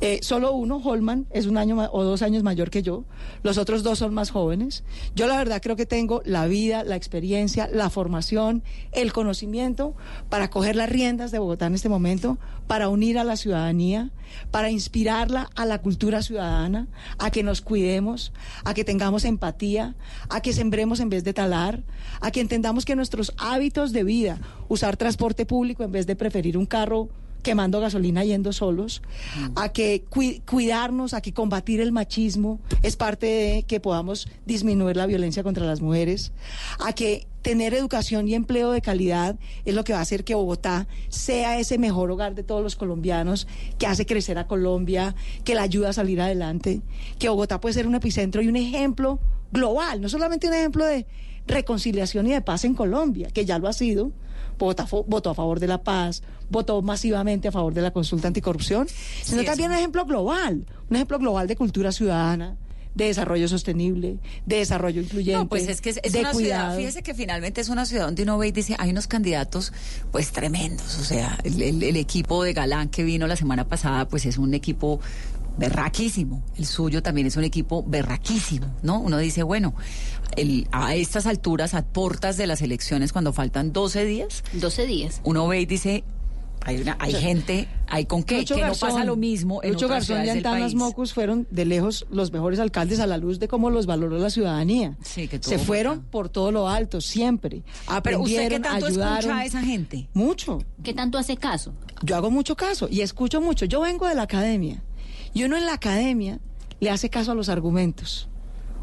Eh, 0.00 0.18
solo 0.22 0.52
uno, 0.52 0.78
Holman, 0.78 1.26
es 1.30 1.46
un 1.46 1.56
año 1.58 1.76
o 1.92 2.02
dos 2.04 2.22
años 2.22 2.42
mayor 2.42 2.70
que 2.70 2.82
yo. 2.82 3.04
Los 3.42 3.58
otros 3.58 3.82
dos 3.82 3.98
son 3.98 4.14
más 4.14 4.30
jóvenes. 4.30 4.82
Yo 5.14 5.26
la 5.26 5.36
verdad 5.36 5.60
creo 5.62 5.76
que 5.76 5.86
tengo 5.86 6.22
la 6.24 6.46
vida, 6.46 6.82
la 6.84 6.96
experiencia, 6.96 7.68
la 7.72 7.90
formación, 7.90 8.62
el 8.92 9.12
conocimiento 9.12 9.94
para 10.28 10.50
coger 10.50 10.76
las 10.76 10.88
riendas 10.88 11.30
de 11.30 11.38
Bogotá 11.38 11.66
en 11.66 11.74
este 11.74 11.88
momento, 11.88 12.38
para 12.70 12.88
unir 12.88 13.18
a 13.18 13.24
la 13.24 13.36
ciudadanía, 13.36 14.12
para 14.52 14.70
inspirarla 14.70 15.50
a 15.56 15.66
la 15.66 15.82
cultura 15.82 16.22
ciudadana, 16.22 16.86
a 17.18 17.32
que 17.32 17.42
nos 17.42 17.62
cuidemos, 17.62 18.32
a 18.62 18.74
que 18.74 18.84
tengamos 18.84 19.24
empatía, 19.24 19.96
a 20.28 20.40
que 20.40 20.52
sembremos 20.52 21.00
en 21.00 21.08
vez 21.08 21.24
de 21.24 21.32
talar, 21.32 21.82
a 22.20 22.30
que 22.30 22.40
entendamos 22.40 22.84
que 22.84 22.94
nuestros 22.94 23.34
hábitos 23.38 23.90
de 23.90 24.04
vida, 24.04 24.38
usar 24.68 24.96
transporte 24.96 25.46
público 25.46 25.82
en 25.82 25.90
vez 25.90 26.06
de 26.06 26.14
preferir 26.14 26.56
un 26.56 26.64
carro 26.64 27.08
quemando 27.42 27.80
gasolina 27.80 28.24
yendo 28.24 28.52
solos, 28.52 29.02
a 29.56 29.70
que 29.70 30.04
cui- 30.10 30.40
cuidarnos, 30.46 31.14
a 31.14 31.20
que 31.20 31.32
combatir 31.32 31.80
el 31.80 31.92
machismo 31.92 32.60
es 32.82 32.96
parte 32.96 33.26
de 33.26 33.62
que 33.64 33.80
podamos 33.80 34.28
disminuir 34.46 34.96
la 34.96 35.06
violencia 35.06 35.42
contra 35.42 35.64
las 35.66 35.80
mujeres, 35.80 36.32
a 36.78 36.92
que 36.92 37.26
tener 37.42 37.72
educación 37.72 38.28
y 38.28 38.34
empleo 38.34 38.70
de 38.70 38.82
calidad 38.82 39.38
es 39.64 39.74
lo 39.74 39.82
que 39.82 39.94
va 39.94 40.00
a 40.00 40.02
hacer 40.02 40.24
que 40.24 40.34
Bogotá 40.34 40.86
sea 41.08 41.58
ese 41.58 41.78
mejor 41.78 42.10
hogar 42.10 42.34
de 42.34 42.42
todos 42.42 42.62
los 42.62 42.76
colombianos, 42.76 43.46
que 43.78 43.86
hace 43.86 44.04
crecer 44.04 44.36
a 44.38 44.46
Colombia, 44.46 45.14
que 45.44 45.54
la 45.54 45.62
ayuda 45.62 45.88
a 45.88 45.92
salir 45.94 46.20
adelante, 46.20 46.82
que 47.18 47.28
Bogotá 47.30 47.58
puede 47.60 47.72
ser 47.72 47.86
un 47.86 47.94
epicentro 47.94 48.42
y 48.42 48.48
un 48.48 48.56
ejemplo 48.56 49.18
global, 49.52 50.00
no 50.00 50.08
solamente 50.08 50.48
un 50.48 50.54
ejemplo 50.54 50.84
de 50.84 51.06
reconciliación 51.46 52.26
y 52.26 52.32
de 52.32 52.40
paz 52.40 52.64
en 52.64 52.74
Colombia, 52.74 53.28
que 53.32 53.44
ya 53.44 53.58
lo 53.58 53.68
ha 53.68 53.72
sido. 53.72 54.12
Votó 54.58 55.30
a 55.30 55.34
favor 55.34 55.58
de 55.58 55.66
la 55.66 55.82
paz, 55.82 56.22
votó 56.50 56.82
masivamente 56.82 57.48
a 57.48 57.52
favor 57.52 57.72
de 57.72 57.80
la 57.80 57.92
consulta 57.92 58.28
anticorrupción, 58.28 58.86
sino 59.22 59.40
Sí, 59.40 59.46
también 59.46 59.70
un 59.70 59.76
ejemplo 59.78 60.04
global, 60.04 60.66
un 60.90 60.96
ejemplo 60.96 61.18
global 61.18 61.48
de 61.48 61.56
cultura 61.56 61.92
ciudadana, 61.92 62.58
de 62.94 63.06
desarrollo 63.06 63.48
sostenible, 63.48 64.18
de 64.44 64.56
desarrollo 64.56 65.00
incluyente, 65.00 65.38
No, 65.44 65.48
pues 65.48 65.66
es 65.66 65.80
que 65.80 65.88
es, 65.90 66.00
es 66.02 66.12
de 66.12 66.20
una 66.20 66.34
ciudad, 66.34 66.58
cuidado. 66.66 66.76
fíjese 66.78 67.02
que 67.02 67.14
finalmente 67.14 67.62
es 67.62 67.70
una 67.70 67.86
ciudad 67.86 68.04
donde 68.04 68.22
uno 68.24 68.36
ve 68.36 68.48
y 68.48 68.52
dice, 68.52 68.76
hay 68.78 68.90
unos 68.90 69.06
candidatos 69.06 69.72
pues 70.12 70.30
tremendos, 70.30 70.98
o 70.98 71.04
sea, 71.04 71.38
el, 71.44 71.62
el- 71.62 71.82
el 71.82 71.96
equipo 71.96 72.44
de 72.44 72.52
Galán 72.52 72.90
que 72.90 73.02
vino 73.02 73.26
la 73.26 73.36
semana 73.36 73.66
pasada 73.66 74.08
pues 74.08 74.26
es 74.26 74.36
un 74.36 74.52
equipo 74.52 75.00
berraquísimo, 75.60 76.42
el 76.56 76.66
suyo 76.66 77.02
también 77.02 77.26
es 77.26 77.36
un 77.36 77.44
equipo 77.44 77.84
berraquísimo, 77.86 78.66
¿no? 78.82 78.98
Uno 78.98 79.18
dice, 79.18 79.42
bueno, 79.42 79.74
el- 80.36 80.66
a 80.72 80.94
estas 80.94 81.26
alturas, 81.26 81.74
a 81.74 81.82
portas 81.84 82.36
de 82.36 82.46
las 82.46 82.62
elecciones, 82.62 83.12
cuando 83.12 83.32
faltan 83.32 83.72
12 83.72 84.04
días, 84.04 84.42
12 84.54 84.86
días, 84.86 85.20
uno 85.22 85.46
ve 85.46 85.60
y 85.60 85.66
dice, 85.66 86.02
hay, 86.62 86.76
una, 86.80 86.96
hay 87.00 87.10
O 87.10 87.12
sea, 87.12 87.20
gente, 87.22 87.68
hay 87.88 88.04
con 88.04 88.22
qué, 88.22 88.38
Lucho 88.40 88.54
que 88.54 88.60
no 88.60 88.74
pasa 88.74 89.02
lo 89.04 89.16
mismo 89.16 89.62
en 89.62 89.72
Lucho 89.72 89.86
otras 89.86 90.06
Garzón 90.08 90.26
y 90.26 90.28
Antanas. 90.28 90.74
Mocus 90.74 91.14
fueron 91.14 91.46
de 91.50 91.64
lejos 91.64 92.06
los 92.10 92.32
mejores 92.32 92.58
alcaldes 92.60 93.00
a 93.00 93.06
la 93.06 93.16
luz 93.16 93.38
de 93.38 93.48
cómo 93.48 93.70
los 93.70 93.86
valoró 93.86 94.18
la 94.18 94.28
ciudadanía. 94.28 94.96
Sí, 95.02 95.26
que 95.26 95.38
todo 95.38 95.50
Se 95.50 95.58
fueron 95.58 96.02
por 96.02 96.28
todo 96.28 96.52
lo 96.52 96.68
alto, 96.68 97.00
siempre. 97.00 97.62
Pero 98.02 98.20
usted 98.20 98.48
qué 98.50 98.60
tanto 98.60 98.86
ayudaron. 98.86 99.18
escucha 99.20 99.38
a 99.38 99.44
esa 99.46 99.62
gente. 99.62 100.08
Mucho. 100.12 100.58
¿Qué 100.82 100.92
tanto 100.92 101.16
hace 101.16 101.36
caso? 101.38 101.72
Yo 102.02 102.14
hago 102.16 102.30
mucho 102.30 102.54
caso 102.56 102.88
y 102.90 103.00
escucho 103.00 103.40
mucho. 103.40 103.64
Yo 103.64 103.80
vengo 103.80 104.06
de 104.06 104.14
la 104.14 104.22
academia 104.22 104.82
y 105.34 105.44
uno 105.44 105.56
en 105.56 105.66
la 105.66 105.74
academia 105.74 106.38
le 106.80 106.90
hace 106.90 107.10
caso 107.10 107.32
a 107.32 107.34
los 107.34 107.48
argumentos. 107.48 108.28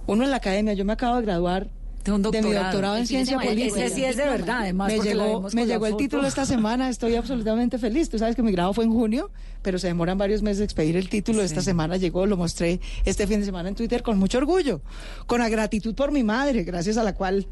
Uno 0.06 0.24
en 0.24 0.32
la 0.32 0.38
academia, 0.38 0.74
yo 0.74 0.86
me 0.86 0.94
acabo 0.94 1.18
de 1.18 1.24
graduar 1.24 1.68
De 2.06 2.12
un 2.14 2.22
mi 2.22 2.32
doctorado. 2.32 2.96
en 2.96 3.02
de 3.02 3.08
ciencia 3.08 3.38
política. 3.38 3.84
ese 3.86 3.96
sí 3.96 4.04
es 4.06 4.16
de 4.16 4.24
verdad, 4.26 4.60
además, 4.62 4.88
Me 4.94 5.00
llegó, 5.00 5.42
me 5.54 5.66
llegó 5.66 5.86
el 5.88 5.92
foto. 5.94 6.04
título 6.04 6.28
esta 6.28 6.46
semana, 6.46 6.88
estoy 6.90 7.16
absolutamente 7.16 7.78
feliz. 7.78 8.10
Tú 8.10 8.18
sabes 8.18 8.36
que 8.36 8.42
mi 8.44 8.52
grado 8.54 8.74
fue 8.74 8.86
en 8.86 8.94
junio, 8.94 9.30
pero 9.62 9.78
se 9.80 9.88
demoran 9.88 10.18
varios 10.18 10.42
meses 10.42 10.60
de 10.60 10.64
expedir 10.64 10.96
el 10.96 11.10
título. 11.10 11.42
Esta 11.42 11.62
semana 11.62 11.98
llegó, 11.98 12.26
lo 12.26 12.38
mostré 12.38 12.80
este 13.04 13.28
fin 13.28 13.40
de 13.42 13.46
semana 13.46 13.68
en 13.70 13.76
Twitter 13.76 14.02
con 14.04 14.18
mucho 14.18 14.38
orgullo, 14.38 14.80
con 15.26 15.40
la 15.40 15.50
gratitud 15.50 15.94
por 15.96 16.12
mi 16.14 16.24
madre, 16.24 16.64
gracias 16.64 16.96
a 16.98 17.04
la 17.04 17.14
cual 17.14 17.46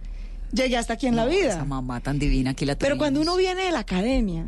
llegué 0.54 0.78
hasta 0.78 0.93
aquí 0.93 1.08
en 1.08 1.18
la 1.18 1.26
vida. 1.26 1.50
Esa 1.50 1.66
mamá 1.66 2.00
tan 2.00 2.18
divina, 2.20 2.52
aquí 2.52 2.64
la 2.66 2.76
Pero 2.78 2.91
tuvimos. 2.96 3.00
cuando 3.00 3.22
uno 3.22 3.36
viene 3.36 3.64
de 3.66 3.72
la 3.72 3.80
academia, 3.80 4.46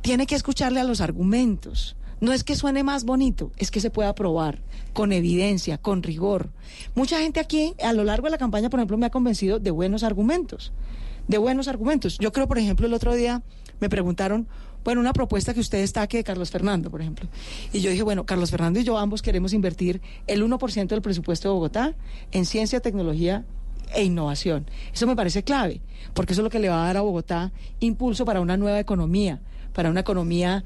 tiene 0.00 0.26
que 0.26 0.36
escucharle 0.36 0.80
a 0.80 0.84
los 0.84 1.02
argumentos. 1.02 1.96
No 2.20 2.32
es 2.32 2.44
que 2.44 2.54
suene 2.54 2.84
más 2.84 3.04
bonito, 3.04 3.50
es 3.56 3.70
que 3.70 3.80
se 3.80 3.90
pueda 3.90 4.14
probar 4.14 4.60
con 4.92 5.12
evidencia, 5.12 5.78
con 5.78 6.02
rigor. 6.02 6.50
Mucha 6.94 7.18
gente 7.20 7.40
aquí 7.40 7.74
a 7.82 7.92
lo 7.92 8.04
largo 8.04 8.26
de 8.26 8.32
la 8.32 8.38
campaña, 8.38 8.68
por 8.68 8.78
ejemplo, 8.78 8.98
me 8.98 9.06
ha 9.06 9.10
convencido 9.10 9.58
de 9.58 9.70
buenos 9.70 10.02
argumentos, 10.02 10.72
de 11.28 11.38
buenos 11.38 11.68
argumentos. 11.68 12.18
Yo 12.18 12.32
creo, 12.32 12.46
por 12.46 12.58
ejemplo, 12.58 12.86
el 12.86 12.94
otro 12.94 13.14
día 13.14 13.42
me 13.80 13.88
preguntaron, 13.88 14.46
bueno, 14.84 15.00
una 15.00 15.12
propuesta 15.12 15.54
que 15.54 15.60
usted 15.60 15.78
destaque 15.78 16.18
de 16.18 16.24
Carlos 16.24 16.50
Fernando, 16.50 16.90
por 16.90 17.00
ejemplo. 17.00 17.28
Y 17.72 17.80
yo 17.80 17.90
dije, 17.90 18.02
bueno, 18.02 18.24
Carlos 18.24 18.50
Fernando 18.50 18.80
y 18.80 18.84
yo 18.84 18.98
ambos 18.98 19.22
queremos 19.22 19.52
invertir 19.52 20.00
el 20.26 20.42
1% 20.42 20.88
del 20.88 21.02
presupuesto 21.02 21.48
de 21.48 21.54
Bogotá 21.54 21.94
en 22.32 22.46
ciencia, 22.46 22.80
tecnología 22.80 23.44
e 23.94 24.04
innovación. 24.04 24.66
Eso 24.92 25.06
me 25.06 25.16
parece 25.16 25.42
clave, 25.42 25.80
porque 26.14 26.32
eso 26.32 26.42
es 26.42 26.44
lo 26.44 26.50
que 26.50 26.58
le 26.58 26.68
va 26.68 26.82
a 26.82 26.86
dar 26.86 26.96
a 26.96 27.00
Bogotá 27.02 27.52
impulso 27.80 28.24
para 28.24 28.40
una 28.40 28.56
nueva 28.56 28.80
economía, 28.80 29.40
para 29.74 29.90
una 29.90 30.00
economía 30.00 30.64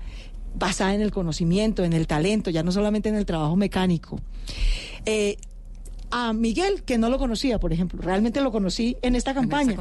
basada 0.55 0.95
en 0.95 1.01
el 1.01 1.11
conocimiento, 1.11 1.85
en 1.85 1.93
el 1.93 2.07
talento, 2.07 2.51
ya 2.51 2.63
no 2.63 2.73
solamente 2.73 3.09
en 3.09 3.17
el 3.17 3.27
trabajo 3.27 3.57
mecánico. 3.57 4.21
Eh, 5.07 5.37
a 6.11 6.33
Miguel, 6.33 6.85
que 6.85 6.97
no 6.97 7.09
lo 7.09 7.19
conocía, 7.19 7.59
por 7.59 7.73
ejemplo, 7.73 8.01
realmente 8.01 8.41
lo 8.41 8.53
conocí 8.53 8.97
en 9.03 9.17
esta 9.17 9.35
campaña. 9.35 9.75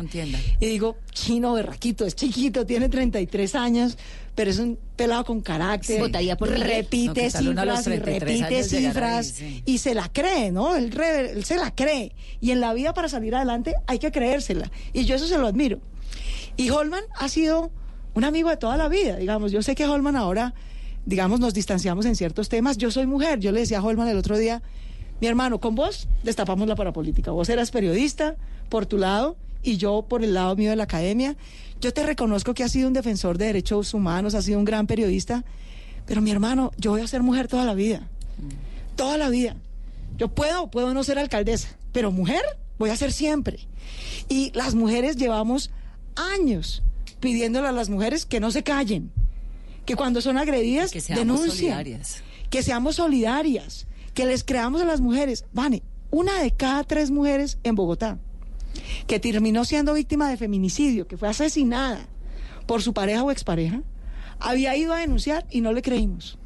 y 0.60 0.66
digo, 0.66 0.98
chino 1.12 1.54
berraquito, 1.54 2.06
es 2.08 2.16
chiquito, 2.16 2.66
tiene 2.66 2.90
33 2.90 3.54
años, 3.54 3.98
pero 4.34 4.50
es 4.50 4.58
un 4.58 4.80
pelado 4.96 5.26
con 5.26 5.42
carácter. 5.42 6.00
Por 6.38 6.50
repite 6.76 7.22
No, 7.22 7.52
cifras 7.76 7.82
y 7.82 8.00
33 8.00 8.20
repite 8.24 8.56
ahí, 8.56 8.64
cifras 8.64 9.28
sí. 9.28 9.62
y 9.68 9.78
se 9.78 9.94
la 9.94 10.10
cree, 10.12 10.52
¿no? 10.52 10.76
Él, 10.76 10.92
re- 10.92 11.32
él 11.34 11.44
se 11.46 11.58
la 11.58 11.70
cree. 11.70 12.14
Y 12.42 12.50
en 12.50 12.62
la 12.62 12.74
vida 12.74 12.96
para 12.96 13.10
salir 13.10 13.36
adelante 13.36 13.76
hay 13.86 14.00
que 14.00 14.12
creérsela. 14.12 14.72
Y 14.92 15.06
yo 15.06 15.16
eso 15.16 15.28
se 15.28 15.38
lo 15.38 15.46
admiro. 15.46 15.82
Y 16.58 16.72
Holman 16.72 17.04
ha 17.16 17.30
sido 17.30 17.70
un 18.14 18.24
amigo 18.24 18.50
de 18.50 18.58
toda 18.58 18.78
la 18.78 18.88
vida, 18.88 19.18
digamos. 19.18 19.52
Yo 19.52 19.62
sé 19.62 19.76
que 19.76 19.86
Holman 19.86 20.16
ahora, 20.16 20.54
digamos, 21.06 21.40
nos 21.40 21.54
distanciamos 21.54 22.06
en 22.06 22.16
ciertos 22.16 22.50
temas. 22.50 22.78
Yo 22.78 22.92
soy 22.92 23.08
mujer. 23.08 23.40
Yo 23.40 23.52
le 23.52 23.62
decía 23.62 23.80
a 23.80 23.84
Holman 23.84 24.08
el 24.08 24.18
otro 24.18 24.38
día, 24.38 24.62
mi 25.22 25.28
hermano, 25.28 25.60
con 25.60 25.76
vos 25.76 26.08
destapamos 26.24 26.68
la 26.68 26.76
parapolítica. 26.76 27.32
Vos 27.32 27.50
eras 27.50 27.72
periodista 27.72 28.36
por 28.70 28.86
tu 28.86 28.98
lado 28.98 29.38
y 29.62 29.78
yo 29.78 30.06
por 30.08 30.24
el 30.24 30.34
lado 30.34 30.56
mío 30.56 30.70
de 30.70 30.76
la 30.76 30.84
academia. 30.84 31.36
Yo 31.82 31.94
te 31.94 32.04
reconozco 32.04 32.54
que 32.54 32.64
has 32.64 32.72
sido 32.72 32.88
un 32.88 32.94
defensor 32.94 33.38
de 33.38 33.46
derechos 33.46 33.94
humanos, 33.94 34.36
has 34.36 34.46
sido 34.46 34.60
un 34.60 34.66
gran 34.66 34.88
periodista, 34.88 35.44
pero 36.06 36.22
mi 36.22 36.32
hermano, 36.32 36.72
yo 36.78 36.92
voy 36.92 37.02
a 37.02 37.08
ser 37.08 37.24
mujer 37.24 37.48
toda 37.48 37.66
la 37.66 37.74
vida. 37.74 38.08
Toda 38.96 39.18
la 39.18 39.30
vida. 39.30 39.56
Yo 40.18 40.28
puedo, 40.28 40.70
puedo 40.70 40.94
no 40.94 41.04
ser 41.04 41.18
alcaldesa, 41.18 41.70
pero 41.92 42.12
mujer 42.12 42.44
voy 42.78 42.90
a 42.90 42.96
ser 42.96 43.12
siempre. 43.12 43.60
Y 44.30 44.52
las 44.54 44.76
mujeres 44.76 45.18
llevamos 45.18 45.72
años 46.16 46.84
pidiéndole 47.24 47.70
a 47.70 47.72
las 47.72 47.90
mujeres 47.90 48.26
que 48.26 48.40
no 48.42 48.52
se 48.52 48.64
callen, 48.64 49.10
que 49.86 49.96
cuando 49.96 50.22
son 50.22 50.38
agredidas 50.38 50.92
Que 50.92 51.00
denuncien, 51.22 51.70
que 52.50 52.62
seamos 52.64 52.98
solidarias, 52.98 53.88
que 54.14 54.26
les 54.26 54.44
creamos 54.44 54.82
a 54.82 54.86
las 54.86 55.00
mujeres. 55.00 55.46
Vane, 55.54 55.84
una 56.12 56.40
de 56.42 56.52
cada 56.52 56.84
tres 56.84 57.10
mujeres 57.12 57.58
en 57.64 57.76
Bogotá 57.76 58.20
que 59.08 59.20
terminó 59.20 59.64
siendo 59.66 59.94
víctima 59.94 60.30
de 60.30 60.36
feminicidio, 60.38 61.08
que 61.08 61.16
fue 61.18 61.30
asesinada 61.30 62.08
por 62.68 62.82
su 62.82 62.94
pareja 62.94 63.24
o 63.24 63.32
expareja, 63.32 63.82
había 64.40 64.76
ido 64.76 64.94
a 64.94 64.98
denunciar 64.98 65.46
y 65.50 65.62
no 65.62 65.72
le 65.72 65.82
creímos. 65.82 66.38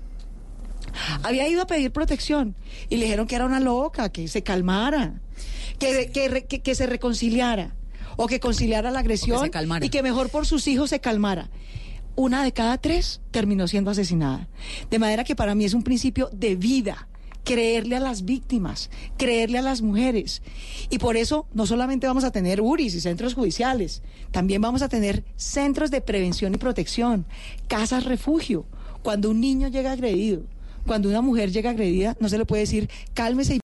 Había 1.24 1.48
ido 1.48 1.62
a 1.64 1.68
pedir 1.68 1.92
protección 1.92 2.56
y 2.90 2.98
le 2.98 3.06
dijeron 3.06 3.26
que 3.28 3.36
era 3.36 3.46
una 3.46 3.60
loca, 3.60 4.10
que 4.10 4.28
se 4.28 4.44
calmara, 4.44 5.22
que, 5.80 6.12
que, 6.12 6.28
re- 6.28 6.46
que- 6.46 6.62
que 6.62 6.76
se 6.76 6.86
reconciliara 6.88 7.74
o 8.18 8.28
que 8.28 8.42
conciliara 8.42 8.92
la 8.92 9.00
agresión 9.00 9.50
y 9.82 9.90
que 9.90 10.04
mejor 10.04 10.30
por 10.30 10.46
sus 10.46 10.68
hijos 10.68 10.90
se 10.90 11.00
calmara. 11.00 11.50
Una 12.16 12.44
de 12.44 12.52
cada 12.52 12.78
tres 12.80 13.22
terminó 13.32 13.68
siendo 13.68 13.92
asesinada. 13.92 14.50
De 14.90 15.00
manera 15.00 15.24
que 15.24 15.36
para 15.36 15.56
mí 15.56 15.64
es 15.64 15.74
un 15.74 15.84
principio 15.84 16.30
de 16.34 16.56
vida 16.56 17.08
creerle 17.48 17.96
a 17.96 18.02
las 18.02 18.26
víctimas, 18.26 18.90
creerle 19.18 19.60
a 19.60 19.62
las 19.62 19.82
mujeres. 19.82 20.42
Y 20.90 20.98
por 20.98 21.16
eso 21.16 21.48
no 21.54 21.66
solamente 21.66 22.06
vamos 22.06 22.26
a 22.26 22.32
tener 22.32 22.60
URIs 22.60 22.94
y 22.96 23.00
centros 23.00 23.36
judiciales, 23.36 24.02
también 24.32 24.62
vamos 24.62 24.82
a 24.82 24.90
tener 24.90 25.24
centros 25.38 25.90
de 25.90 26.02
prevención 26.02 26.54
y 26.54 26.58
protección, 26.58 27.26
casas 27.70 28.04
refugio. 28.04 28.66
Cuando 29.02 29.30
un 29.30 29.40
niño 29.40 29.70
llega 29.70 29.94
agredido, 29.94 30.42
cuando 30.86 31.08
una 31.08 31.22
mujer 31.22 31.52
llega 31.52 31.70
agredida, 31.70 32.18
no 32.20 32.28
se 32.28 32.38
le 32.38 32.46
puede 32.46 32.64
decir 32.64 32.90
cálmese 33.14 33.54
y 33.54 33.56